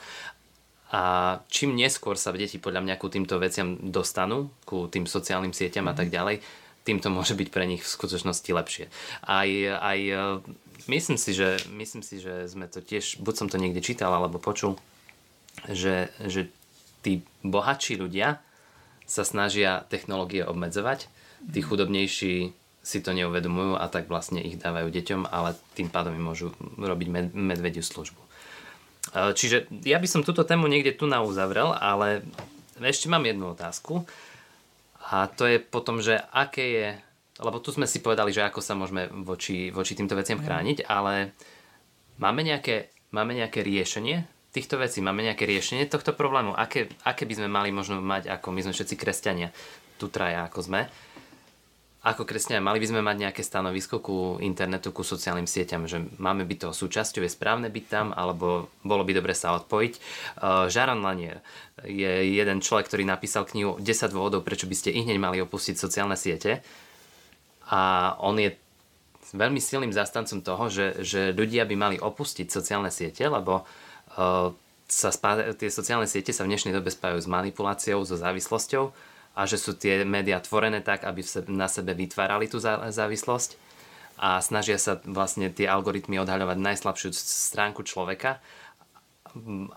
a 0.89 1.01
čím 1.53 1.77
neskôr 1.77 2.17
sa 2.17 2.33
deti 2.33 2.57
podľa 2.57 2.81
mňa 2.81 2.95
ku 2.97 3.13
týmto 3.13 3.37
veciam 3.37 3.77
dostanú, 3.77 4.49
ku 4.65 4.89
tým 4.89 5.05
sociálnym 5.05 5.53
sieťam 5.53 5.85
mm. 5.85 5.91
a 5.93 5.97
tak 5.97 6.09
mhm. 6.09 6.15
ďalej, 6.17 6.35
tým 6.87 6.97
to 6.97 7.13
môže 7.13 7.37
byť 7.37 7.49
pre 7.53 7.69
nich 7.69 7.85
v 7.85 7.93
skutočnosti 7.93 8.49
lepšie. 8.49 8.85
Aj, 9.21 9.49
aj 9.77 9.99
e, 9.99 10.15
myslím, 10.89 11.21
si, 11.21 11.37
že, 11.37 11.61
myslím 11.69 12.01
si, 12.01 12.17
že 12.17 12.49
sme 12.49 12.65
to 12.65 12.81
tiež, 12.81 13.21
buď 13.21 13.33
som 13.37 13.47
to 13.51 13.61
niekde 13.61 13.85
čítal 13.85 14.09
alebo 14.09 14.41
počul, 14.41 14.81
že, 15.69 16.09
že 16.25 16.49
tí 17.05 17.21
bohatší 17.45 18.01
ľudia 18.01 18.41
sa 19.05 19.21
snažia 19.21 19.85
technológie 19.93 20.41
obmedzovať, 20.41 21.05
tí 21.53 21.61
mhm. 21.61 21.67
chudobnejší 21.69 22.35
si 22.79 23.05
to 23.05 23.13
neuvedomujú 23.13 23.77
a 23.77 23.85
tak 23.91 24.09
vlastne 24.09 24.41
ich 24.41 24.57
dávajú 24.57 24.89
deťom, 24.89 25.29
ale 25.29 25.53
tým 25.77 25.93
pádom 25.93 26.15
im 26.17 26.25
môžu 26.25 26.55
robiť 26.79 27.07
med- 27.11 27.35
medvediu 27.37 27.85
službu. 27.85 28.28
E, 29.13 29.33
čiže 29.33 29.69
ja 29.85 29.97
by 29.97 30.07
som 30.07 30.25
túto 30.25 30.45
tému 30.45 30.69
niekde 30.69 30.95
tu 30.95 31.09
na 31.09 31.21
uzavrel, 31.21 31.73
ale 31.73 32.25
ešte 32.81 33.11
mám 33.11 33.25
jednu 33.25 33.53
otázku. 33.53 34.05
A 35.09 35.25
to 35.25 35.49
je 35.49 35.57
potom, 35.57 35.99
že 35.99 36.21
aké 36.29 36.65
je, 36.69 36.87
lebo 37.41 37.57
tu 37.57 37.73
sme 37.73 37.89
si 37.89 38.03
povedali, 38.03 38.29
že 38.29 38.45
ako 38.45 38.61
sa 38.61 38.77
môžeme 38.77 39.09
voči, 39.25 39.73
voči 39.73 39.97
týmto 39.97 40.13
veciam 40.13 40.37
mhm. 40.37 40.45
chrániť, 40.45 40.77
ale 40.85 41.33
máme 42.21 42.45
nejaké, 42.45 42.93
máme 43.15 43.33
nejaké 43.33 43.65
riešenie 43.65 44.27
týchto 44.49 44.81
vecí, 44.81 44.97
máme 44.99 45.21
nejaké 45.21 45.45
riešenie 45.45 45.85
tohto 45.85 46.17
problému, 46.17 46.57
aké, 46.57 46.89
aké 47.05 47.29
by 47.29 47.37
sme 47.37 47.49
mali 47.49 47.69
možno 47.69 48.01
mať, 48.01 48.33
ako 48.33 48.49
my 48.49 48.65
sme 48.65 48.73
všetci 48.73 48.95
kresťania, 48.97 49.53
tu 50.01 50.09
traja 50.09 50.49
ako 50.49 50.65
sme, 50.65 50.89
ako 51.99 52.23
kresťania 52.23 52.63
mali 52.63 52.79
by 52.79 52.87
sme 52.95 53.01
mať 53.03 53.17
nejaké 53.27 53.41
stanovisko 53.43 53.99
ku 53.99 54.17
internetu, 54.39 54.95
ku 54.95 55.03
sociálnym 55.03 55.43
sieťam, 55.43 55.83
že 55.83 55.99
máme 56.15 56.47
byť 56.47 56.57
toho 56.63 56.73
súčasťou, 56.73 57.27
je 57.27 57.31
správne 57.31 57.67
byť 57.67 57.85
tam, 57.91 58.15
alebo 58.15 58.71
bolo 58.87 59.03
by 59.03 59.11
dobre 59.19 59.35
sa 59.35 59.59
odpojiť. 59.59 59.93
Uh, 60.39 60.71
Jaron 60.71 61.03
Lanier 61.03 61.43
je 61.83 62.39
jeden 62.39 62.63
človek, 62.63 62.87
ktorý 62.87 63.03
napísal 63.03 63.43
knihu 63.51 63.75
10 63.83 64.15
dôvodov, 64.15 64.47
prečo 64.47 64.63
by 64.63 64.75
ste 64.79 64.95
i 64.95 65.03
hneď 65.03 65.19
mali 65.19 65.37
opustiť 65.43 65.75
sociálne 65.75 66.15
siete. 66.15 66.63
A 67.67 68.15
on 68.23 68.39
je 68.39 68.55
veľmi 69.35 69.59
silným 69.59 69.91
zastancom 69.91 70.39
toho, 70.39 70.71
že, 70.71 71.03
že 71.03 71.35
ľudia 71.35 71.67
by 71.67 71.75
mali 71.75 71.97
opustiť 71.99 72.47
sociálne 72.47 72.95
siete, 72.95 73.27
lebo 73.27 73.67
uh, 73.67 74.55
sa 74.87 75.11
spá- 75.11 75.51
tie 75.51 75.67
sociálne 75.67 76.07
siete 76.07 76.31
sa 76.31 76.47
v 76.47 76.55
dnešnej 76.55 76.71
dobe 76.71 76.95
spájajú 76.95 77.19
s 77.19 77.27
manipuláciou, 77.27 78.07
so 78.07 78.15
závislosťou 78.15 79.08
a 79.39 79.47
že 79.47 79.55
sú 79.55 79.71
tie 79.71 80.03
médiá 80.03 80.43
tvorené 80.43 80.83
tak, 80.83 81.07
aby 81.07 81.23
na 81.47 81.71
sebe 81.71 81.95
vytvárali 81.95 82.51
tú 82.51 82.59
závislosť 82.91 83.55
a 84.19 84.43
snažia 84.43 84.75
sa 84.75 84.99
vlastne 85.07 85.47
tie 85.47 85.63
algoritmy 85.63 86.19
odhaľovať 86.19 86.59
najslabšiu 86.59 87.15
stránku 87.15 87.87
človeka. 87.87 88.43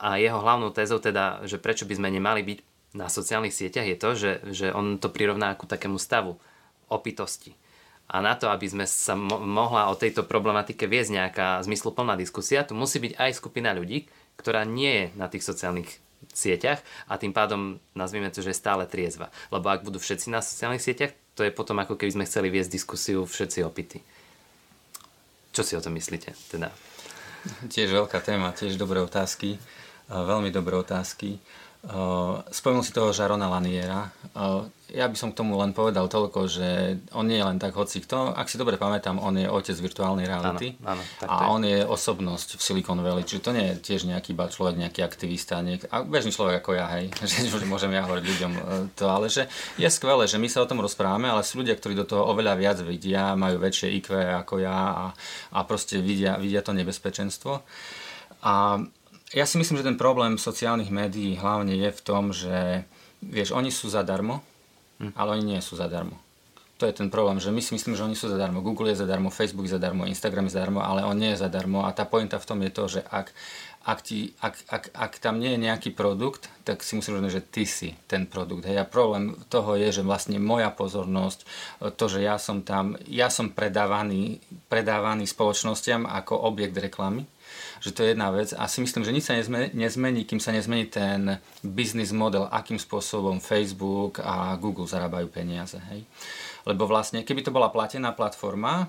A 0.02 0.18
jeho 0.18 0.42
hlavnou 0.42 0.74
tézou 0.74 0.98
teda, 0.98 1.46
že 1.46 1.62
prečo 1.62 1.86
by 1.86 1.94
sme 1.94 2.10
nemali 2.10 2.42
byť 2.42 2.58
na 2.98 3.06
sociálnych 3.06 3.54
sieťach 3.54 3.86
je 3.86 3.96
to, 3.96 4.10
že, 4.18 4.32
že 4.50 4.66
on 4.74 4.98
to 4.98 5.08
prirovná 5.14 5.54
ku 5.54 5.70
takému 5.70 5.96
stavu 5.96 6.36
opitosti. 6.90 7.54
A 8.10 8.20
na 8.20 8.36
to, 8.36 8.52
aby 8.52 8.66
sme 8.68 8.84
sa 8.84 9.16
mo- 9.16 9.40
mohla 9.40 9.88
o 9.88 9.96
tejto 9.96 10.26
problematike 10.26 10.84
viesť 10.84 11.10
nejaká 11.16 11.48
zmysluplná 11.64 12.18
diskusia, 12.18 12.66
tu 12.66 12.76
musí 12.76 13.00
byť 13.00 13.16
aj 13.16 13.30
skupina 13.32 13.72
ľudí, 13.72 14.10
ktorá 14.36 14.66
nie 14.68 14.90
je 14.90 15.06
na 15.16 15.30
tých 15.32 15.46
sociálnych 15.46 15.88
sieťach 16.30 16.78
a 17.10 17.18
tým 17.18 17.34
pádom 17.34 17.82
nazvime 17.98 18.30
to, 18.30 18.38
že 18.44 18.54
je 18.54 18.62
stále 18.62 18.86
triezva. 18.86 19.34
Lebo 19.50 19.66
ak 19.66 19.82
budú 19.82 19.98
všetci 19.98 20.30
na 20.30 20.38
sociálnych 20.38 20.82
sieťach, 20.82 21.12
to 21.34 21.42
je 21.42 21.50
potom 21.50 21.80
ako 21.82 21.98
keby 21.98 22.14
sme 22.14 22.28
chceli 22.28 22.54
viesť 22.54 22.70
diskusiu 22.70 23.26
všetci 23.26 23.58
opity. 23.66 23.98
Čo 25.52 25.62
si 25.66 25.72
o 25.76 25.84
tom 25.84 25.96
myslíte? 25.96 26.32
Teda? 26.48 26.72
Tiež 27.66 27.90
veľká 27.90 28.22
téma, 28.22 28.54
tiež 28.54 28.78
dobré 28.78 29.02
otázky, 29.02 29.58
veľmi 30.08 30.54
dobré 30.54 30.78
otázky. 30.78 31.42
Spomenul 32.54 32.86
si 32.86 32.94
toho 32.94 33.10
Žarona 33.10 33.50
Laniera. 33.50 34.06
Ja 34.92 35.08
by 35.10 35.16
som 35.18 35.34
k 35.34 35.42
tomu 35.42 35.58
len 35.58 35.74
povedal 35.74 36.06
toľko, 36.06 36.46
že 36.46 37.00
on 37.10 37.26
nie 37.26 37.40
je 37.40 37.48
len 37.48 37.58
tak 37.58 37.74
hoci 37.74 37.98
kto. 37.98 38.38
Ak 38.38 38.46
si 38.46 38.54
dobre 38.54 38.78
pamätám, 38.78 39.18
on 39.18 39.34
je 39.34 39.50
otec 39.50 39.74
virtuálnej 39.80 40.28
reality 40.28 40.78
áno, 40.84 41.00
áno, 41.00 41.02
a 41.26 41.34
je. 41.42 41.46
on 41.48 41.62
je 41.66 41.80
osobnosť 41.82 42.54
v 42.54 42.62
Silicon 42.62 43.00
Valley. 43.02 43.26
Čiže 43.26 43.42
to 43.42 43.50
nie 43.50 43.66
je 43.72 43.74
tiež 43.82 44.06
nejaký 44.06 44.30
iba 44.30 44.46
človek, 44.46 44.78
nejaký 44.78 45.00
aktivista, 45.02 45.58
niek- 45.58 45.88
a 45.90 46.06
bežný 46.06 46.30
človek 46.30 46.62
ako 46.62 46.70
ja, 46.76 46.86
hej, 47.00 47.10
že, 47.30 47.50
že 47.50 47.66
môžem 47.66 47.90
ja 47.90 48.06
hovoriť 48.06 48.24
ľuďom 48.30 48.52
e, 48.52 48.62
to, 48.94 49.04
ale 49.10 49.26
že 49.26 49.50
je 49.74 49.88
skvelé, 49.90 50.28
že 50.30 50.38
my 50.38 50.46
sa 50.46 50.62
o 50.62 50.70
tom 50.70 50.78
rozprávame, 50.78 51.26
ale 51.32 51.42
sú 51.42 51.64
ľudia, 51.64 51.74
ktorí 51.74 51.98
do 51.98 52.06
toho 52.06 52.30
oveľa 52.30 52.54
viac 52.60 52.78
vidia, 52.84 53.34
majú 53.34 53.58
väčšie 53.58 53.90
IQ 53.98 54.14
ako 54.44 54.60
ja 54.62 54.78
a, 54.92 55.06
a 55.56 55.58
proste 55.66 55.98
vidia, 55.98 56.38
vidia 56.38 56.62
to 56.62 56.76
nebezpečenstvo. 56.76 57.64
A 58.44 58.76
ja 59.32 59.48
si 59.48 59.56
myslím, 59.56 59.80
že 59.80 59.88
ten 59.88 59.96
problém 59.96 60.36
sociálnych 60.36 60.92
médií 60.92 61.40
hlavne 61.40 61.72
je 61.72 61.90
v 61.90 62.00
tom, 62.04 62.36
že 62.36 62.84
vieš, 63.24 63.56
oni 63.56 63.72
sú 63.72 63.88
zadarmo, 63.88 64.44
hm. 65.00 65.16
ale 65.16 65.40
oni 65.40 65.56
nie 65.56 65.60
sú 65.64 65.74
zadarmo. 65.74 66.20
To 66.80 66.90
je 66.90 66.98
ten 66.98 67.14
problém, 67.14 67.38
že 67.38 67.54
my 67.54 67.62
si 67.62 67.78
myslíme, 67.78 67.94
že 67.94 68.02
oni 68.02 68.18
sú 68.18 68.26
zadarmo. 68.26 68.58
Google 68.58 68.90
je 68.90 69.06
zadarmo, 69.06 69.30
Facebook 69.30 69.70
je 69.70 69.78
zadarmo, 69.78 70.02
Instagram 70.02 70.50
je 70.50 70.58
zadarmo, 70.58 70.82
ale 70.82 71.06
on 71.06 71.14
nie 71.14 71.30
je 71.30 71.38
zadarmo. 71.38 71.86
A 71.86 71.94
tá 71.94 72.02
pointa 72.02 72.42
v 72.42 72.48
tom 72.48 72.58
je 72.58 72.74
to, 72.74 72.84
že 72.98 73.00
ak, 73.06 73.30
ak, 73.86 73.98
ti, 74.02 74.34
ak, 74.42 74.54
ak, 74.66 74.84
ak 74.90 75.12
tam 75.22 75.38
nie 75.38 75.54
je 75.54 75.62
nejaký 75.62 75.94
produkt, 75.94 76.50
tak 76.66 76.82
si 76.82 76.98
musím 76.98 77.22
rozumieť, 77.22 77.38
že 77.38 77.46
ty 77.54 77.64
si 77.70 77.94
ten 78.10 78.26
produkt. 78.26 78.66
Hej. 78.66 78.82
A 78.82 78.90
problém 78.90 79.38
toho 79.46 79.78
je, 79.78 79.94
že 79.94 80.02
vlastne 80.02 80.42
moja 80.42 80.74
pozornosť, 80.74 81.46
to, 81.94 82.04
že 82.10 82.26
ja 82.26 82.34
som 82.42 82.66
tam, 82.66 82.98
ja 83.06 83.30
som 83.30 83.54
predávaný, 83.54 84.42
predávaný 84.66 85.30
spoločnosťam 85.30 86.10
ako 86.10 86.34
objekt 86.50 86.74
reklamy 86.82 87.30
že 87.82 87.90
to 87.90 88.06
je 88.06 88.14
jedna 88.14 88.30
vec 88.30 88.54
a 88.54 88.70
si 88.70 88.78
myslím, 88.78 89.02
že 89.02 89.10
nič 89.10 89.26
sa 89.26 89.34
nezmení, 89.34 89.74
nezmení 89.74 90.22
kým 90.22 90.38
sa 90.38 90.54
nezmení 90.54 90.86
ten 90.86 91.42
business 91.66 92.14
model, 92.14 92.46
akým 92.46 92.78
spôsobom 92.78 93.42
Facebook 93.42 94.22
a 94.22 94.54
Google 94.54 94.86
zarábajú 94.86 95.26
peniaze. 95.26 95.82
Hej? 95.90 96.06
Lebo 96.62 96.86
vlastne, 96.86 97.26
keby 97.26 97.42
to 97.42 97.50
bola 97.50 97.74
platená 97.74 98.14
platforma, 98.14 98.86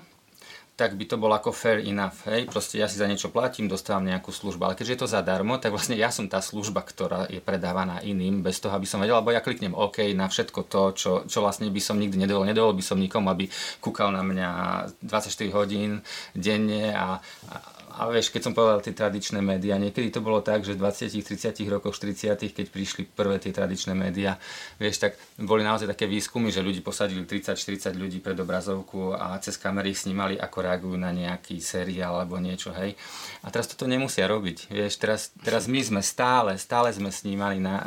tak 0.74 0.98
by 0.98 1.06
to 1.06 1.14
bolo 1.14 1.38
ako 1.38 1.54
fair 1.54 1.78
enough, 1.86 2.26
hej, 2.26 2.50
proste 2.50 2.82
ja 2.82 2.90
si 2.90 2.98
za 2.98 3.06
niečo 3.06 3.30
platím, 3.30 3.70
dostávam 3.70 4.02
nejakú 4.02 4.34
službu, 4.34 4.58
ale 4.66 4.74
keďže 4.74 4.92
je 4.98 5.00
to 5.06 5.12
zadarmo, 5.14 5.54
tak 5.62 5.70
vlastne 5.70 5.94
ja 5.94 6.10
som 6.10 6.26
tá 6.26 6.42
služba, 6.42 6.82
ktorá 6.82 7.30
je 7.30 7.38
predávaná 7.38 8.02
iným, 8.02 8.42
bez 8.42 8.58
toho, 8.58 8.74
aby 8.74 8.82
som 8.82 8.98
vedel, 8.98 9.14
alebo 9.14 9.30
ja 9.30 9.38
kliknem 9.38 9.70
OK 9.70 10.02
na 10.18 10.26
všetko 10.26 10.66
to, 10.66 10.82
čo, 10.98 11.10
čo 11.30 11.38
vlastne 11.46 11.70
by 11.70 11.78
som 11.78 11.94
nikdy 11.94 12.18
nedovolil, 12.18 12.50
nedovolil 12.50 12.74
by 12.74 12.84
som 12.90 12.98
nikomu, 12.98 13.30
aby 13.30 13.46
kúkal 13.78 14.10
na 14.10 14.26
mňa 14.26 14.50
24 14.98 15.54
hodín 15.54 16.02
denne 16.34 16.90
a, 16.90 17.22
a 17.22 17.54
a 17.94 18.10
vieš, 18.10 18.34
keď 18.34 18.50
som 18.50 18.54
povedal 18.58 18.82
tie 18.82 18.90
tradičné 18.90 19.38
médiá, 19.38 19.78
niekedy 19.78 20.10
to 20.10 20.18
bolo 20.18 20.42
tak, 20.42 20.66
že 20.66 20.74
v 20.74 20.82
20 20.82 21.14
30 21.22 21.54
rokoch, 21.70 21.94
40 21.94 22.34
keď 22.50 22.66
prišli 22.74 23.06
prvé 23.06 23.38
tie 23.38 23.54
tradičné 23.54 23.94
médiá, 23.94 24.34
vieš, 24.82 25.06
tak 25.06 25.14
boli 25.38 25.62
naozaj 25.62 25.86
také 25.86 26.10
výskumy, 26.10 26.50
že 26.50 26.58
ľudí 26.58 26.82
posadili 26.82 27.22
30-40 27.22 27.94
ľudí 27.94 28.18
pred 28.18 28.34
obrazovku 28.34 29.14
a 29.14 29.38
cez 29.38 29.54
kamery 29.54 29.94
ich 29.94 30.02
snímali, 30.02 30.34
ako 30.34 30.66
reagujú 30.66 30.98
na 30.98 31.14
nejaký 31.14 31.62
seriál 31.62 32.18
alebo 32.18 32.42
niečo, 32.42 32.74
hej. 32.74 32.98
A 33.46 33.54
teraz 33.54 33.70
toto 33.70 33.86
nemusia 33.86 34.26
robiť, 34.26 34.74
vieš, 34.74 34.98
teraz, 34.98 35.30
teraz 35.46 35.70
my 35.70 35.78
sme 35.78 36.02
stále, 36.02 36.58
stále 36.58 36.90
sme 36.90 37.14
snímali 37.14 37.62
na, 37.62 37.86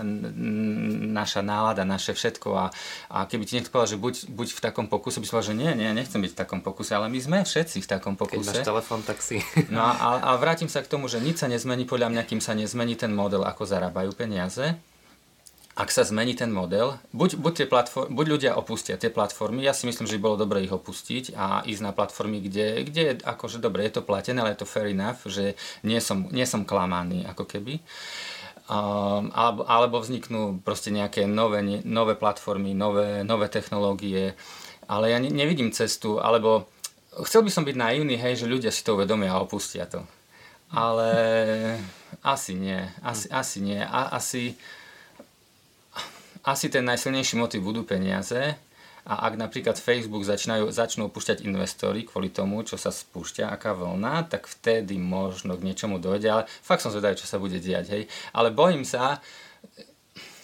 naša 1.12 1.44
nálada, 1.44 1.84
naše 1.84 2.16
všetko 2.16 2.50
a, 2.56 2.66
a 3.12 3.18
keby 3.28 3.44
ti 3.44 3.60
niekto 3.60 3.76
povedal, 3.76 3.92
že 3.92 4.00
buď, 4.00 4.16
buď 4.32 4.48
v 4.56 4.60
takom 4.64 4.88
pokuse, 4.88 5.20
by 5.20 5.26
si 5.28 5.32
povedal, 5.36 5.50
že 5.52 5.60
nie, 5.60 5.72
nie, 5.76 5.90
nechcem 5.92 6.24
byť 6.24 6.32
v 6.32 6.40
takom 6.40 6.60
pokuse, 6.64 6.96
ale 6.96 7.12
my 7.12 7.20
sme 7.20 7.38
všetci 7.44 7.84
v 7.84 7.88
takom 7.92 8.16
pokuse. 8.16 8.56
Keď 8.56 8.64
máš 8.64 8.70
telefón, 8.72 9.02
tak 9.04 9.20
si. 9.20 9.44
No 9.68 9.84
a 9.84 9.97
a, 9.98 10.10
a 10.22 10.30
vrátim 10.38 10.70
sa 10.70 10.86
k 10.86 10.92
tomu, 10.92 11.10
že 11.10 11.18
nič 11.18 11.42
sa 11.42 11.50
nezmení 11.50 11.90
podľa 11.90 12.14
mňa, 12.14 12.24
kým 12.30 12.42
sa 12.42 12.54
nezmení 12.54 12.94
ten 12.94 13.10
model, 13.12 13.44
ako 13.44 13.66
zarábajú 13.66 14.14
peniaze. 14.14 14.78
Ak 15.78 15.94
sa 15.94 16.02
zmení 16.02 16.34
ten 16.34 16.50
model, 16.50 16.98
buď, 17.14 17.38
buď, 17.38 17.54
tie 17.54 17.68
platform, 17.70 18.10
buď 18.10 18.26
ľudia 18.26 18.52
opustia 18.58 18.98
tie 18.98 19.14
platformy, 19.14 19.62
ja 19.62 19.78
si 19.78 19.86
myslím, 19.86 20.10
že 20.10 20.18
by 20.18 20.26
bolo 20.26 20.42
dobre 20.42 20.66
ich 20.66 20.74
opustiť 20.74 21.38
a 21.38 21.62
ísť 21.62 21.86
na 21.86 21.94
platformy, 21.94 22.42
kde, 22.42 22.82
kde 22.82 23.02
je 23.06 23.14
akože 23.22 23.62
dobre, 23.62 23.86
je 23.86 24.02
to 24.02 24.02
platené, 24.02 24.42
ale 24.42 24.58
je 24.58 24.66
to 24.66 24.70
fair 24.70 24.90
enough, 24.90 25.22
že 25.30 25.54
nie 25.86 26.02
som, 26.02 26.26
nie 26.34 26.50
som 26.50 26.66
klamaný 26.66 27.30
ako 27.30 27.46
keby. 27.46 27.78
Um, 28.68 29.30
alebo, 29.38 29.70
alebo 29.70 30.02
vzniknú 30.02 30.66
proste 30.66 30.90
nejaké 30.90 31.30
nové, 31.30 31.62
nové 31.86 32.18
platformy, 32.18 32.74
nové, 32.74 33.22
nové 33.22 33.46
technológie, 33.46 34.34
ale 34.90 35.14
ja 35.14 35.22
ne, 35.22 35.30
nevidím 35.30 35.70
cestu, 35.70 36.18
alebo 36.18 36.72
chcel 37.26 37.42
by 37.42 37.52
som 37.54 37.64
byť 37.66 37.76
naivný, 37.78 38.20
hej, 38.20 38.44
že 38.44 38.52
ľudia 38.52 38.70
si 38.70 38.86
to 38.86 39.00
uvedomia 39.00 39.34
a 39.34 39.42
opustia 39.42 39.90
to. 39.90 40.04
Ale 40.70 41.10
asi 42.22 42.54
nie. 42.54 42.78
Asi, 43.00 43.32
asi 43.32 43.64
nie. 43.64 43.80
A, 43.80 44.12
asi, 44.12 44.54
asi 46.44 46.68
ten 46.68 46.84
najsilnejší 46.84 47.40
motiv 47.40 47.64
budú 47.64 47.88
peniaze. 47.88 48.60
A 49.08 49.24
ak 49.32 49.40
napríklad 49.40 49.80
Facebook 49.80 50.28
začínajú, 50.28 50.68
začnú 50.68 51.08
opúšťať 51.08 51.48
investory 51.48 52.04
kvôli 52.04 52.28
tomu, 52.28 52.68
čo 52.68 52.76
sa 52.76 52.92
spúšťa, 52.92 53.48
aká 53.56 53.72
vlna, 53.72 54.28
tak 54.28 54.52
vtedy 54.52 55.00
možno 55.00 55.56
k 55.56 55.64
niečomu 55.64 55.96
dojde. 55.96 56.28
Ale 56.28 56.44
fakt 56.60 56.84
som 56.84 56.92
zvedavý, 56.92 57.16
čo 57.16 57.24
sa 57.24 57.40
bude 57.40 57.56
diať. 57.64 57.88
Hej. 57.96 58.04
Ale 58.36 58.52
bojím 58.52 58.84
sa, 58.84 59.24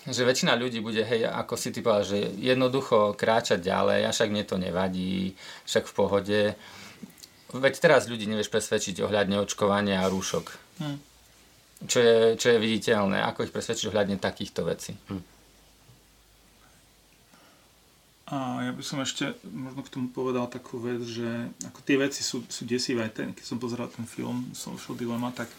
že 0.04 0.28
väčšina 0.28 0.60
ľudí 0.60 0.84
bude, 0.84 1.00
hej, 1.00 1.24
ako 1.24 1.56
si 1.56 1.72
ty 1.72 1.80
povedal, 1.80 2.04
že 2.04 2.20
jednoducho 2.36 3.16
kráčať 3.16 3.64
ďalej, 3.64 4.04
a 4.04 4.12
však 4.12 4.30
mne 4.32 4.44
to 4.44 4.56
nevadí, 4.60 5.32
však 5.64 5.88
v 5.88 5.94
pohode. 5.96 6.42
Veď 7.56 7.74
teraz 7.80 8.12
ľudí 8.12 8.28
nevieš 8.28 8.52
presvedčiť 8.52 9.00
ohľadne 9.00 9.40
očkovania 9.40 10.04
a 10.04 10.12
rúšok. 10.12 10.46
Hm. 10.84 10.98
Čo, 11.84 12.00
je, 12.00 12.18
čo 12.36 12.48
je 12.52 12.58
viditeľné. 12.60 13.24
Ako 13.24 13.48
ich 13.48 13.54
presvedčiť 13.56 13.92
ohľadne 13.92 14.20
takýchto 14.20 14.68
vecí. 14.68 14.92
Hm. 15.08 15.24
A 18.34 18.66
ja 18.66 18.72
by 18.74 18.84
som 18.84 18.98
ešte 19.04 19.36
možno 19.46 19.86
k 19.86 19.94
tomu 19.94 20.08
povedal 20.10 20.50
takú 20.50 20.82
vec, 20.82 21.06
že 21.06 21.54
ako 21.70 21.80
tie 21.86 22.02
veci 22.02 22.26
sú, 22.26 22.42
sú 22.50 22.66
desivé. 22.66 23.06
Ten, 23.14 23.36
keď 23.36 23.46
som 23.46 23.62
pozeral 23.62 23.92
ten 23.94 24.08
film 24.10 24.50
Social 24.58 24.98
Dilemma, 24.98 25.30
tak, 25.36 25.52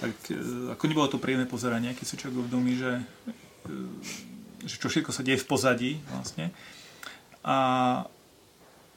tak 0.00 0.12
e, 0.32 0.72
ako 0.72 0.84
nebolo 0.88 1.06
to 1.06 1.22
príjemné 1.22 1.46
pozeranie, 1.46 1.94
keď 1.94 2.06
sa 2.08 2.18
človek 2.18 2.42
uvedomí, 2.42 2.74
že 2.74 3.04
že 4.64 4.76
čo 4.76 4.90
všetko 4.90 5.10
sa 5.14 5.22
deje 5.22 5.40
v 5.40 5.48
pozadí 5.48 5.90
vlastne. 6.10 6.50
A 7.46 7.56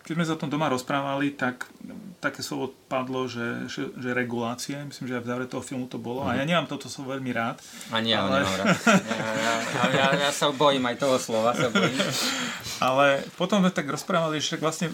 keď 0.02 0.14
sme 0.18 0.26
sa 0.26 0.34
o 0.34 0.42
tom 0.42 0.50
doma 0.50 0.66
rozprávali, 0.68 1.38
tak 1.38 1.70
také 2.18 2.42
slovo 2.42 2.74
padlo, 2.90 3.30
že, 3.30 3.70
že, 3.70 3.94
regulácie. 4.12 4.74
Myslím, 4.82 5.08
že 5.08 5.22
aj 5.22 5.24
v 5.24 5.30
závere 5.30 5.48
toho 5.48 5.62
filmu 5.62 5.86
to 5.86 6.02
bolo. 6.02 6.26
Mm. 6.26 6.28
A 6.28 6.32
ja 6.42 6.44
nemám 6.44 6.68
toto 6.68 6.90
slovo 6.90 7.14
veľmi 7.14 7.32
rád. 7.32 7.62
Ani 7.94 8.18
ja 8.18 8.26
ale... 8.26 8.42
ho 8.42 8.50
nemám 8.50 8.58
rád. 8.66 8.78
Ja, 8.82 9.30
ja, 9.30 9.54
ja, 9.62 9.84
ja, 9.94 10.08
ja 10.26 10.32
sa 10.34 10.50
bojím 10.50 10.84
aj 10.90 10.98
toho 10.98 11.22
slova. 11.22 11.54
Sa 11.54 11.70
bojím. 11.70 11.96
ale 12.90 13.24
potom 13.38 13.62
sme 13.62 13.70
tak 13.70 13.88
rozprávali, 13.94 14.42
že 14.42 14.58
vlastne 14.58 14.90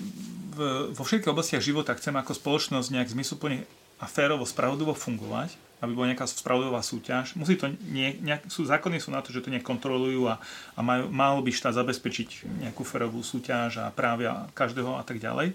v, 0.53 0.91
vo 0.91 1.03
všetkých 1.07 1.31
oblastiach 1.31 1.63
života 1.63 1.95
chceme 1.95 2.19
ako 2.19 2.35
spoločnosť 2.35 2.87
nejak 2.91 3.09
zmysluplne 3.09 3.63
a 3.97 4.05
férovo, 4.05 4.43
spravodlivo 4.43 4.91
fungovať 4.91 5.66
aby 5.77 5.91
bola 5.93 6.09
nejaká 6.09 6.25
spravodlivá 6.25 6.81
súťaž. 6.81 7.37
Musí 7.37 7.53
to 7.53 7.69
nie, 7.85 8.17
nejak, 8.21 8.49
sú, 8.49 8.65
zákony 8.65 8.97
sú 8.97 9.13
na 9.13 9.21
to, 9.21 9.29
že 9.29 9.45
to 9.45 9.53
nekontrolujú 9.53 10.25
a, 10.25 10.41
a 10.73 10.79
majú, 10.81 11.13
mal 11.13 11.37
by 11.45 11.53
štát 11.53 11.77
zabezpečiť 11.77 12.49
nejakú 12.65 12.81
ferovú 12.81 13.21
súťaž 13.21 13.85
a 13.85 13.93
právia 13.93 14.49
každého 14.57 14.97
a 14.97 15.03
tak 15.05 15.21
ďalej. 15.21 15.53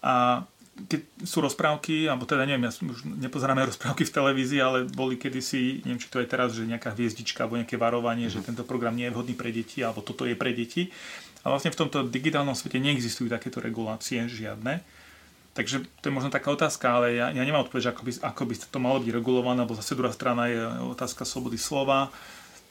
A 0.00 0.44
keď 0.86 1.00
sú 1.26 1.42
rozprávky, 1.42 2.06
alebo 2.06 2.22
teda 2.22 2.46
neviem, 2.46 2.70
ja 2.70 2.72
už 2.72 3.02
nepozeráme 3.04 3.66
rozprávky 3.70 4.06
v 4.06 4.14
televízii, 4.14 4.60
ale 4.62 4.78
boli 4.86 5.20
kedysi, 5.20 5.82
neviem, 5.84 6.00
či 6.00 6.08
to 6.08 6.22
je 6.22 6.30
teraz, 6.30 6.54
že 6.54 6.64
nejaká 6.64 6.94
hviezdička 6.94 7.44
alebo 7.44 7.58
nejaké 7.58 7.76
varovanie, 7.76 8.30
že 8.30 8.40
tento 8.40 8.62
program 8.62 8.94
nie 8.94 9.10
je 9.10 9.14
vhodný 9.14 9.34
pre 9.34 9.50
deti, 9.50 9.82
alebo 9.84 10.00
toto 10.00 10.24
je 10.24 10.38
pre 10.38 10.54
deti. 10.54 10.88
A 11.44 11.52
vlastne 11.52 11.70
v 11.70 11.80
tomto 11.84 12.06
digitálnom 12.06 12.56
svete 12.56 12.80
neexistujú 12.80 13.30
takéto 13.30 13.60
regulácie 13.60 14.24
žiadne. 14.26 14.82
Takže 15.58 15.82
to 15.98 16.06
je 16.06 16.14
možno 16.14 16.30
taká 16.30 16.54
otázka, 16.54 16.86
ale 16.86 17.18
ja, 17.18 17.34
ja 17.34 17.42
nemám 17.42 17.66
odpoveď, 17.66 17.90
ako 17.90 18.06
by, 18.06 18.12
ako 18.22 18.42
by 18.46 18.54
to 18.62 18.78
malo 18.78 19.02
byť 19.02 19.10
regulované, 19.10 19.58
lebo 19.66 19.74
zase 19.74 19.98
druhá 19.98 20.14
strana 20.14 20.46
je 20.46 20.62
otázka 20.86 21.26
slobody 21.26 21.58
slova 21.58 22.14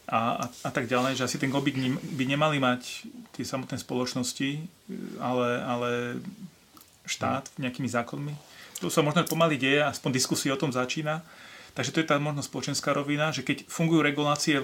a, 0.08 0.20
a, 0.40 0.46
a 0.48 0.70
tak 0.72 0.88
ďalej, 0.88 1.20
že 1.20 1.28
asi 1.28 1.36
ten 1.36 1.52
gobik 1.52 1.76
by 2.16 2.24
nemali 2.24 2.64
mať 2.64 3.12
tie 3.36 3.44
samotné 3.44 3.76
spoločnosti, 3.76 4.64
ale, 5.20 5.50
ale 5.68 5.90
štát 7.04 7.52
nejakými 7.60 7.92
zákonmi. 7.92 8.32
To 8.80 8.88
sa 8.88 9.04
možno 9.04 9.28
pomaly 9.28 9.60
deje, 9.60 9.84
aspoň 9.84 10.16
diskusia 10.16 10.56
o 10.56 10.62
tom 10.62 10.72
začína. 10.72 11.28
Takže 11.76 11.92
to 11.92 12.00
je 12.00 12.08
tá 12.08 12.16
možno 12.24 12.40
spoločenská 12.40 12.96
rovina, 12.96 13.36
že 13.36 13.44
keď 13.44 13.68
fungujú 13.68 14.00
regulácie 14.00 14.64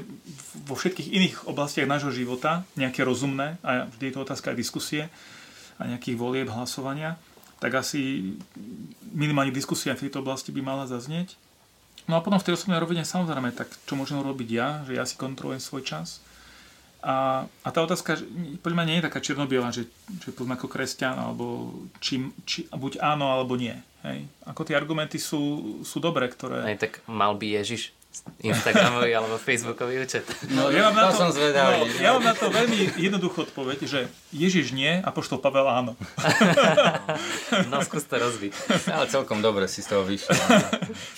vo 0.64 0.80
všetkých 0.80 1.12
iných 1.12 1.36
oblastiach 1.52 1.92
nášho 1.92 2.16
života, 2.16 2.64
nejaké 2.80 3.04
rozumné, 3.04 3.60
a 3.68 3.84
vždy 3.92 4.04
je 4.10 4.14
to 4.16 4.24
otázka 4.24 4.56
aj 4.56 4.58
diskusie 4.58 5.12
a 5.76 5.92
nejakých 5.92 6.16
volieb, 6.16 6.48
hlasovania, 6.48 7.20
tak 7.64 7.80
asi 7.80 8.36
minimálne 9.16 9.55
diskusia 9.55 9.95
v 9.95 10.11
tejto 10.11 10.20
oblasti 10.20 10.51
by 10.51 10.59
mala 10.59 10.84
zaznieť. 10.84 11.39
No 12.11 12.20
a 12.20 12.24
potom 12.24 12.36
v 12.36 12.51
tej 12.51 12.59
osobnej 12.59 12.84
rovine 12.84 13.07
samozrejme, 13.07 13.55
tak 13.55 13.72
čo 13.88 13.95
môžem 13.95 14.20
robiť 14.20 14.49
ja, 14.51 14.84
že 14.84 14.99
ja 14.99 15.07
si 15.07 15.16
kontrolujem 15.16 15.64
svoj 15.64 15.88
čas, 15.88 16.20
a, 17.03 17.43
a 17.43 17.70
tá 17.76 17.84
otázka, 17.84 18.16
podľa 18.64 18.78
mňa 18.80 18.88
nie 18.88 18.97
je 19.03 19.07
taká 19.11 19.20
černobiela, 19.20 19.76
že, 19.76 19.91
že 20.24 20.32
povedzme 20.32 20.55
ako 20.55 20.72
kresťan, 20.72 21.20
alebo 21.20 21.76
či, 21.99 22.32
či, 22.47 22.64
buď 22.72 23.03
áno, 23.03 23.28
alebo 23.28 23.59
nie. 23.59 23.76
Hej. 24.07 24.24
Ako 24.47 24.64
tie 24.64 24.80
argumenty 24.80 25.20
sú, 25.20 25.84
sú 25.84 25.99
dobré, 25.99 26.32
ktoré... 26.32 26.64
Aj 26.64 26.80
tak 26.80 27.03
mal 27.11 27.36
by 27.36 27.59
Ježiš 27.59 27.91
Instagramový 28.43 29.11
alebo 29.16 29.39
Facebookový 29.39 30.03
účet. 30.03 30.28
No, 30.51 30.68
ja 30.68 30.91
mám, 30.91 30.95
na 30.95 31.03
to, 31.09 31.16
to 31.16 31.20
som 31.24 31.30
zvedavý. 31.32 31.88
No, 31.88 31.99
ja 31.99 32.09
mám 32.16 32.26
na 32.28 32.36
to 32.36 32.51
veľmi 32.51 32.99
jednoduchú 32.99 33.47
odpoveď, 33.47 33.80
že 33.88 33.99
Ježiš 34.36 34.76
nie 34.76 34.99
a 34.99 35.09
poštol 35.16 35.39
Pavel 35.39 35.64
áno. 35.68 35.95
no, 37.72 37.80
skús 37.84 38.03
to 38.03 38.20
rozbiť. 38.20 38.51
Ale 38.91 39.07
celkom 39.07 39.39
dobre 39.39 39.68
si 39.72 39.80
z 39.80 39.95
toho 39.95 40.03
vyšiel. 40.03 40.36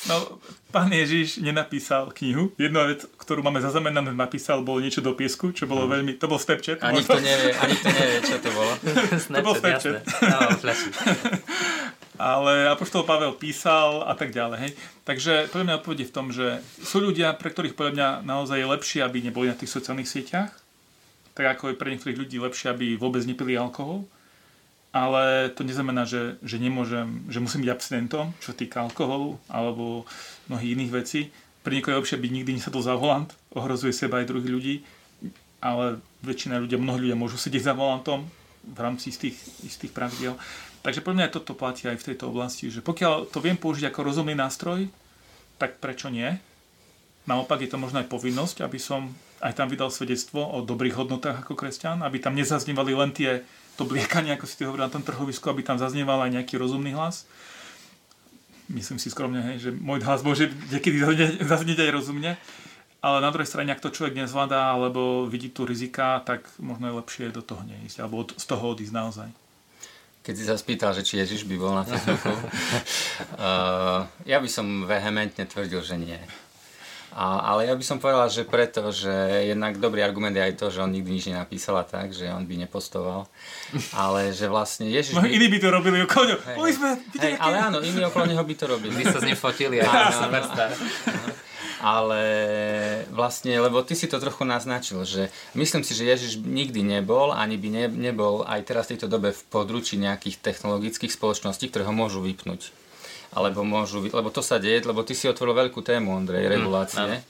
No, 0.05 0.37
pán 0.69 0.93
Ježiš 0.93 1.41
nenapísal 1.41 2.13
knihu. 2.13 2.53
Jedna 2.61 2.85
vec, 2.85 3.05
ktorú 3.17 3.41
máme 3.41 3.57
zaznamenané, 3.57 4.13
napísal, 4.13 4.61
bolo 4.61 4.81
niečo 4.81 5.01
do 5.01 5.17
piesku, 5.17 5.49
čo 5.49 5.65
bolo 5.65 5.89
hmm. 5.89 5.93
veľmi... 5.97 6.11
To 6.21 6.29
bol 6.29 6.37
Snapchat. 6.37 6.79
A 6.85 6.93
nikto 6.93 7.17
nevie, 7.17 7.57
a 7.57 7.63
nikto 7.65 7.89
nevie, 7.89 8.17
čo 8.21 8.37
to 8.37 8.49
bolo. 8.53 8.71
Snapchat, 9.17 9.41
to 9.41 9.45
bol 9.45 9.55
Snapchat. 9.57 10.03
Ale 12.16 12.72
Apoštol 12.72 13.03
Pavel 13.03 13.36
písal 13.36 14.03
a 14.07 14.13
tak 14.16 14.32
ďalej. 14.32 14.57
Hej. 14.61 14.72
Takže 15.03 15.34
podľa 15.51 15.66
mňa 15.66 15.78
odpoveď 15.80 15.97
je 16.01 16.09
v 16.09 16.16
tom, 16.16 16.28
že 16.32 16.47
sú 16.82 17.03
ľudia, 17.03 17.36
pre 17.36 17.51
ktorých 17.51 17.76
podľa 17.76 17.93
mňa 17.93 18.07
naozaj 18.24 18.57
je 18.59 18.72
lepšie, 18.72 18.99
aby 19.03 19.22
neboli 19.22 19.51
na 19.51 19.57
tých 19.57 19.72
sociálnych 19.72 20.09
sieťach, 20.09 20.51
tak 21.36 21.45
ako 21.59 21.72
je 21.72 21.80
pre 21.80 21.91
niektorých 21.91 22.20
ľudí 22.20 22.38
lepšie, 22.39 22.72
aby 22.72 22.95
vôbec 22.95 23.22
nepili 23.28 23.59
alkohol, 23.59 24.07
ale 24.95 25.51
to 25.51 25.68
neznamená, 25.68 26.07
že, 26.07 26.39
že 26.39 26.55
nemôžem, 26.55 27.28
že 27.28 27.43
musím 27.43 27.68
byť 27.68 27.72
abstinentom, 27.76 28.32
čo 28.39 28.55
týka 28.55 28.80
alkoholu 28.80 29.36
alebo 29.51 30.07
mnohých 30.47 30.80
iných 30.80 30.91
vecí. 30.95 31.22
Pre 31.68 31.76
niekoho 31.76 31.99
je 31.99 31.99
lepšie 31.99 32.24
byť 32.24 32.32
nikdy 32.32 32.51
nesadol 32.55 32.80
za 32.80 32.95
volant, 32.95 33.28
ohrozuje 33.51 33.91
seba 33.91 34.24
aj 34.24 34.32
druhých 34.32 34.53
ľudí, 34.55 34.76
ale 35.59 35.99
väčšina 36.24 36.63
ľudia, 36.63 36.80
mnohí 36.80 37.11
ľudia 37.11 37.20
môžu 37.20 37.36
sedieť 37.36 37.68
za 37.68 37.74
volantom 37.76 38.24
v 38.63 38.80
rámci 38.80 39.11
istých, 39.11 39.36
istých 39.68 39.91
pravidel. 39.91 40.39
Takže 40.86 41.01
pre 41.01 41.17
mňa 41.17 41.33
toto 41.33 41.57
platí 41.57 41.89
aj 41.89 41.97
v 41.97 42.13
tejto 42.13 42.29
oblasti, 42.29 42.69
že 42.69 42.86
pokiaľ 42.86 43.33
to 43.33 43.41
viem 43.41 43.57
použiť 43.57 43.89
ako 43.89 44.05
rozumný 44.05 44.38
nástroj, 44.38 44.86
tak 45.57 45.81
prečo 45.81 46.13
nie? 46.13 46.29
Naopak 47.25 47.65
je 47.65 47.73
to 47.73 47.81
možno 47.81 48.05
aj 48.05 48.11
povinnosť, 48.13 48.61
aby 48.61 48.77
som 48.77 49.09
aj 49.41 49.57
tam 49.57 49.65
vydal 49.65 49.89
svedectvo 49.89 50.45
o 50.45 50.61
dobrých 50.61 50.93
hodnotách 50.93 51.41
ako 51.41 51.57
kresťan, 51.57 52.05
aby 52.05 52.21
tam 52.21 52.38
nezaznievali 52.38 52.93
len 52.93 53.09
tie 53.17 53.41
to 53.81 53.83
bliekanie, 53.89 54.38
ako 54.38 54.45
si 54.45 54.61
ty 54.61 54.69
hovoril 54.69 54.86
na 54.86 54.93
tom 54.93 55.01
trhovisku, 55.01 55.49
aby 55.49 55.65
tam 55.65 55.81
zaznieval 55.81 56.21
aj 56.21 56.38
nejaký 56.38 56.53
rozumný 56.61 56.93
hlas. 56.93 57.25
Myslím 58.69 59.01
si 59.01 59.09
skromne, 59.09 59.41
hej, 59.41 59.57
že 59.65 59.69
môj 59.73 60.05
hlas 60.05 60.21
môže 60.21 60.53
niekedy 60.69 61.01
zaznieť 61.41 61.81
aj 61.81 61.91
rozumne, 61.97 62.38
ale 63.01 63.17
na 63.25 63.29
druhej 63.33 63.49
strane, 63.49 63.73
ak 63.73 63.81
to 63.81 63.89
človek 63.89 64.13
nezvládá 64.21 64.77
alebo 64.77 65.25
vidí 65.25 65.49
tu 65.49 65.65
rizika, 65.65 66.21
tak 66.21 66.45
možno 66.61 66.93
je 66.93 66.97
lepšie 67.01 67.25
do 67.33 67.41
toho 67.41 67.65
neísť, 67.65 68.05
alebo 68.05 68.29
z 68.29 68.45
toho 68.45 68.73
odísť 68.73 68.93
naozaj. 68.93 69.29
Keď 70.26 70.34
si 70.34 70.43
sa 70.49 70.57
spýtal, 70.57 70.89
že 70.97 71.05
či 71.05 71.21
Ježiš 71.21 71.45
by 71.45 71.55
bol 71.61 71.78
na 71.78 71.86
Facebooku, 71.86 72.34
uh, 72.34 74.09
ja 74.32 74.41
by 74.41 74.49
som 74.49 74.89
vehementne 74.89 75.45
tvrdil, 75.45 75.86
že 75.86 76.01
nie. 76.01 76.17
A, 77.15 77.55
ale 77.55 77.71
ja 77.71 77.78
by 77.78 77.86
som 77.86 77.95
povedal, 77.95 78.28
že 78.28 78.43
preto, 78.43 78.91
že 78.91 79.07
jednak 79.47 79.80
dobrý 79.80 80.03
argument 80.03 80.36
je 80.36 80.43
aj 80.43 80.53
to, 80.59 80.67
že 80.67 80.84
on 80.84 80.91
nikdy 80.91 81.15
nič 81.15 81.32
nenapísal 81.32 81.80
a 81.80 81.88
tak, 81.88 82.11
že 82.11 82.28
on 82.28 82.43
by 82.43 82.67
nepostoval. 82.67 83.32
Ale 83.95 84.36
že 84.36 84.51
vlastne 84.51 84.91
Ježiš 84.91 85.15
by... 85.15 85.30
Iní 85.32 85.47
by 85.47 85.59
to 85.63 85.69
robili 85.71 86.03
okolo 86.03 86.36
neho. 86.36 86.39
Hej, 86.43 86.76
hej, 87.23 87.34
ale 87.39 87.55
áno, 87.71 87.80
iní 87.80 88.03
okolo 88.03 88.28
neho 88.28 88.43
by 88.43 88.55
to 88.59 88.65
robili. 88.67 88.99
Vy 88.99 89.05
sa 89.07 89.23
s 89.23 89.28
ním 89.30 89.39
fotili 89.39 89.80
a 89.80 90.11
superstar 90.11 90.76
ale 91.84 92.21
vlastne, 93.11 93.51
lebo 93.59 93.84
ty 93.84 93.97
si 93.97 94.07
to 94.07 94.21
trochu 94.21 94.47
naznačil, 94.47 95.03
že 95.03 95.28
myslím 95.57 95.84
si, 95.84 95.91
že 95.91 96.07
Ježiš 96.07 96.39
nikdy 96.39 96.84
nebol, 96.86 97.36
ani 97.36 97.59
by 97.59 97.67
ne, 97.71 97.86
nebol 97.91 98.47
aj 98.47 98.61
teraz 98.63 98.88
v 98.88 98.95
tejto 98.95 99.11
dobe 99.11 99.36
v 99.36 99.41
područí 99.51 99.99
nejakých 99.99 100.39
technologických 100.39 101.11
spoločností, 101.11 101.67
ktoré 101.67 101.84
ho 101.84 101.95
môžu 101.95 102.23
vypnúť. 102.23 102.71
Alebo 103.36 103.67
môžu, 103.67 103.99
lebo 103.99 104.32
to 104.32 104.39
sa 104.39 104.63
deje, 104.63 104.88
lebo 104.88 105.03
ty 105.03 105.11
si 105.11 105.28
otvoril 105.28 105.67
veľkú 105.67 105.84
tému, 105.84 106.15
Ondrej, 106.15 106.47
mhm, 106.47 106.51
regulácie. 106.55 107.19
Mm, 107.19 107.23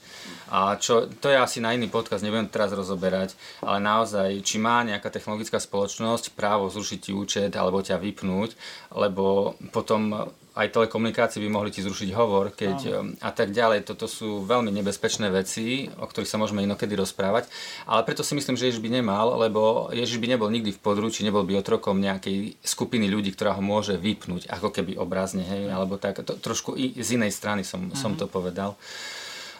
a 0.54 0.78
čo, 0.78 1.10
to 1.10 1.26
je 1.26 1.34
asi 1.34 1.58
na 1.58 1.74
iný 1.74 1.90
podcast, 1.90 2.22
nebudem 2.22 2.46
teraz 2.46 2.70
rozoberať, 2.70 3.34
ale 3.66 3.82
naozaj, 3.82 4.38
či 4.46 4.62
má 4.62 4.86
nejaká 4.86 5.10
technologická 5.10 5.58
spoločnosť 5.58 6.38
právo 6.38 6.70
zrušiť 6.70 6.98
ti 7.02 7.10
účet 7.10 7.50
alebo 7.58 7.82
ťa 7.82 7.98
vypnúť, 7.98 8.54
lebo 8.94 9.58
potom 9.74 10.30
aj 10.56 10.72
telekomunikácie 10.72 11.38
by 11.44 11.48
mohli 11.52 11.68
ti 11.68 11.84
zrušiť 11.84 12.10
hovor 12.16 12.56
keď, 12.56 13.04
a 13.20 13.30
tak 13.30 13.52
ďalej. 13.52 13.84
Toto 13.84 14.08
sú 14.08 14.40
veľmi 14.48 14.72
nebezpečné 14.72 15.28
veci, 15.28 15.92
o 16.00 16.08
ktorých 16.08 16.30
sa 16.32 16.40
môžeme 16.40 16.64
inokedy 16.64 16.96
rozprávať. 16.96 17.52
Ale 17.84 18.08
preto 18.08 18.24
si 18.24 18.32
myslím, 18.32 18.56
že 18.56 18.72
Ježiš 18.72 18.80
by 18.80 18.88
nemal, 18.88 19.36
lebo 19.36 19.92
Ježiš 19.92 20.16
by 20.16 20.32
nebol 20.32 20.48
nikdy 20.48 20.72
v 20.72 20.80
područí, 20.80 21.22
nebol 21.28 21.44
by 21.44 21.60
otrokom 21.60 22.00
nejakej 22.00 22.56
skupiny 22.64 23.04
ľudí, 23.12 23.36
ktorá 23.36 23.52
ho 23.52 23.62
môže 23.62 24.00
vypnúť, 24.00 24.48
ako 24.48 24.72
keby 24.72 24.96
obrazne, 24.96 25.44
hej, 25.44 25.68
alebo 25.68 26.00
tak. 26.00 26.24
To, 26.24 26.32
trošku 26.40 26.72
i 26.72 26.96
z 26.96 27.20
inej 27.20 27.36
strany 27.36 27.60
som, 27.60 27.92
som 27.92 28.16
mhm. 28.16 28.18
to 28.18 28.26
povedal. 28.26 28.80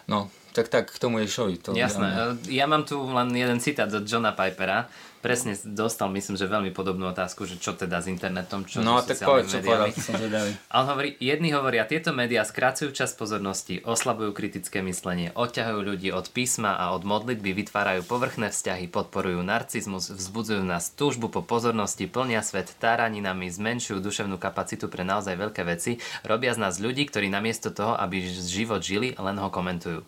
No, 0.09 0.33
tak 0.57 0.73
tak 0.73 0.89
k 0.89 0.97
tomu 0.97 1.21
Ježišovi. 1.21 1.69
To 1.69 1.77
Jasné. 1.77 2.41
Ja 2.49 2.65
mám 2.65 2.81
tu 2.81 2.97
len 2.97 3.29
jeden 3.37 3.61
citát 3.61 3.93
od 3.93 4.09
Johna 4.09 4.33
Pipera, 4.33 4.89
presne 5.19 5.57
dostal, 5.65 6.07
myslím, 6.13 6.37
že 6.37 6.45
veľmi 6.45 6.71
podobnú 6.71 7.09
otázku, 7.09 7.49
že 7.49 7.57
čo 7.57 7.73
teda 7.73 7.99
s 7.99 8.07
internetom, 8.07 8.63
čo 8.63 8.85
no, 8.85 9.01
tak 9.01 9.17
povedz, 9.21 9.49
čo 9.49 9.59
povedal, 9.65 9.89
som 9.93 10.15
A 10.69 10.75
on 10.83 10.87
hovorí, 10.93 11.17
jedni 11.17 11.51
hovoria, 11.51 11.89
tieto 11.89 12.13
médiá 12.13 12.45
skracujú 12.45 12.93
čas 12.93 13.17
pozornosti, 13.17 13.81
oslabujú 13.81 14.31
kritické 14.31 14.85
myslenie, 14.85 15.33
odťahujú 15.33 15.79
ľudí 15.81 16.09
od 16.13 16.29
písma 16.29 16.77
a 16.77 16.93
od 16.93 17.03
modlitby, 17.03 17.53
vytvárajú 17.65 18.05
povrchné 18.05 18.53
vzťahy, 18.53 18.85
podporujú 18.87 19.41
narcizmus, 19.41 20.13
vzbudzujú 20.13 20.61
nás 20.61 20.93
túžbu 20.93 21.27
po 21.33 21.41
pozornosti, 21.41 22.05
plnia 22.05 22.45
svet 22.45 22.71
táraninami, 22.77 23.49
zmenšujú 23.49 23.97
duševnú 23.97 24.37
kapacitu 24.37 24.87
pre 24.87 25.01
naozaj 25.01 25.33
veľké 25.33 25.65
veci, 25.65 25.97
robia 26.27 26.53
z 26.53 26.61
nás 26.61 26.77
ľudí, 26.77 27.09
ktorí 27.09 27.27
namiesto 27.31 27.73
toho, 27.73 27.97
aby 27.97 28.21
život 28.27 28.85
žili, 28.85 29.17
len 29.17 29.37
ho 29.41 29.49
komentujú. 29.49 30.05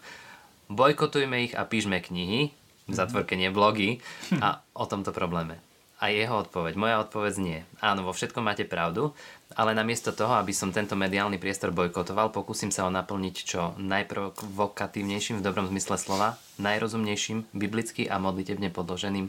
Bojkotujme 0.70 1.50
ich 1.50 1.58
a 1.58 1.66
píšme 1.66 1.98
knihy, 1.98 2.54
v 2.90 2.98
zatvorke 2.98 3.38
nie 3.38 3.54
blogy 3.54 4.02
a 4.42 4.66
o 4.74 4.84
tomto 4.90 5.14
probléme. 5.14 5.62
A 6.00 6.16
jeho 6.16 6.48
odpoveď, 6.48 6.80
moja 6.80 7.04
odpoveď 7.04 7.34
nie. 7.44 7.60
Áno, 7.84 8.08
vo 8.08 8.16
všetkom 8.16 8.40
máte 8.40 8.64
pravdu, 8.64 9.12
ale 9.52 9.76
namiesto 9.76 10.16
toho, 10.16 10.32
aby 10.40 10.56
som 10.56 10.72
tento 10.72 10.96
mediálny 10.96 11.36
priestor 11.36 11.76
bojkotoval, 11.76 12.32
pokúsim 12.32 12.72
sa 12.72 12.88
ho 12.88 12.92
naplniť 12.92 13.36
čo 13.36 13.76
najprovokatívnejším 13.76 15.44
v 15.44 15.46
dobrom 15.46 15.68
zmysle 15.68 16.00
slova, 16.00 16.40
najrozumnejším, 16.56 17.52
biblicky 17.52 18.08
a 18.08 18.16
modlitebne 18.16 18.72
podloženým, 18.72 19.28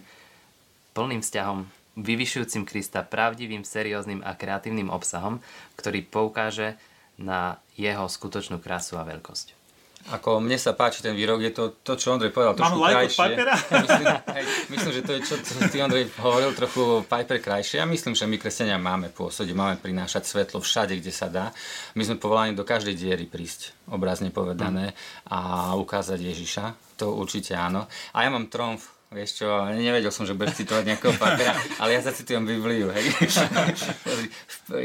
plným 0.95 1.21
vzťahom, 1.27 1.67
vyvyšujúcim 1.99 2.63
Krista 2.63 3.03
pravdivým, 3.03 3.67
serióznym 3.67 4.23
a 4.23 4.39
kreatívnym 4.39 4.95
obsahom, 4.95 5.43
ktorý 5.75 6.07
poukáže 6.07 6.79
na 7.19 7.59
jeho 7.75 8.07
skutočnú 8.07 8.63
krásu 8.63 8.95
a 8.97 9.03
veľkosť. 9.03 9.60
Ako 10.09 10.41
mne 10.41 10.57
sa 10.57 10.73
páči 10.73 11.05
ten 11.05 11.13
výrok, 11.13 11.45
je 11.45 11.53
to, 11.53 11.65
to 11.85 11.93
čo 11.95 12.17
Ondrej 12.17 12.33
povedal, 12.33 12.57
trošku 12.57 12.81
Mám 12.81 12.89
krajšie. 12.89 13.37
myslím, 13.85 14.07
hej, 14.33 14.45
myslím, 14.73 14.93
že 14.97 15.03
to 15.05 15.13
je 15.13 15.21
čo, 15.29 15.35
čo 15.39 15.53
ty 15.69 15.77
Ondrej 15.85 16.09
hovoril, 16.25 16.57
trochu 16.57 17.05
Piper 17.05 17.39
krajšie. 17.39 17.85
Ja 17.85 17.87
myslím, 17.87 18.17
že 18.17 18.25
my 18.25 18.41
kresťania 18.41 18.81
máme 18.81 19.13
pôsobiť, 19.13 19.53
máme 19.53 19.77
prinášať 19.77 20.25
svetlo 20.25 20.65
všade, 20.65 20.97
kde 20.97 21.13
sa 21.13 21.29
dá. 21.29 21.53
My 21.95 22.03
sme 22.09 22.17
povolaní 22.17 22.57
do 22.57 22.65
každej 22.65 22.97
diery 22.97 23.29
prísť, 23.29 23.77
obrazne 23.93 24.33
povedané, 24.33 24.97
a 25.29 25.73
ukázať 25.77 26.17
Ježiša. 26.17 26.65
To 27.05 27.21
určite 27.21 27.53
áno. 27.53 27.85
A 28.17 28.25
ja 28.25 28.33
mám 28.33 28.49
tromf, 28.49 29.00
Vieš 29.11 29.43
čo, 29.43 29.51
nevedel 29.75 30.15
som, 30.15 30.23
že 30.23 30.39
budeš 30.39 30.63
citovať 30.63 30.87
nejakého 30.87 31.19
papera, 31.19 31.51
ale 31.83 31.99
ja 31.99 32.01
zacitujem 32.07 32.47
Bibliu, 32.47 32.95
hej. 32.95 33.11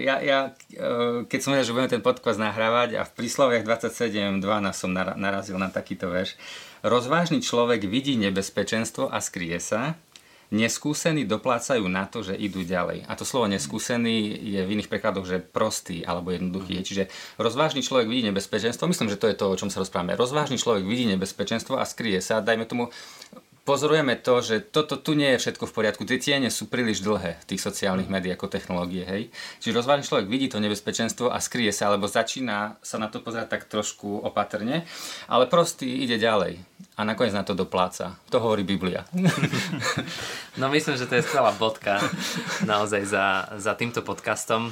ja, 0.01 0.17
ja, 0.17 0.39
e, 0.73 1.29
keď 1.29 1.39
som 1.45 1.53
vedel, 1.53 1.69
že 1.69 1.73
budeme 1.77 1.93
ten 1.93 2.01
podcast 2.01 2.41
nahrávať 2.41 2.97
a 2.97 3.05
v 3.05 3.21
prísloviach 3.21 3.61
27.12 3.61 4.41
som 4.73 4.89
narazil 4.97 5.61
na 5.61 5.69
takýto 5.69 6.09
verš. 6.09 6.41
Rozvážny 6.81 7.37
človek 7.45 7.85
vidí 7.85 8.17
nebezpečenstvo 8.17 9.13
a 9.13 9.21
skrie 9.21 9.61
sa, 9.61 9.93
neskúsení 10.53 11.25
doplácajú 11.25 11.85
na 11.89 12.05
to, 12.05 12.21
že 12.21 12.37
idú 12.37 12.61
ďalej. 12.61 13.05
A 13.09 13.13
to 13.17 13.25
slovo 13.25 13.49
neskúsený 13.49 14.29
je 14.41 14.61
v 14.61 14.71
iných 14.77 14.89
prekladoch, 14.89 15.25
že 15.25 15.41
prostý 15.41 16.05
alebo 16.05 16.29
jednoduchý. 16.33 16.85
Čiže 16.85 17.09
rozvážny 17.41 17.81
človek 17.81 18.05
vidí 18.05 18.29
nebezpečenstvo, 18.29 18.89
myslím, 18.89 19.09
že 19.09 19.17
to 19.17 19.29
je 19.29 19.37
to, 19.37 19.45
o 19.49 19.57
čom 19.57 19.69
sa 19.73 19.81
rozprávame. 19.81 20.13
Rozvážny 20.13 20.61
človek 20.61 20.85
vidí 20.85 21.09
nebezpečenstvo 21.09 21.77
a 21.77 21.85
skrie 21.85 22.21
sa, 22.21 22.45
dajme 22.45 22.65
tomu, 22.69 22.93
pozorujeme 23.65 24.13
to, 24.21 24.39
že 24.45 24.61
toto 24.61 24.95
tu 24.95 25.17
nie 25.17 25.33
je 25.35 25.41
všetko 25.41 25.65
v 25.65 25.75
poriadku. 25.75 26.05
Tie 26.05 26.21
tiene 26.21 26.53
sú 26.53 26.69
príliš 26.69 27.01
dlhé 27.01 27.41
v 27.41 27.47
tých 27.49 27.65
sociálnych 27.65 28.07
médiách 28.07 28.37
ako 28.37 28.53
technológie, 28.53 29.03
hej. 29.03 29.33
Čiže 29.59 29.81
rozvážny 29.81 30.05
človek 30.05 30.29
vidí 30.29 30.47
to 30.47 30.61
nebezpečenstvo 30.61 31.33
a 31.33 31.41
skrie 31.41 31.73
sa, 31.73 31.89
alebo 31.89 32.05
začína 32.05 32.77
sa 32.85 33.01
na 33.01 33.09
to 33.09 33.25
pozerať 33.25 33.57
tak 33.57 33.65
trošku 33.65 34.21
opatrne, 34.21 34.85
ale 35.25 35.49
prostý 35.49 36.05
ide 36.05 36.21
ďalej 36.21 36.61
a 36.95 37.01
nakoniec 37.03 37.33
na 37.33 37.43
to 37.43 37.57
dopláca. 37.57 38.15
To 38.29 38.37
hovorí 38.39 38.63
Biblia. 38.63 39.03
No 40.55 40.71
myslím, 40.71 40.95
že 40.95 41.03
to 41.03 41.19
je 41.19 41.27
skvelá 41.27 41.51
bodka 41.59 41.99
naozaj 42.63 43.03
za, 43.03 43.51
za 43.59 43.75
týmto 43.75 43.99
podcastom 43.99 44.71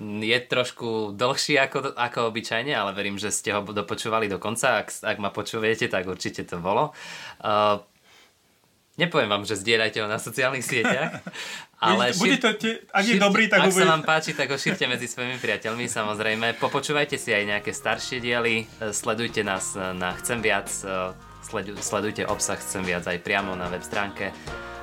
je 0.00 0.38
trošku 0.48 1.12
dlhší 1.12 1.60
ako, 1.60 1.92
ako 1.92 2.32
obyčajne, 2.32 2.72
ale 2.72 2.96
verím, 2.96 3.20
že 3.20 3.28
ste 3.28 3.52
ho 3.52 3.60
dopočúvali 3.60 4.32
do 4.32 4.40
konca. 4.40 4.80
Ak, 4.80 4.88
ak 5.04 5.20
ma 5.20 5.28
počujete, 5.28 5.92
tak 5.92 6.08
určite 6.08 6.48
to 6.48 6.56
bolo. 6.56 6.96
Uh, 7.44 7.84
Nepoviem 9.00 9.32
vám, 9.32 9.48
že 9.48 9.56
zdieľajte 9.56 9.98
ho 10.04 10.08
na 10.12 10.20
sociálnych 10.20 10.60
sieťach, 10.60 11.24
ale 11.80 12.12
Bude 12.20 12.36
to 12.36 12.52
te, 12.52 12.84
ak 12.92 13.04
je 13.08 13.16
dobrý, 13.16 13.48
tak 13.48 13.64
ak 13.64 13.72
bude... 13.72 13.80
sa 13.80 13.96
vám 13.96 14.04
páči, 14.04 14.36
tak 14.36 14.52
ho 14.52 14.60
šírte 14.60 14.84
medzi 14.84 15.08
svojimi 15.08 15.40
priateľmi, 15.40 15.88
samozrejme. 15.88 16.60
Popočúvajte 16.60 17.16
si 17.16 17.32
aj 17.32 17.44
nejaké 17.48 17.72
staršie 17.72 18.20
diely, 18.20 18.68
e, 18.68 18.92
sledujte 18.92 19.40
nás 19.40 19.72
e, 19.72 19.96
na 19.96 20.12
Chcem 20.20 20.44
viac, 20.44 20.68
e, 20.84 21.16
sledujte 21.80 22.28
obsah 22.28 22.60
Chcem 22.60 22.84
viac 22.84 23.08
aj 23.08 23.24
priamo 23.24 23.56
na 23.56 23.72
web 23.72 23.80
stránke 23.80 24.36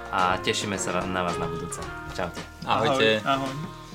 a 0.09 0.41
tešíme 0.41 0.81
sa 0.81 1.05
na 1.05 1.21
vás 1.21 1.37
na 1.37 1.45
budúce. 1.45 1.77
Čaute. 2.17 2.41
Ahojte. 2.65 3.21
Ahoj. 3.21 3.45
ahoj. 3.45 3.86